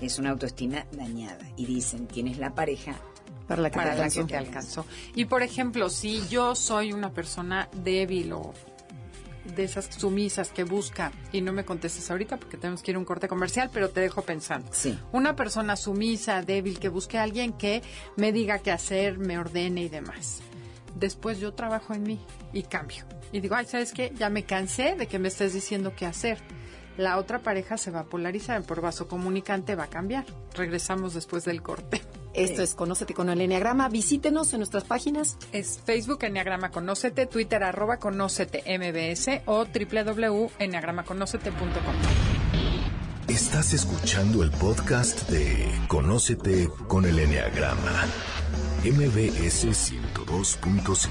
Es 0.00 0.18
una 0.18 0.30
autoestima 0.30 0.86
dañada. 0.92 1.44
Y 1.56 1.66
dicen, 1.66 2.06
tienes 2.06 2.38
la 2.38 2.54
pareja 2.54 2.94
Para 3.48 3.62
la 3.62 3.70
que 3.70 3.76
para 3.76 3.90
te 3.90 3.96
la 3.96 4.04
alcanzó. 4.04 4.20
que 4.20 4.32
te 4.32 4.36
alcanzó. 4.36 4.86
Y 5.14 5.24
por 5.24 5.42
ejemplo, 5.42 5.88
si 5.88 6.26
yo 6.28 6.54
soy 6.54 6.92
una 6.92 7.10
persona 7.10 7.68
débil 7.72 8.32
o 8.32 8.52
de 9.56 9.64
esas 9.64 9.86
sumisas 9.86 10.50
que 10.50 10.64
busca, 10.64 11.12
y 11.30 11.40
no 11.42 11.52
me 11.52 11.64
contestes 11.64 12.10
ahorita 12.10 12.38
porque 12.38 12.56
tenemos 12.56 12.82
que 12.82 12.92
ir 12.92 12.96
a 12.96 12.98
un 12.98 13.04
corte 13.04 13.28
comercial, 13.28 13.70
pero 13.72 13.90
te 13.90 14.00
dejo 14.00 14.22
pensando. 14.22 14.68
Sí. 14.72 14.98
Una 15.12 15.36
persona 15.36 15.76
sumisa, 15.76 16.40
débil, 16.42 16.78
que 16.78 16.88
busque 16.88 17.18
a 17.18 17.24
alguien 17.24 17.52
que 17.52 17.82
me 18.16 18.32
diga 18.32 18.60
qué 18.60 18.70
hacer, 18.70 19.18
me 19.18 19.38
ordene 19.38 19.82
y 19.82 19.88
demás. 19.88 20.40
Después 20.94 21.40
yo 21.40 21.54
trabajo 21.54 21.94
en 21.94 22.04
mí 22.04 22.20
y 22.52 22.62
cambio. 22.62 23.04
Y 23.32 23.40
digo, 23.40 23.56
ay, 23.56 23.66
¿sabes 23.66 23.92
qué? 23.92 24.12
Ya 24.16 24.30
me 24.30 24.44
cansé 24.44 24.94
de 24.94 25.06
que 25.06 25.18
me 25.18 25.28
estés 25.28 25.52
diciendo 25.52 25.92
qué 25.96 26.06
hacer. 26.06 26.38
La 26.96 27.18
otra 27.18 27.40
pareja 27.40 27.76
se 27.76 27.90
va 27.90 28.00
a 28.00 28.04
polarizar, 28.04 28.62
por 28.62 28.80
vaso 28.80 29.08
comunicante 29.08 29.74
va 29.74 29.84
a 29.84 29.90
cambiar. 29.90 30.24
Regresamos 30.54 31.14
después 31.14 31.44
del 31.44 31.62
corte. 31.62 32.00
Esto 32.34 32.62
es 32.62 32.74
Conócete 32.74 33.14
con 33.14 33.30
el 33.30 33.40
Enneagrama. 33.40 33.88
Visítenos 33.88 34.52
en 34.52 34.58
nuestras 34.60 34.84
páginas. 34.84 35.36
Es 35.52 35.80
Facebook 35.84 36.24
Enneagrama 36.24 36.70
Conócete, 36.70 37.26
Twitter 37.26 37.62
arroba 37.62 37.98
Conócete 37.98 38.62
MBS 38.78 39.42
o 39.46 39.64
www.enneagramaconócete.com. 39.64 41.94
Estás 43.28 43.72
escuchando 43.72 44.42
el 44.42 44.50
podcast 44.50 45.30
de 45.30 45.66
Conócete 45.88 46.68
con 46.88 47.06
el 47.06 47.18
Enneagrama. 47.18 48.04
MBS 48.84 49.64
102.5. 49.64 51.08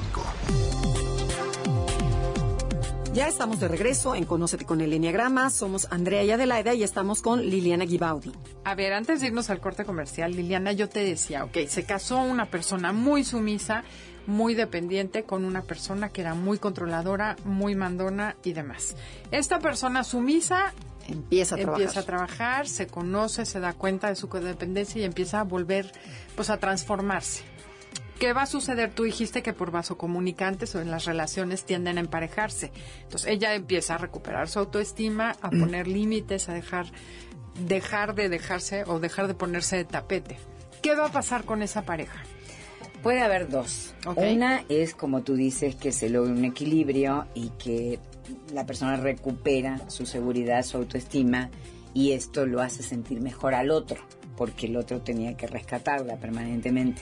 Ya 3.14 3.28
estamos 3.28 3.60
de 3.60 3.68
regreso 3.68 4.14
en 4.14 4.26
Conócete 4.26 4.64
con 4.64 4.80
el 4.80 4.94
Enneagrama. 4.94 5.50
Somos 5.50 5.88
Andrea 5.90 6.22
y 6.24 6.30
Adelaida 6.30 6.76
y 6.76 6.84
estamos 6.84 7.24
con 7.24 7.42
Liliana 7.42 7.88
Gibaudi. 7.88 8.32
A 8.64 8.76
ver, 8.76 8.94
antes 8.94 9.22
de 9.22 9.28
irnos 9.28 9.50
al 9.50 9.60
corte 9.60 9.86
comercial, 9.86 10.36
Liliana, 10.36 10.72
yo 10.74 10.88
te 10.88 11.04
decía, 11.04 11.46
ok, 11.46 11.66
se 11.68 11.84
casó 11.84 12.20
una 12.20 12.46
persona 12.46 12.94
muy 12.94 13.24
sumisa, 13.24 13.84
muy 14.28 14.54
dependiente, 14.54 15.24
con 15.24 15.44
una 15.44 15.64
persona 15.64 16.10
que 16.10 16.22
era 16.22 16.36
muy 16.36 16.60
controladora, 16.60 17.38
muy 17.44 17.74
mandona 17.74 18.36
y 18.44 18.54
demás. 18.54 18.96
Esta 19.32 19.58
persona 19.58 20.04
sumisa 20.04 20.76
Empieza 21.08 21.56
a 21.56 21.58
trabajar. 21.58 21.82
empieza 21.82 22.00
a 22.00 22.04
trabajar, 22.04 22.68
se 22.68 22.88
conoce, 22.88 23.46
se 23.46 23.60
da 23.60 23.74
cuenta 23.74 24.10
de 24.10 24.16
su 24.16 24.30
codependencia 24.30 25.02
y 25.02 25.04
empieza 25.06 25.40
a 25.40 25.44
volver, 25.44 25.92
pues 26.36 26.50
a 26.50 26.58
transformarse. 26.58 27.53
¿Qué 28.20 28.34
va 28.34 28.44
a 28.44 28.46
suceder? 28.46 28.94
Tú 28.94 29.04
dijiste 29.04 29.42
que 29.42 29.54
por 29.54 29.72
vasocomunicantes 29.72 30.76
o 30.76 30.82
en 30.82 30.92
las 30.92 31.06
relaciones 31.06 31.66
tienden 31.66 31.98
a 31.98 32.02
emparejarse. 32.02 32.72
Entonces 33.04 33.30
ella 33.30 33.54
empieza 33.54 33.96
a 33.96 33.98
recuperar 33.98 34.48
su 34.48 34.60
autoestima, 34.60 35.36
a 35.42 35.50
poner 35.50 35.88
límites, 35.88 36.48
a 36.48 36.54
dejar, 36.54 36.86
dejar 37.68 38.16
de 38.16 38.30
dejarse 38.30 38.84
o 38.86 39.00
dejar 39.00 39.28
de 39.28 39.34
ponerse 39.34 39.78
de 39.78 39.86
tapete. 39.86 40.38
¿Qué 40.82 40.96
va 40.96 41.08
a 41.08 41.12
pasar 41.12 41.44
con 41.44 41.62
esa 41.62 41.84
pareja? 41.84 42.24
Puede 43.02 43.22
haber 43.22 43.50
dos. 43.50 43.94
Ok. 44.06 44.18
Una 44.18 44.64
es, 44.70 44.96
como 44.96 45.24
tú 45.24 45.36
dices, 45.36 45.76
que 45.76 45.92
se 45.92 46.10
logre 46.10 46.32
un 46.32 46.46
equilibrio 46.46 47.28
y 47.34 47.50
que 47.50 48.00
la 48.54 48.66
persona 48.66 48.96
recupera 48.96 49.90
su 49.90 50.06
seguridad, 50.06 50.64
su 50.64 50.78
autoestima 50.78 51.50
y 51.94 52.14
esto 52.14 52.46
lo 52.46 52.62
hace 52.62 52.84
sentir 52.84 53.22
mejor 53.22 53.54
al 53.54 53.72
otro, 53.72 54.02
porque 54.38 54.68
el 54.68 54.78
otro 54.78 55.02
tenía 55.02 55.36
que 55.36 55.48
rescatarla 55.48 56.18
permanentemente. 56.18 57.02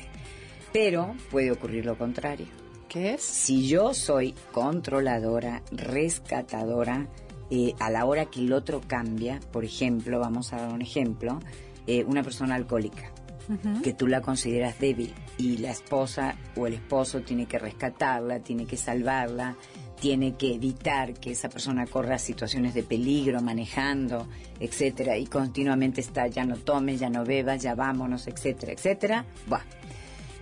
Pero 0.73 1.15
puede 1.29 1.51
ocurrir 1.51 1.85
lo 1.85 1.97
contrario. 1.97 2.47
¿Qué 2.87 3.13
es? 3.13 3.21
Si 3.21 3.67
yo 3.67 3.93
soy 3.93 4.35
controladora, 4.51 5.63
rescatadora, 5.71 7.07
eh, 7.49 7.73
a 7.79 7.89
la 7.89 8.05
hora 8.05 8.25
que 8.25 8.41
el 8.41 8.53
otro 8.53 8.81
cambia, 8.85 9.39
por 9.51 9.65
ejemplo, 9.65 10.19
vamos 10.19 10.53
a 10.53 10.57
dar 10.57 10.73
un 10.73 10.81
ejemplo, 10.81 11.39
eh, 11.87 12.03
una 12.03 12.23
persona 12.23 12.55
alcohólica, 12.55 13.11
que 13.83 13.91
tú 13.93 14.07
la 14.07 14.21
consideras 14.21 14.79
débil 14.79 15.13
y 15.37 15.57
la 15.57 15.71
esposa 15.71 16.37
o 16.55 16.67
el 16.67 16.75
esposo 16.75 17.21
tiene 17.21 17.47
que 17.47 17.59
rescatarla, 17.59 18.39
tiene 18.39 18.65
que 18.65 18.77
salvarla, 18.77 19.57
tiene 19.99 20.35
que 20.35 20.53
evitar 20.55 21.13
que 21.13 21.31
esa 21.31 21.49
persona 21.49 21.85
corra 21.85 22.17
situaciones 22.17 22.73
de 22.73 22.83
peligro 22.83 23.41
manejando, 23.41 24.27
etcétera, 24.59 25.17
y 25.17 25.27
continuamente 25.27 26.01
está 26.01 26.27
ya 26.27 26.45
no 26.45 26.55
tomes, 26.55 26.99
ya 26.99 27.09
no 27.09 27.25
bebas, 27.25 27.61
ya 27.61 27.75
vámonos, 27.75 28.27
etcétera, 28.27 28.71
etcétera. 28.71 29.25
Buah. 29.47 29.80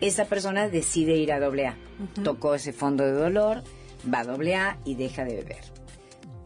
Esa 0.01 0.25
persona 0.25 0.69
decide 0.69 1.17
ir 1.17 1.31
a 1.33 1.39
doble 1.39 1.67
A. 1.67 1.77
Tocó 2.23 2.55
ese 2.55 2.71
fondo 2.71 3.05
de 3.05 3.12
dolor, 3.12 3.63
va 4.12 4.19
a 4.19 4.23
doble 4.23 4.55
A 4.55 4.77
y 4.85 4.95
deja 4.95 5.25
de 5.25 5.35
beber. 5.35 5.63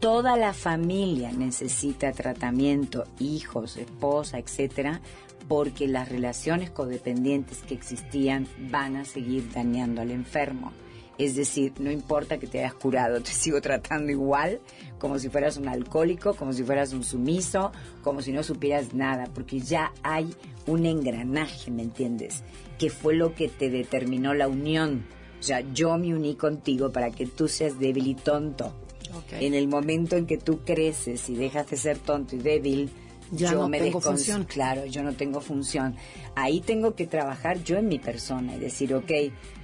Toda 0.00 0.36
la 0.36 0.52
familia 0.52 1.32
necesita 1.32 2.12
tratamiento, 2.12 3.04
hijos, 3.18 3.76
esposa, 3.76 4.38
etcétera, 4.38 5.00
porque 5.48 5.86
las 5.86 6.08
relaciones 6.08 6.70
codependientes 6.70 7.58
que 7.58 7.74
existían 7.74 8.46
van 8.70 8.96
a 8.96 9.04
seguir 9.04 9.50
dañando 9.52 10.02
al 10.02 10.10
enfermo. 10.10 10.72
Es 11.16 11.36
decir, 11.36 11.72
no 11.78 11.92
importa 11.92 12.38
que 12.38 12.46
te 12.46 12.58
hayas 12.58 12.74
curado, 12.74 13.20
te 13.22 13.30
sigo 13.30 13.60
tratando 13.60 14.10
igual, 14.10 14.60
como 14.98 15.18
si 15.18 15.28
fueras 15.28 15.56
un 15.56 15.68
alcohólico, 15.68 16.34
como 16.34 16.52
si 16.52 16.64
fueras 16.64 16.92
un 16.92 17.04
sumiso, 17.04 17.72
como 18.02 18.20
si 18.20 18.32
no 18.32 18.42
supieras 18.42 18.94
nada, 18.94 19.26
porque 19.32 19.60
ya 19.60 19.92
hay 20.02 20.34
un 20.66 20.86
engranaje, 20.86 21.70
¿me 21.70 21.82
entiendes? 21.82 22.42
Que 22.84 22.90
fue 22.90 23.14
lo 23.14 23.34
que 23.34 23.48
te 23.48 23.70
determinó 23.70 24.34
la 24.34 24.46
unión. 24.46 25.06
O 25.40 25.42
sea, 25.42 25.62
yo 25.72 25.96
me 25.96 26.14
uní 26.14 26.34
contigo 26.34 26.92
para 26.92 27.10
que 27.10 27.24
tú 27.24 27.48
seas 27.48 27.78
débil 27.78 28.08
y 28.08 28.14
tonto. 28.14 28.74
Ok. 29.16 29.40
En 29.40 29.54
el 29.54 29.68
momento 29.68 30.16
en 30.16 30.26
que 30.26 30.36
tú 30.36 30.60
creces 30.66 31.30
y 31.30 31.34
dejas 31.34 31.70
de 31.70 31.78
ser 31.78 31.96
tonto 31.96 32.36
y 32.36 32.40
débil, 32.40 32.90
Ya 33.32 33.52
yo 33.52 33.60
no 33.60 33.68
me 33.70 33.80
tengo 33.80 34.02
función. 34.02 34.44
Claro, 34.44 34.84
yo 34.84 35.02
no 35.02 35.14
tengo 35.14 35.40
función. 35.40 35.96
Ahí 36.34 36.60
tengo 36.60 36.94
que 36.94 37.06
trabajar 37.06 37.64
yo 37.64 37.78
en 37.78 37.88
mi 37.88 37.98
persona 37.98 38.54
y 38.54 38.58
decir, 38.58 38.94
ok, 38.94 39.10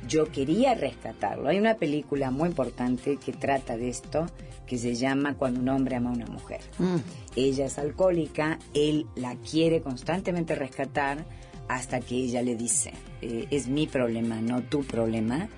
yo 0.08 0.32
quería 0.32 0.74
rescatarlo. 0.74 1.50
Hay 1.50 1.58
una 1.58 1.74
película 1.74 2.30
muy 2.30 2.48
importante 2.48 3.18
que 3.18 3.34
trata 3.34 3.76
de 3.76 3.90
esto, 3.90 4.24
que 4.66 4.78
se 4.78 4.94
llama 4.94 5.34
Cuando 5.34 5.60
un 5.60 5.68
hombre 5.68 5.96
ama 5.96 6.08
a 6.08 6.14
una 6.14 6.26
mujer. 6.26 6.60
Mm. 6.78 6.96
Ella 7.36 7.66
es 7.66 7.78
alcohólica, 7.78 8.58
él 8.72 9.06
la 9.14 9.36
quiere 9.36 9.82
constantemente 9.82 10.54
rescatar 10.54 11.26
hasta 11.74 12.00
que 12.00 12.16
ella 12.16 12.42
le 12.42 12.56
dice, 12.56 12.92
eh, 13.22 13.46
es 13.50 13.68
mi 13.68 13.86
problema, 13.86 14.40
no 14.40 14.62
tu 14.62 14.82
problema. 14.84 15.48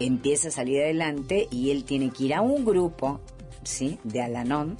Empieza 0.00 0.48
a 0.48 0.50
salir 0.50 0.80
adelante 0.80 1.48
y 1.50 1.70
él 1.70 1.84
tiene 1.84 2.10
que 2.10 2.24
ir 2.24 2.34
a 2.34 2.40
un 2.40 2.64
grupo, 2.64 3.20
¿sí? 3.64 3.98
De 4.04 4.22
Alanon, 4.22 4.76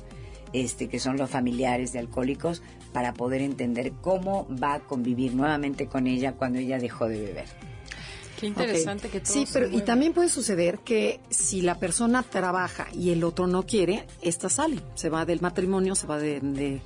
este, 0.52 0.88
que 0.88 0.98
son 0.98 1.16
los 1.18 1.28
familiares 1.28 1.92
de 1.92 1.98
alcohólicos, 1.98 2.62
para 2.92 3.12
poder 3.12 3.42
entender 3.42 3.92
cómo 4.00 4.46
va 4.50 4.74
a 4.74 4.80
convivir 4.80 5.34
nuevamente 5.34 5.86
con 5.88 6.06
ella 6.06 6.32
cuando 6.32 6.58
ella 6.58 6.78
dejó 6.78 7.06
de 7.06 7.20
beber. 7.20 7.46
Qué 8.40 8.46
interesante 8.46 9.08
que 9.08 9.20
todo 9.20 9.32
Sí, 9.34 9.46
se 9.46 9.52
pero 9.60 9.76
y 9.76 9.82
también 9.82 10.12
puede 10.12 10.28
suceder 10.28 10.78
que 10.78 11.18
si 11.28 11.60
la 11.60 11.74
persona 11.80 12.22
trabaja 12.22 12.86
y 12.94 13.10
el 13.10 13.24
otro 13.24 13.46
no 13.48 13.64
quiere, 13.64 14.06
esta 14.22 14.48
sale, 14.48 14.80
se 14.94 15.08
va 15.10 15.24
del 15.26 15.40
matrimonio, 15.40 15.96
se 15.96 16.06
va 16.06 16.18
de, 16.18 16.38
de- 16.40 16.80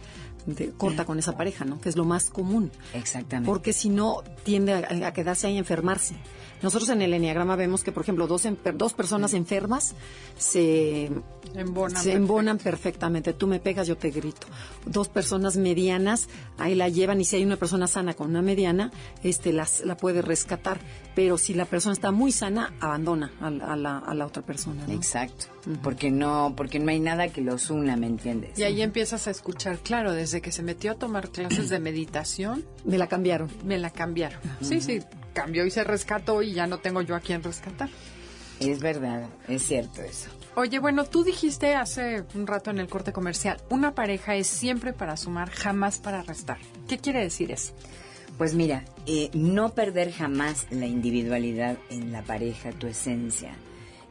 de- 0.46 0.70
corta 0.70 1.04
con 1.04 1.18
esa 1.18 1.36
pareja, 1.36 1.64
¿no? 1.64 1.80
Que 1.80 1.88
es 1.88 1.96
lo 1.96 2.04
más 2.04 2.30
común. 2.30 2.70
Exactamente. 2.94 3.46
Porque 3.50 3.72
si 3.72 3.88
no, 3.88 4.22
tiende 4.44 4.72
a, 4.74 5.06
a 5.08 5.12
quedarse 5.12 5.46
ahí 5.46 5.56
a 5.56 5.58
enfermarse. 5.58 6.14
Nosotros 6.62 6.88
en 6.90 7.02
el 7.02 7.12
Enneagrama 7.12 7.56
vemos 7.56 7.82
que, 7.82 7.90
por 7.90 8.04
ejemplo, 8.04 8.28
dos, 8.28 8.46
enfer- 8.46 8.76
dos 8.76 8.92
personas 8.94 9.34
enfermas 9.34 9.94
se, 10.38 11.10
Embonan 11.54 12.00
se 12.02 12.12
embonan 12.12 12.58
perfectamente. 12.58 13.32
Tú 13.32 13.48
me 13.48 13.58
pegas, 13.58 13.88
yo 13.88 13.96
te 13.96 14.10
grito. 14.10 14.46
Dos 14.86 15.08
personas 15.08 15.56
medianas, 15.56 16.28
ahí 16.58 16.76
la 16.76 16.88
llevan 16.88 17.20
y 17.20 17.24
si 17.24 17.34
hay 17.36 17.44
una 17.44 17.56
persona 17.56 17.88
sana 17.88 18.14
con 18.14 18.30
una 18.30 18.42
mediana, 18.42 18.92
este 19.24 19.52
las, 19.52 19.80
la 19.84 19.96
puede 19.96 20.22
rescatar. 20.22 20.80
Pero 21.14 21.36
si 21.36 21.52
la 21.52 21.66
persona 21.66 21.92
está 21.92 22.10
muy 22.10 22.32
sana, 22.32 22.72
abandona 22.80 23.30
a, 23.40 23.50
la- 23.50 23.66
a 23.72 23.76
la, 23.76 23.98
a 23.98 24.14
la 24.14 24.26
otra 24.26 24.42
persona. 24.42 24.82
¿no? 24.86 24.94
Exacto. 24.94 25.46
Porque 25.82 26.10
no, 26.10 26.54
porque 26.56 26.78
no 26.78 26.90
hay 26.90 27.00
nada 27.00 27.28
que 27.28 27.40
los 27.42 27.68
una, 27.70 27.96
¿me 27.96 28.06
entiendes? 28.06 28.58
Y 28.58 28.62
ahí 28.62 28.80
empiezas 28.80 29.26
a 29.28 29.30
escuchar, 29.30 29.78
claro, 29.80 30.12
desde 30.12 30.40
que 30.40 30.52
se 30.52 30.62
metió 30.62 30.92
a 30.92 30.94
tomar 30.94 31.28
clases 31.28 31.68
de 31.68 31.78
meditación, 31.80 32.64
Me 32.84 32.96
la 32.98 33.08
cambiaron. 33.08 33.50
me 33.64 33.78
la 33.78 33.90
cambiaron. 33.90 34.40
Sí, 34.62 34.80
sí, 34.80 35.00
cambió 35.34 35.66
y 35.66 35.70
se 35.70 35.84
rescató 35.84 36.42
y 36.42 36.52
ya 36.54 36.66
no 36.66 36.78
tengo 36.78 37.02
yo 37.02 37.14
a 37.14 37.20
quien 37.20 37.42
rescatar. 37.42 37.90
Es 38.58 38.80
verdad, 38.80 39.28
es 39.48 39.62
cierto 39.62 40.00
eso. 40.02 40.30
Oye, 40.54 40.78
bueno, 40.78 41.04
tú 41.04 41.24
dijiste 41.24 41.74
hace 41.74 42.24
un 42.34 42.46
rato 42.46 42.70
en 42.70 42.78
el 42.78 42.86
corte 42.88 43.12
comercial, 43.12 43.58
una 43.70 43.94
pareja 43.94 44.34
es 44.36 44.46
siempre 44.46 44.92
para 44.92 45.16
sumar, 45.16 45.50
jamás 45.50 45.98
para 45.98 46.22
restar. 46.22 46.58
¿Qué 46.88 46.98
quiere 46.98 47.20
decir 47.20 47.50
eso? 47.50 47.72
Pues 48.38 48.54
mira, 48.54 48.84
eh, 49.06 49.30
no 49.34 49.74
perder 49.74 50.12
jamás 50.12 50.66
la 50.70 50.86
individualidad 50.86 51.76
en 51.90 52.12
la 52.12 52.22
pareja, 52.22 52.72
tu 52.72 52.86
esencia. 52.86 53.54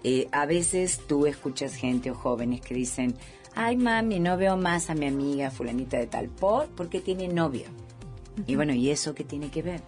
Eh, 0.03 0.27
a 0.31 0.45
veces 0.45 1.01
tú 1.07 1.25
escuchas 1.25 1.75
gente 1.75 2.11
o 2.11 2.15
jóvenes 2.15 2.61
que 2.61 2.73
dicen, 2.73 3.15
ay 3.55 3.77
mami, 3.77 4.19
no 4.19 4.37
veo 4.37 4.57
más 4.57 4.89
a 4.89 4.95
mi 4.95 5.07
amiga 5.07 5.51
fulanita 5.51 5.97
de 5.97 6.07
tal, 6.07 6.29
¿por? 6.29 6.67
Porque 6.69 7.01
tiene 7.01 7.27
novio. 7.27 7.65
Y 8.47 8.55
bueno, 8.55 8.73
¿y 8.73 8.89
eso 8.89 9.13
qué 9.13 9.23
tiene 9.23 9.49
que 9.49 9.61
ver? 9.61 9.81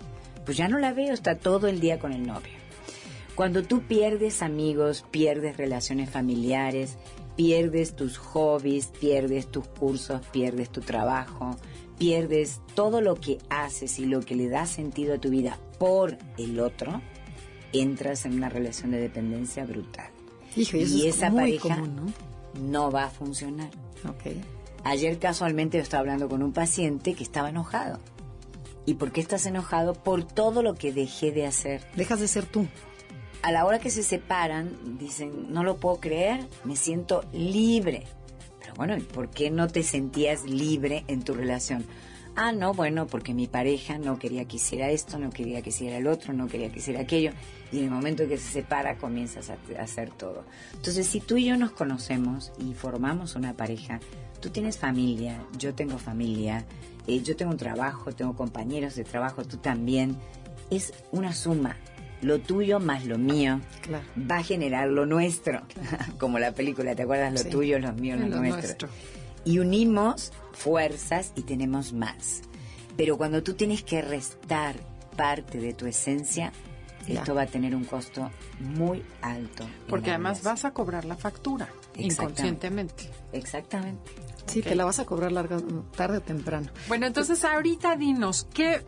Pues 0.45 0.57
ya 0.57 0.67
no 0.67 0.77
la 0.77 0.93
veo, 0.93 1.13
está 1.13 1.37
todo 1.37 1.67
el 1.67 1.79
día 1.79 1.99
con 1.99 2.11
el 2.11 2.27
novio. 2.27 2.53
Cuando 3.35 3.63
tú 3.63 3.81
pierdes 3.81 4.43
amigos, 4.43 5.05
pierdes 5.09 5.57
relaciones 5.57 6.09
familiares, 6.09 6.97
pierdes 7.35 7.95
tus 7.95 8.17
hobbies, 8.17 8.87
pierdes 8.87 9.47
tus 9.47 9.67
cursos, 9.67 10.21
pierdes 10.31 10.69
tu 10.69 10.81
trabajo, 10.81 11.57
pierdes 11.97 12.61
todo 12.75 13.01
lo 13.01 13.15
que 13.15 13.39
haces 13.49 13.99
y 13.99 14.05
lo 14.05 14.21
que 14.21 14.35
le 14.35 14.49
da 14.49 14.65
sentido 14.65 15.15
a 15.15 15.17
tu 15.17 15.29
vida 15.29 15.57
por 15.77 16.17
el 16.37 16.59
otro, 16.59 17.01
entras 17.71 18.25
en 18.25 18.33
una 18.33 18.49
relación 18.49 18.91
de 18.91 18.99
dependencia 18.99 19.65
brutal. 19.65 20.11
Hijo, 20.55 20.77
y 20.77 20.83
eso 20.83 20.95
y 20.95 21.07
es 21.07 21.15
esa 21.17 21.29
muy 21.29 21.57
pareja 21.57 21.79
común, 21.79 22.13
no 22.61 22.91
va 22.91 23.05
a 23.05 23.09
funcionar. 23.09 23.69
¿no? 24.03 24.15
Ayer 24.83 25.17
casualmente 25.17 25.77
yo 25.77 25.83
estaba 25.83 26.01
hablando 26.01 26.27
con 26.27 26.43
un 26.43 26.51
paciente 26.51 27.13
que 27.13 27.23
estaba 27.23 27.49
enojado. 27.49 27.99
¿Y 28.85 28.95
por 28.95 29.11
qué 29.11 29.21
estás 29.21 29.45
enojado? 29.45 29.93
Por 29.93 30.23
todo 30.25 30.61
lo 30.61 30.75
que 30.75 30.91
dejé 30.91 31.31
de 31.31 31.45
hacer. 31.45 31.81
Dejas 31.95 32.19
de 32.19 32.27
ser 32.27 32.45
tú. 32.45 32.67
A 33.41 33.51
la 33.51 33.65
hora 33.65 33.79
que 33.79 33.89
se 33.89 34.03
separan, 34.03 34.97
dicen, 34.99 35.51
no 35.53 35.63
lo 35.63 35.77
puedo 35.77 35.99
creer, 35.99 36.47
me 36.63 36.75
siento 36.75 37.23
libre. 37.31 38.03
Bueno, 38.73 38.97
¿y 38.97 39.01
por 39.01 39.29
qué 39.29 39.49
no 39.49 39.67
te 39.67 39.83
sentías 39.83 40.45
libre 40.45 41.03
en 41.07 41.23
tu 41.23 41.33
relación? 41.33 41.85
Ah, 42.35 42.51
no, 42.51 42.73
bueno, 42.73 43.05
porque 43.05 43.33
mi 43.33 43.47
pareja 43.47 43.99
no 43.99 44.17
quería 44.17 44.45
que 44.45 44.55
hiciera 44.55 44.89
esto, 44.89 45.19
no 45.19 45.29
quería 45.29 45.61
que 45.61 45.69
hiciera 45.69 45.97
el 45.97 46.07
otro, 46.07 46.33
no 46.33 46.47
quería 46.47 46.71
que 46.71 46.79
hiciera 46.79 47.01
aquello. 47.01 47.31
Y 47.71 47.79
en 47.79 47.85
el 47.85 47.91
momento 47.91 48.27
que 48.27 48.37
se 48.37 48.51
separa, 48.51 48.97
comienzas 48.97 49.51
a, 49.51 49.57
a 49.79 49.83
hacer 49.83 50.09
todo. 50.09 50.43
Entonces, 50.73 51.05
si 51.05 51.19
tú 51.19 51.37
y 51.37 51.45
yo 51.45 51.57
nos 51.57 51.71
conocemos 51.71 52.51
y 52.57 52.73
formamos 52.73 53.35
una 53.35 53.53
pareja, 53.53 53.99
tú 54.41 54.49
tienes 54.49 54.79
familia, 54.79 55.45
yo 55.59 55.75
tengo 55.75 55.99
familia, 55.99 56.65
eh, 57.07 57.21
yo 57.21 57.35
tengo 57.35 57.51
un 57.51 57.57
trabajo, 57.57 58.11
tengo 58.13 58.35
compañeros 58.35 58.95
de 58.95 59.03
trabajo, 59.03 59.43
tú 59.43 59.57
también. 59.57 60.17
Es 60.69 60.93
una 61.11 61.33
suma. 61.33 61.77
Lo 62.23 62.39
tuyo 62.39 62.79
más 62.79 63.05
lo 63.05 63.17
mío 63.17 63.59
Claro. 63.81 64.03
va 64.29 64.37
a 64.37 64.43
generar 64.43 64.87
lo 64.89 65.05
nuestro. 65.05 65.61
Como 66.19 66.39
la 66.39 66.53
película, 66.53 66.95
¿te 66.95 67.03
acuerdas? 67.03 67.31
Lo 67.33 67.39
Sí. 67.39 67.49
tuyo, 67.49 67.79
lo 67.79 67.93
mío, 67.93 68.15
lo, 68.15 68.27
Lo 68.27 68.37
nuestro. 68.37 68.61
nuestro. 68.61 68.89
Y 69.45 69.59
unimos 69.59 70.31
fuerzas 70.53 71.33
y 71.35 71.41
tenemos 71.43 71.93
más. 71.93 72.41
Pero 72.95 73.17
cuando 73.17 73.43
tú 73.43 73.53
tienes 73.55 73.83
que 73.83 74.01
restar 74.01 74.75
parte 75.17 75.57
de 75.59 75.73
tu 75.73 75.85
esencia, 75.85 76.51
Ya. 77.07 77.19
esto 77.19 77.35
va 77.35 77.41
a 77.41 77.45
tener 77.47 77.75
un 77.75 77.83
costo 77.83 78.31
muy 78.59 79.03
alto. 79.21 79.65
Porque 79.89 80.11
además 80.11 80.37
relación. 80.39 80.53
vas 80.53 80.65
a 80.65 80.71
cobrar 80.71 81.03
la 81.05 81.15
factura 81.17 81.67
inconscientemente. 81.97 83.09
Exactamente. 83.33 84.11
Sí, 84.45 84.61
te 84.61 84.75
la 84.75 84.85
vas 84.85 84.99
a 84.99 85.05
cobrar 85.05 85.31
larga, 85.31 85.57
tarde 85.95 86.17
o 86.17 86.21
temprano. 86.21 86.69
Bueno, 86.87 87.05
entonces 87.07 87.43
ahorita 87.43 87.95
dinos, 87.95 88.47
¿qué? 88.53 88.81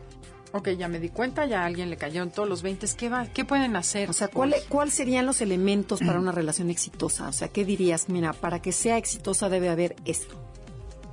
Ok, 0.56 0.70
ya 0.70 0.88
me 0.88 0.98
di 0.98 1.10
cuenta, 1.10 1.44
ya 1.44 1.64
a 1.64 1.66
alguien 1.66 1.90
le 1.90 1.98
cayeron 1.98 2.30
todos 2.30 2.48
los 2.48 2.62
20, 2.62 2.86
¿qué, 2.96 3.10
va, 3.10 3.26
¿qué 3.26 3.44
pueden 3.44 3.76
hacer? 3.76 4.08
O 4.08 4.14
sea, 4.14 4.28
¿cuál, 4.28 4.54
¿cuál 4.70 4.90
serían 4.90 5.26
los 5.26 5.42
elementos 5.42 6.00
para 6.00 6.18
una 6.18 6.32
relación 6.32 6.70
exitosa? 6.70 7.28
O 7.28 7.32
sea, 7.32 7.48
¿qué 7.48 7.66
dirías? 7.66 8.08
Mira, 8.08 8.32
para 8.32 8.62
que 8.62 8.72
sea 8.72 8.96
exitosa 8.96 9.50
debe 9.50 9.68
haber 9.68 9.96
esto. 10.06 10.34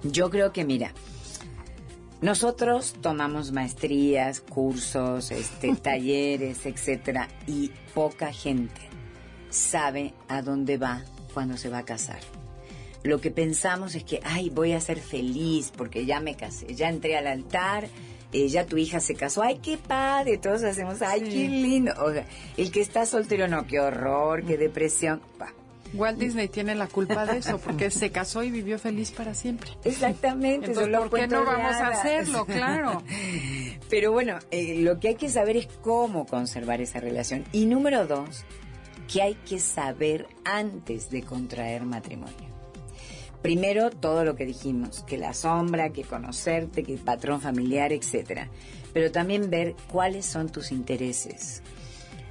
Yo 0.04 0.30
creo 0.30 0.54
que, 0.54 0.64
mira, 0.64 0.94
nosotros 2.22 2.96
tomamos 3.02 3.52
maestrías, 3.52 4.40
cursos, 4.40 5.30
este, 5.30 5.76
talleres, 5.82 6.66
etcétera, 6.66 7.28
y 7.46 7.70
poca 7.94 8.32
gente 8.32 8.80
sabe 9.50 10.14
a 10.30 10.42
dónde 10.42 10.78
va 10.78 11.04
cuando 11.34 11.58
se 11.58 11.68
va 11.68 11.80
a 11.80 11.86
casar. 11.86 12.22
Lo 13.04 13.20
que 13.20 13.30
pensamos 13.30 13.94
es 13.96 14.06
que, 14.06 14.22
ay, 14.24 14.50
voy 14.50 14.72
a 14.72 14.80
ser 14.80 15.02
feliz 15.02 15.74
porque 15.76 16.06
ya 16.06 16.22
me 16.22 16.38
casé, 16.38 16.74
ya 16.74 16.88
entré 16.88 17.18
al 17.18 17.28
altar, 17.28 17.90
ya 18.34 18.66
tu 18.66 18.78
hija 18.78 19.00
se 19.00 19.16
casó, 19.16 19.42
ay, 19.44 19.60
qué 19.62 19.78
padre, 19.78 20.38
todos 20.38 20.64
hacemos, 20.64 21.02
ay, 21.02 21.22
Sí. 21.22 21.30
qué 21.30 21.48
lindo. 21.50 21.94
O 22.04 22.12
sea, 22.12 22.26
el 22.58 22.72
que 22.72 22.82
está 22.82 23.06
soltero, 23.06 23.48
no, 23.48 23.66
qué 23.68 23.80
horror, 23.80 24.44
qué 24.44 24.58
depresión. 24.58 25.22
Pa. 25.38 25.54
Walt 25.94 26.18
Disney 26.18 26.48
tiene 26.48 26.74
la 26.74 26.88
culpa 26.88 27.26
de 27.28 27.38
eso, 27.38 27.60
porque 27.60 27.92
se 27.92 28.10
casó 28.10 28.42
y 28.42 28.50
vivió 28.50 28.80
feliz 28.80 29.12
para 29.12 29.36
siempre. 29.36 29.70
Exactamente, 29.84 30.68
Entonces, 30.68 30.98
¿por 30.98 31.20
qué 31.20 31.28
no 31.28 31.46
vamos 31.46 31.76
a 31.76 31.88
hacerlo? 31.90 32.46
Claro. 32.48 33.04
Pero 33.92 34.12
bueno, 34.12 34.40
eh, 34.50 34.78
lo 34.80 35.00
que 35.00 35.10
hay 35.10 35.16
que 35.16 35.30
saber 35.30 35.56
es 35.56 35.68
cómo 35.84 36.26
conservar 36.26 36.82
esa 36.82 37.00
relación. 37.00 37.46
Y 37.52 37.68
número 37.68 38.08
dos, 38.08 38.44
que 39.12 39.22
hay 39.22 39.36
que 39.48 39.60
saber 39.60 40.26
antes 40.46 41.12
de 41.12 41.22
contraer 41.22 41.84
matrimonio. 41.84 42.53
Primero, 43.44 43.92
todo 43.92 44.26
lo 44.26 44.36
que 44.36 44.46
dijimos, 44.46 45.04
que 45.04 45.18
la 45.20 45.34
sombra, 45.36 45.90
que 45.92 46.04
conocerte, 46.04 46.82
que 46.84 46.94
el 46.94 47.00
patrón 47.00 47.40
familiar, 47.42 47.94
etcétera. 47.94 48.50
Pero 48.94 49.12
también 49.12 49.50
ver 49.52 49.76
cuáles 49.92 50.26
son 50.26 50.50
tus 50.50 50.72
intereses, 50.72 51.62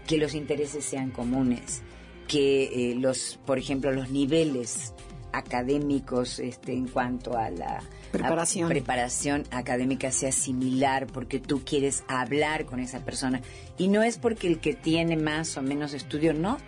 que 0.06 0.16
los 0.18 0.34
intereses 0.34 0.84
sean 0.84 1.10
comunes, 1.10 1.82
que 2.26 2.90
eh, 2.92 2.94
los, 2.96 3.38
por 3.46 3.58
ejemplo, 3.58 3.92
los 3.92 4.10
niveles 4.10 4.94
académicos 5.32 6.38
este, 6.38 6.72
en 6.72 6.88
cuanto 6.88 7.36
a 7.36 7.50
la 7.50 7.82
Preparación. 8.10 8.66
a- 8.66 8.68
preparación 8.68 9.44
académica 9.50 10.10
sea 10.12 10.32
similar 10.32 11.06
porque 11.06 11.40
tú 11.40 11.62
quieres 11.64 12.04
hablar 12.08 12.64
con 12.66 12.80
esa 12.80 13.00
persona 13.04 13.40
y 13.78 13.88
no 13.88 14.02
es 14.02 14.18
porque 14.18 14.46
el 14.48 14.60
que 14.60 14.74
tiene 14.74 15.16
más 15.16 15.56
o 15.56 15.62
menos 15.62 15.94
estudio 15.94 16.34
no 16.34 16.58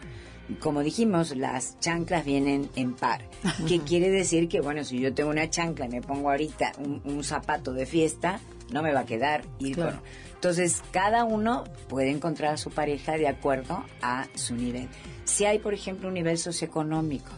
como 0.61 0.83
dijimos 0.83 1.37
las 1.37 1.79
chanclas 1.81 2.25
vienen 2.25 2.69
en 2.77 2.95
par. 2.95 3.29
Que 3.69 3.81
quiere 3.81 4.11
decir 4.11 4.49
que 4.49 4.61
bueno 4.61 4.85
si 4.85 4.99
yo 4.99 5.15
tengo 5.15 5.31
una 5.31 5.49
chancla 5.49 5.87
y 5.87 5.91
me 5.91 6.03
pongo 6.03 6.31
ahorita 6.31 6.73
un, 6.79 7.01
un 7.05 7.25
zapato 7.25 7.73
de 7.73 7.87
fiesta 7.87 8.41
no 8.71 8.83
me 8.83 8.93
va 8.93 9.01
a 9.01 9.07
quedar 9.07 9.45
Claro. 9.59 9.83
bueno, 9.83 10.03
entonces 10.35 10.83
cada 10.91 11.25
uno 11.25 11.65
puede 11.89 12.11
encontrar 12.11 12.55
a 12.55 12.57
su 12.57 12.71
pareja 12.71 13.17
de 13.17 13.29
acuerdo 13.29 13.85
a 14.03 14.27
su 14.35 14.55
nivel. 14.55 14.89
Si 15.25 15.45
hay 15.45 15.59
por 15.59 15.75
ejemplo 15.75 16.09
un 16.09 16.15
nivel 16.15 16.39
socioeconómico 16.39 17.31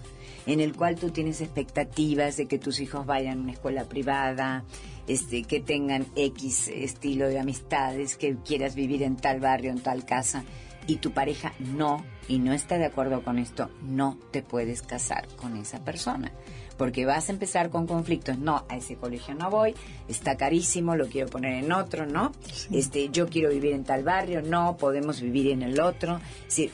en 0.46 0.61
el 0.61 0.74
cual 0.74 0.96
tú 0.96 1.11
tienes 1.11 1.40
expectativas 1.40 2.36
de 2.36 2.46
que 2.46 2.59
tus 2.59 2.80
hijos 2.80 3.04
vayan 3.04 3.38
a 3.38 3.42
una 3.42 3.52
escuela 3.52 3.84
privada, 3.84 4.64
este, 5.09 5.42
que 5.42 5.61
tengan 5.61 6.07
X 6.14 6.68
estilo 6.68 7.28
de 7.28 7.38
amistades, 7.38 8.16
que 8.16 8.36
quieras 8.36 8.74
vivir 8.74 9.02
en 9.02 9.16
tal 9.16 9.40
barrio, 9.40 9.70
en 9.70 9.80
tal 9.80 10.04
casa, 10.04 10.44
y 10.86 10.96
tu 10.96 11.11
pareja 11.11 11.52
no, 11.59 12.04
y 12.28 12.38
no 12.38 12.52
está 12.52 12.78
de 12.78 12.86
acuerdo 12.86 13.22
con 13.22 13.38
esto, 13.38 13.70
no 13.82 14.18
te 14.30 14.42
puedes 14.42 14.82
casar 14.82 15.26
con 15.36 15.56
esa 15.56 15.84
persona. 15.84 16.32
Porque 16.76 17.06
vas 17.06 17.28
a 17.28 17.32
empezar 17.32 17.70
con 17.70 17.86
conflictos. 17.86 18.38
No, 18.38 18.64
a 18.68 18.76
ese 18.76 18.96
colegio 18.96 19.34
no 19.34 19.50
voy, 19.50 19.74
está 20.08 20.36
carísimo, 20.36 20.94
lo 20.94 21.06
quiero 21.06 21.28
poner 21.28 21.64
en 21.64 21.72
otro, 21.72 22.04
¿no? 22.04 22.32
Este, 22.70 23.08
yo 23.08 23.28
quiero 23.28 23.48
vivir 23.50 23.72
en 23.72 23.84
tal 23.84 24.02
barrio, 24.02 24.42
no, 24.42 24.76
podemos 24.76 25.20
vivir 25.20 25.48
en 25.48 25.62
el 25.62 25.80
otro. 25.80 26.20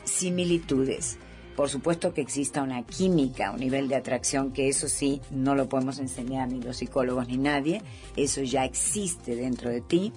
similitudes. 0.05 1.19
Por 1.57 1.69
supuesto 1.69 2.15
que 2.15 2.23
exista 2.23 2.63
una 2.63 2.83
química, 2.83 3.51
un 3.51 3.61
nivel 3.61 3.87
de 3.87 3.97
atracción, 3.97 4.53
que 4.53 4.69
eso 4.69 4.89
sí, 4.89 5.21
no 5.31 5.55
lo 5.55 5.69
podemos 5.69 5.99
enseñar 5.99 6.49
ni 6.49 6.63
los 6.63 6.79
psicólogos 6.79 7.29
ni 7.29 7.37
nadie, 7.37 7.83
eso 8.17 8.41
ya 8.43 8.65
existe 8.65 9.37
dentro 9.37 9.69
de 9.69 9.83
ti, 9.83 10.13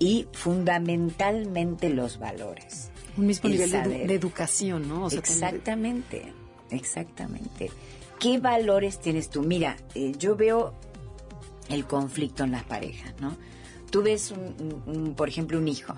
y 0.00 0.26
fundamentalmente 0.32 1.88
los 1.88 2.18
valores. 2.18 2.90
Un 3.16 3.26
mismo 3.26 3.48
nivel 3.48 3.70
de, 3.70 4.14
educación, 4.14 4.88
¿no? 4.88 5.08
exactamente, 5.08 6.32
exactamente. 6.70 7.70
¿Qué 8.18 8.38
valores 8.38 9.00
tienes 9.00 9.28
tú? 9.28 9.42
Mira, 9.42 9.76
eh, 9.94 10.12
yo 10.18 10.36
veo 10.36 10.74
el 11.68 11.86
conflicto 11.86 12.44
en 12.44 12.52
las 12.52 12.64
parejas, 12.64 13.14
¿no? 13.20 13.36
Tú 13.90 14.02
ves, 14.02 14.32
un, 14.32 15.14
por 15.14 15.28
ejemplo, 15.28 15.58
un 15.58 15.68
hijo 15.68 15.94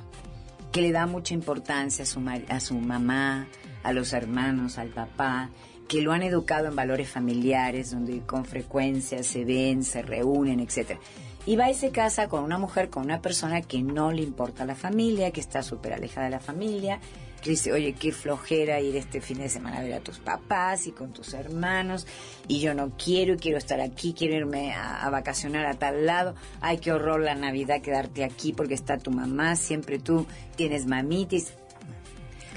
que 0.72 0.82
le 0.82 0.90
da 0.90 1.06
mucha 1.06 1.34
importancia 1.34 2.02
a 2.02 2.06
su, 2.06 2.20
a 2.48 2.60
su 2.60 2.74
mamá, 2.74 3.46
a 3.84 3.92
los 3.92 4.12
hermanos, 4.12 4.78
al 4.78 4.88
papá, 4.88 5.50
que 5.86 6.02
lo 6.02 6.12
han 6.12 6.22
educado 6.22 6.66
en 6.66 6.74
valores 6.74 7.08
familiares, 7.08 7.92
donde 7.92 8.20
con 8.22 8.44
frecuencia 8.44 9.22
se 9.22 9.44
ven, 9.44 9.84
se 9.84 10.02
reúnen, 10.02 10.60
etcétera. 10.60 10.98
Y 11.46 11.56
va 11.56 11.70
y 11.70 11.74
se 11.74 11.90
casa 11.90 12.28
con 12.28 12.42
una 12.42 12.58
mujer, 12.58 12.88
con 12.88 13.04
una 13.04 13.20
persona 13.20 13.60
que 13.60 13.82
no 13.82 14.12
le 14.12 14.22
importa 14.22 14.64
la 14.64 14.74
familia, 14.74 15.30
que 15.30 15.40
está 15.40 15.62
súper 15.62 15.92
alejada 15.92 16.26
de 16.26 16.30
la 16.30 16.40
familia, 16.40 17.00
que 17.42 17.50
dice, 17.50 17.70
oye, 17.70 17.92
qué 17.92 18.10
flojera 18.10 18.80
ir 18.80 18.96
este 18.96 19.20
fin 19.20 19.36
de 19.36 19.50
semana 19.50 19.80
a 19.80 19.82
ver 19.82 19.92
a 19.92 20.00
tus 20.00 20.18
papás 20.18 20.86
y 20.86 20.92
con 20.92 21.12
tus 21.12 21.34
hermanos, 21.34 22.06
y 22.48 22.60
yo 22.60 22.72
no 22.72 22.92
quiero, 22.96 23.36
quiero 23.36 23.58
estar 23.58 23.82
aquí, 23.82 24.14
quiero 24.16 24.34
irme 24.34 24.72
a, 24.72 25.10
vacacionar 25.10 25.66
a 25.66 25.74
tal 25.74 26.06
lado, 26.06 26.34
ay, 26.62 26.78
qué 26.78 26.92
horror 26.92 27.20
la 27.20 27.34
Navidad 27.34 27.82
quedarte 27.82 28.24
aquí 28.24 28.54
porque 28.54 28.72
está 28.72 28.96
tu 28.96 29.10
mamá, 29.10 29.56
siempre 29.56 29.98
tú 29.98 30.26
tienes 30.56 30.86
mamitis. 30.86 31.52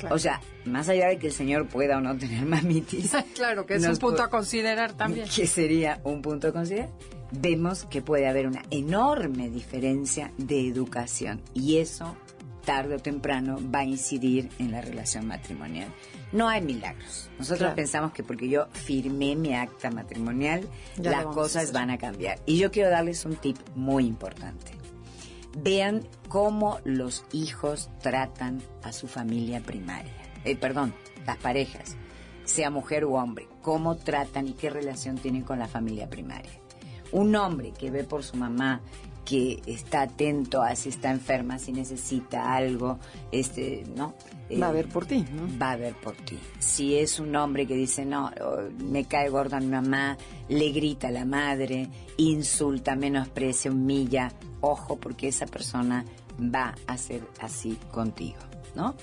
O 0.10 0.20
sea, 0.20 0.40
más 0.64 0.88
allá 0.88 1.08
de 1.08 1.18
que 1.18 1.28
el 1.28 1.34
señor 1.34 1.68
pueda 1.68 1.98
o 1.98 2.02
no 2.02 2.16
tener 2.18 2.46
mamitis. 2.46 3.12
claro, 3.36 3.66
que 3.66 3.76
es 3.76 3.86
un 3.86 3.98
punto 3.98 4.24
a 4.24 4.30
considerar 4.30 4.94
también. 4.94 5.28
Que 5.36 5.48
sería 5.48 6.00
un 6.06 6.22
punto 6.22 6.48
a 6.48 6.54
considerar 6.54 6.90
vemos 7.32 7.86
que 7.86 8.02
puede 8.02 8.28
haber 8.28 8.48
una 8.48 8.64
enorme 8.72 9.50
diferencia 9.50 10.32
de 10.38 10.68
educación 10.68 11.42
y 11.54 11.78
eso 11.78 12.16
tarde 12.68 12.96
o 12.96 13.00
temprano 13.00 13.60
va 13.74 13.80
a 13.80 13.86
incidir 13.86 14.50
en 14.60 14.72
la 14.72 14.82
relación 14.82 15.26
matrimonial. 15.26 15.88
No 16.34 16.50
hay 16.50 16.62
milagros. 16.62 17.30
Nosotros 17.40 17.74
pensamos 17.74 18.12
que 18.12 18.24
porque 18.24 18.50
yo 18.50 18.68
firmé 18.74 19.38
mi 19.38 19.56
acta 19.56 19.90
matrimonial, 19.90 20.68
las 20.98 21.26
cosas 21.28 21.72
van 21.72 21.92
a 21.92 21.98
cambiar. 21.98 22.40
Y 22.46 22.58
yo 22.58 22.70
quiero 22.70 22.90
darles 22.90 23.24
un 23.24 23.38
tip 23.38 23.58
muy 23.76 24.06
importante. 24.06 24.74
Vean 25.58 26.06
cómo 26.28 26.80
los 26.84 27.24
hijos 27.32 27.90
tratan 28.02 28.62
a 28.84 28.92
su 28.92 29.08
familia 29.08 29.62
primaria. 29.62 30.12
Eh, 30.44 30.58
perdón, 30.58 30.94
las 31.26 31.38
parejas, 31.38 31.96
sea 32.44 32.70
mujer 32.70 33.06
u 33.06 33.16
hombre, 33.16 33.48
cómo 33.62 33.96
tratan 33.96 34.50
y 34.50 34.54
qué 34.54 34.70
relación 34.70 35.18
tienen 35.18 35.44
con 35.44 35.58
la 35.58 35.70
familia 35.70 36.10
primaria 36.10 36.52
un 37.12 37.36
hombre 37.36 37.72
que 37.72 37.92
ve 37.92 38.04
por 38.04 38.24
su 38.24 38.38
mamá 38.38 38.82
que 39.28 39.62
está 39.66 40.04
atento 40.04 40.62
a 40.62 40.74
si 40.78 40.88
está 40.88 41.12
enferma, 41.12 41.60
si 41.60 41.74
necesita 41.74 42.56
algo, 42.56 42.98
este, 43.34 43.84
¿no? 43.94 44.14
va 44.62 44.70
a 44.70 44.72
ver 44.72 44.88
por 44.88 45.06
ti, 45.06 45.26
¿no? 45.34 45.60
Va 45.62 45.72
a 45.72 45.76
ver 45.76 45.94
por 45.96 46.16
ti. 46.16 46.40
Si 46.60 46.96
es 46.96 47.20
un 47.20 47.36
hombre 47.36 47.68
que 47.68 47.76
dice, 47.76 48.06
no, 48.06 48.32
me 48.78 49.04
cae 49.04 49.28
gorda 49.28 49.60
mi 49.60 49.68
mamá, 49.68 50.18
le 50.48 50.72
grita 50.72 51.10
a 51.10 51.12
la 51.12 51.26
madre, 51.26 51.90
insulta, 52.16 52.96
menosprecia, 52.96 53.70
humilla, 53.70 54.32
ojo, 54.62 54.96
porque 54.96 55.28
esa 55.28 55.46
persona 55.46 56.06
va 56.40 56.76
a 56.88 56.98
ser 56.98 57.22
así 57.42 57.78
contigo, 57.92 58.40
¿no? 58.76 58.96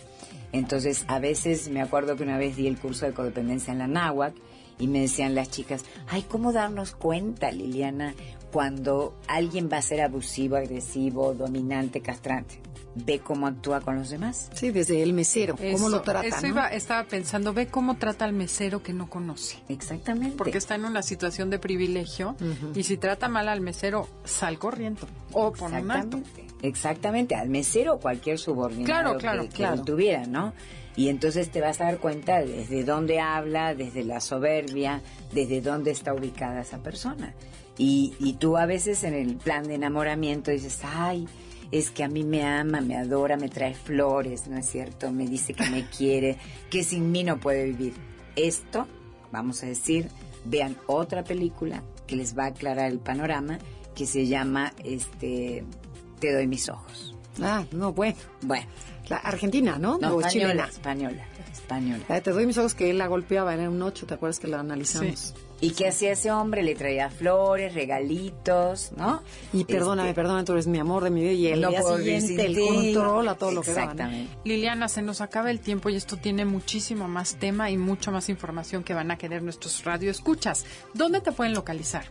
Entonces, 0.53 1.05
a 1.09 1.19
veces 1.19 1.69
me 1.69 1.83
acuerdo 1.83 2.17
que 2.17 2.23
una 2.23 2.39
vez 2.39 2.57
di 2.57 2.67
el 2.67 2.79
curso 2.79 3.05
de 3.05 3.13
codependencia 3.13 3.73
en 3.73 3.79
la 3.79 3.89
náhuac 3.89 4.35
y 4.79 4.89
me 4.89 5.01
decían 5.01 5.35
las 5.35 5.51
chicas, 5.51 5.85
ay, 6.09 6.23
¿cómo 6.29 6.53
darnos 6.53 6.93
cuenta, 6.93 7.51
Liliana, 7.51 8.15
cuando 8.53 9.17
alguien 9.27 9.69
va 9.73 9.79
a 9.79 9.83
ser 9.83 10.01
abusivo, 10.01 10.57
agresivo, 10.57 11.35
dominante, 11.35 12.01
castrante? 12.01 12.61
Ve 12.97 13.19
cómo 13.19 13.49
actúa 13.49 13.81
con 13.81 13.97
los 13.97 14.11
demás. 14.11 14.51
Sí, 14.55 14.71
desde 14.71 15.03
el 15.03 15.15
mesero, 15.15 15.57
cómo 15.57 15.89
lo 15.89 16.03
trata. 16.03 16.29
Eso 16.29 16.47
iba, 16.47 16.69
estaba 16.69 17.03
pensando, 17.05 17.53
ve 17.53 17.67
cómo 17.67 17.97
trata 17.97 18.25
al 18.25 18.33
mesero 18.33 18.85
que 18.85 18.93
no 18.93 19.11
conoce. 19.11 19.59
Exactamente. 19.69 20.37
Porque 20.37 20.59
está 20.59 20.77
en 20.77 20.85
una 20.85 21.03
situación 21.03 21.51
de 21.51 21.59
privilegio 21.59 22.37
y 22.73 22.85
si 22.85 22.97
trata 22.97 23.29
mal 23.29 23.49
al 23.49 23.61
mesero, 23.61 24.09
sal 24.25 24.61
corriendo 24.61 25.09
o 25.33 25.53
pon 25.53 25.75
un 25.75 26.25
Exactamente, 26.63 27.35
al 27.35 27.49
mesero 27.49 27.95
o 27.95 27.99
cualquier 27.99 28.39
subordinado 28.39 29.19
que, 29.19 29.49
que 29.49 29.67
lo 29.67 29.83
tuviera, 29.83 30.25
¿no? 30.27 30.55
Y 30.97 31.09
entonces 31.09 31.51
te 31.51 31.61
vas 31.61 31.81
a 31.81 31.85
dar 31.85 31.99
cuenta 31.99 32.41
desde 32.45 32.85
dónde 32.85 33.21
habla, 33.21 33.75
desde 33.75 34.05
la 34.05 34.21
soberbia, 34.21 35.03
desde 35.33 35.61
dónde 35.61 35.91
está 35.91 36.15
ubicada 36.15 36.61
esa 36.61 36.79
persona. 36.79 37.35
Y, 37.77 38.15
y 38.21 38.35
tú 38.35 38.57
a 38.57 38.67
veces 38.67 39.03
en 39.03 39.15
el 39.15 39.37
plan 39.37 39.67
de 39.67 39.75
enamoramiento 39.75 40.53
dices, 40.53 40.81
ay, 40.85 41.27
es 41.73 41.91
que 41.91 42.05
a 42.05 42.09
mí 42.09 42.23
me 42.23 42.45
ama, 42.45 42.81
me 42.81 42.97
adora, 42.97 43.37
me 43.37 43.49
trae 43.49 43.75
flores, 43.75 44.47
¿no 44.47 44.57
es 44.57 44.67
cierto? 44.67 45.11
Me 45.11 45.27
dice 45.27 45.55
que 45.55 45.69
me 45.71 45.87
quiere, 45.99 46.39
que 46.71 46.85
sin 46.85 47.11
mí 47.11 47.25
no 47.25 47.39
puede 47.39 47.65
vivir. 47.65 47.95
Esto, 48.37 48.87
vamos 49.33 49.63
a 49.65 49.67
decir, 49.67 50.09
vean 50.45 50.77
otra 50.87 51.25
película 51.25 51.83
que 52.07 52.17
les 52.17 52.39
va 52.39 52.45
a 52.45 52.49
aclarar 52.49 52.91
el 52.91 53.01
panorama, 53.01 53.59
que 53.95 54.07
se 54.07 54.27
llama 54.27 54.73
este 54.85 55.65
Te 56.21 56.33
doy 56.33 56.47
mis 56.47 56.69
ojos. 56.69 57.17
Ah, 57.43 57.65
no, 57.73 57.93
bueno. 57.93 58.17
Bueno. 58.43 58.67
La 59.09 59.17
Argentina, 59.17 59.79
¿no? 59.79 59.99
No, 59.99 60.19
española, 60.21 60.67
española, 60.71 61.27
española. 61.53 62.21
te 62.23 62.31
doy 62.31 62.47
mis 62.47 62.57
ojos 62.57 62.75
que 62.75 62.89
él 62.89 62.97
la 62.97 63.07
golpeaba, 63.07 63.53
era 63.53 63.69
un 63.69 63.83
ocho, 63.83 64.07
¿te 64.07 64.15
acuerdas 64.15 64.41
que 64.41 64.49
la 64.49 64.61
analizamos? 64.61 65.35
¿Y 65.61 65.71
qué 65.71 65.89
hacía 65.89 66.13
ese 66.13 66.31
hombre? 66.31 66.63
Le 66.63 66.75
traía 66.75 67.11
flores, 67.11 67.75
regalitos, 67.75 68.93
¿no? 68.97 69.23
Y 69.53 69.65
perdóname, 69.65 70.11
este, 70.11 70.21
perdóname, 70.21 70.45
tú 70.45 70.53
eres 70.53 70.67
mi 70.67 70.79
amor 70.79 71.05
de 71.05 71.11
mi 71.11 71.23
vida 71.23 71.33
y 71.33 71.47
el 71.49 71.61
día 71.61 71.83
siguiente 71.83 72.47
el 72.47 72.59
control 72.59 73.29
a 73.29 73.35
todo 73.35 73.51
lo 73.51 73.63
que 73.63 73.71
Exactamente. 73.71 74.37
Liliana, 74.45 74.89
se 74.89 75.03
nos 75.03 75.21
acaba 75.21 75.51
el 75.51 75.61
tiempo 75.61 75.91
y 75.91 75.97
esto 75.97 76.17
tiene 76.17 76.45
muchísimo 76.45 77.09
más 77.09 77.37
tema 77.37 77.71
y 77.71 77.77
mucho 77.77 78.11
más 78.11 78.29
información 78.29 78.85
que 78.85 78.95
van 78.95 79.11
a 79.11 79.19
querer 79.19 79.43
nuestros 79.43 79.85
radioescuchas. 79.85 80.65
¿Dónde 80.93 81.21
te 81.21 81.33
pueden 81.33 81.55
localizar? 81.55 82.05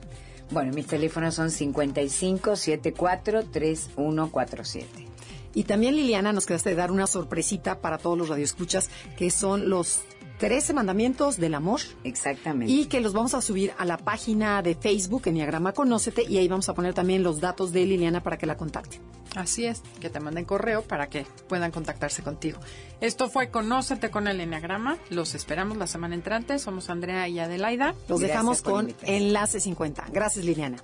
Bueno, 0.52 0.74
mis 0.74 0.88
teléfonos 0.88 1.36
son 1.36 1.50
55 1.50 2.56
74 2.56 3.46
3147. 3.46 5.13
Y 5.54 5.64
también, 5.64 5.96
Liliana, 5.96 6.34
nos 6.34 6.46
quedaste 6.46 6.72
de 6.72 6.76
dar 6.76 6.92
una 6.92 7.08
sorpresita 7.08 7.80
para 7.80 7.98
todos 7.98 8.18
los 8.18 8.30
radioescuchas, 8.30 8.90
que 9.18 9.30
son 9.30 9.70
los 9.70 10.02
13 10.40 10.74
mandamientos 10.74 11.38
del 11.38 11.54
amor. 11.54 11.80
Exactamente. 12.04 12.72
Y 12.72 12.86
que 12.86 13.00
los 13.00 13.14
vamos 13.14 13.34
a 13.34 13.42
subir 13.42 13.72
a 13.78 13.86
la 13.86 13.98
página 13.98 14.62
de 14.62 14.76
Facebook, 14.76 15.24
Enneagrama 15.26 15.74
Conócete, 15.74 16.24
y 16.24 16.38
ahí 16.38 16.48
vamos 16.48 16.68
a 16.70 16.74
poner 16.74 16.94
también 16.94 17.24
los 17.24 17.40
datos 17.40 17.72
de 17.72 17.86
Liliana 17.86 18.22
para 18.22 18.38
que 18.38 18.46
la 18.46 18.58
contacten. 18.58 19.02
Así 19.36 19.66
es, 19.66 19.82
que 20.00 20.10
te 20.10 20.20
manden 20.20 20.46
correo 20.46 20.84
para 20.84 21.08
que 21.08 21.26
puedan 21.48 21.72
contactarse 21.72 22.22
contigo. 22.24 22.60
Esto 23.02 23.30
fue 23.30 23.50
Conócete 23.50 24.12
con 24.12 24.28
el 24.28 24.40
Enneagrama. 24.40 24.98
Los 25.10 25.34
esperamos 25.34 25.78
la 25.78 25.88
semana 25.88 26.14
entrante. 26.14 26.60
Somos 26.60 26.90
Andrea 26.90 27.28
y 27.28 27.40
Adelaida. 27.40 27.96
Los 28.08 28.20
dejamos 28.20 28.62
con 28.62 28.94
Enlace 29.04 29.60
50. 29.60 30.08
Gracias, 30.12 30.46
Liliana. 30.46 30.84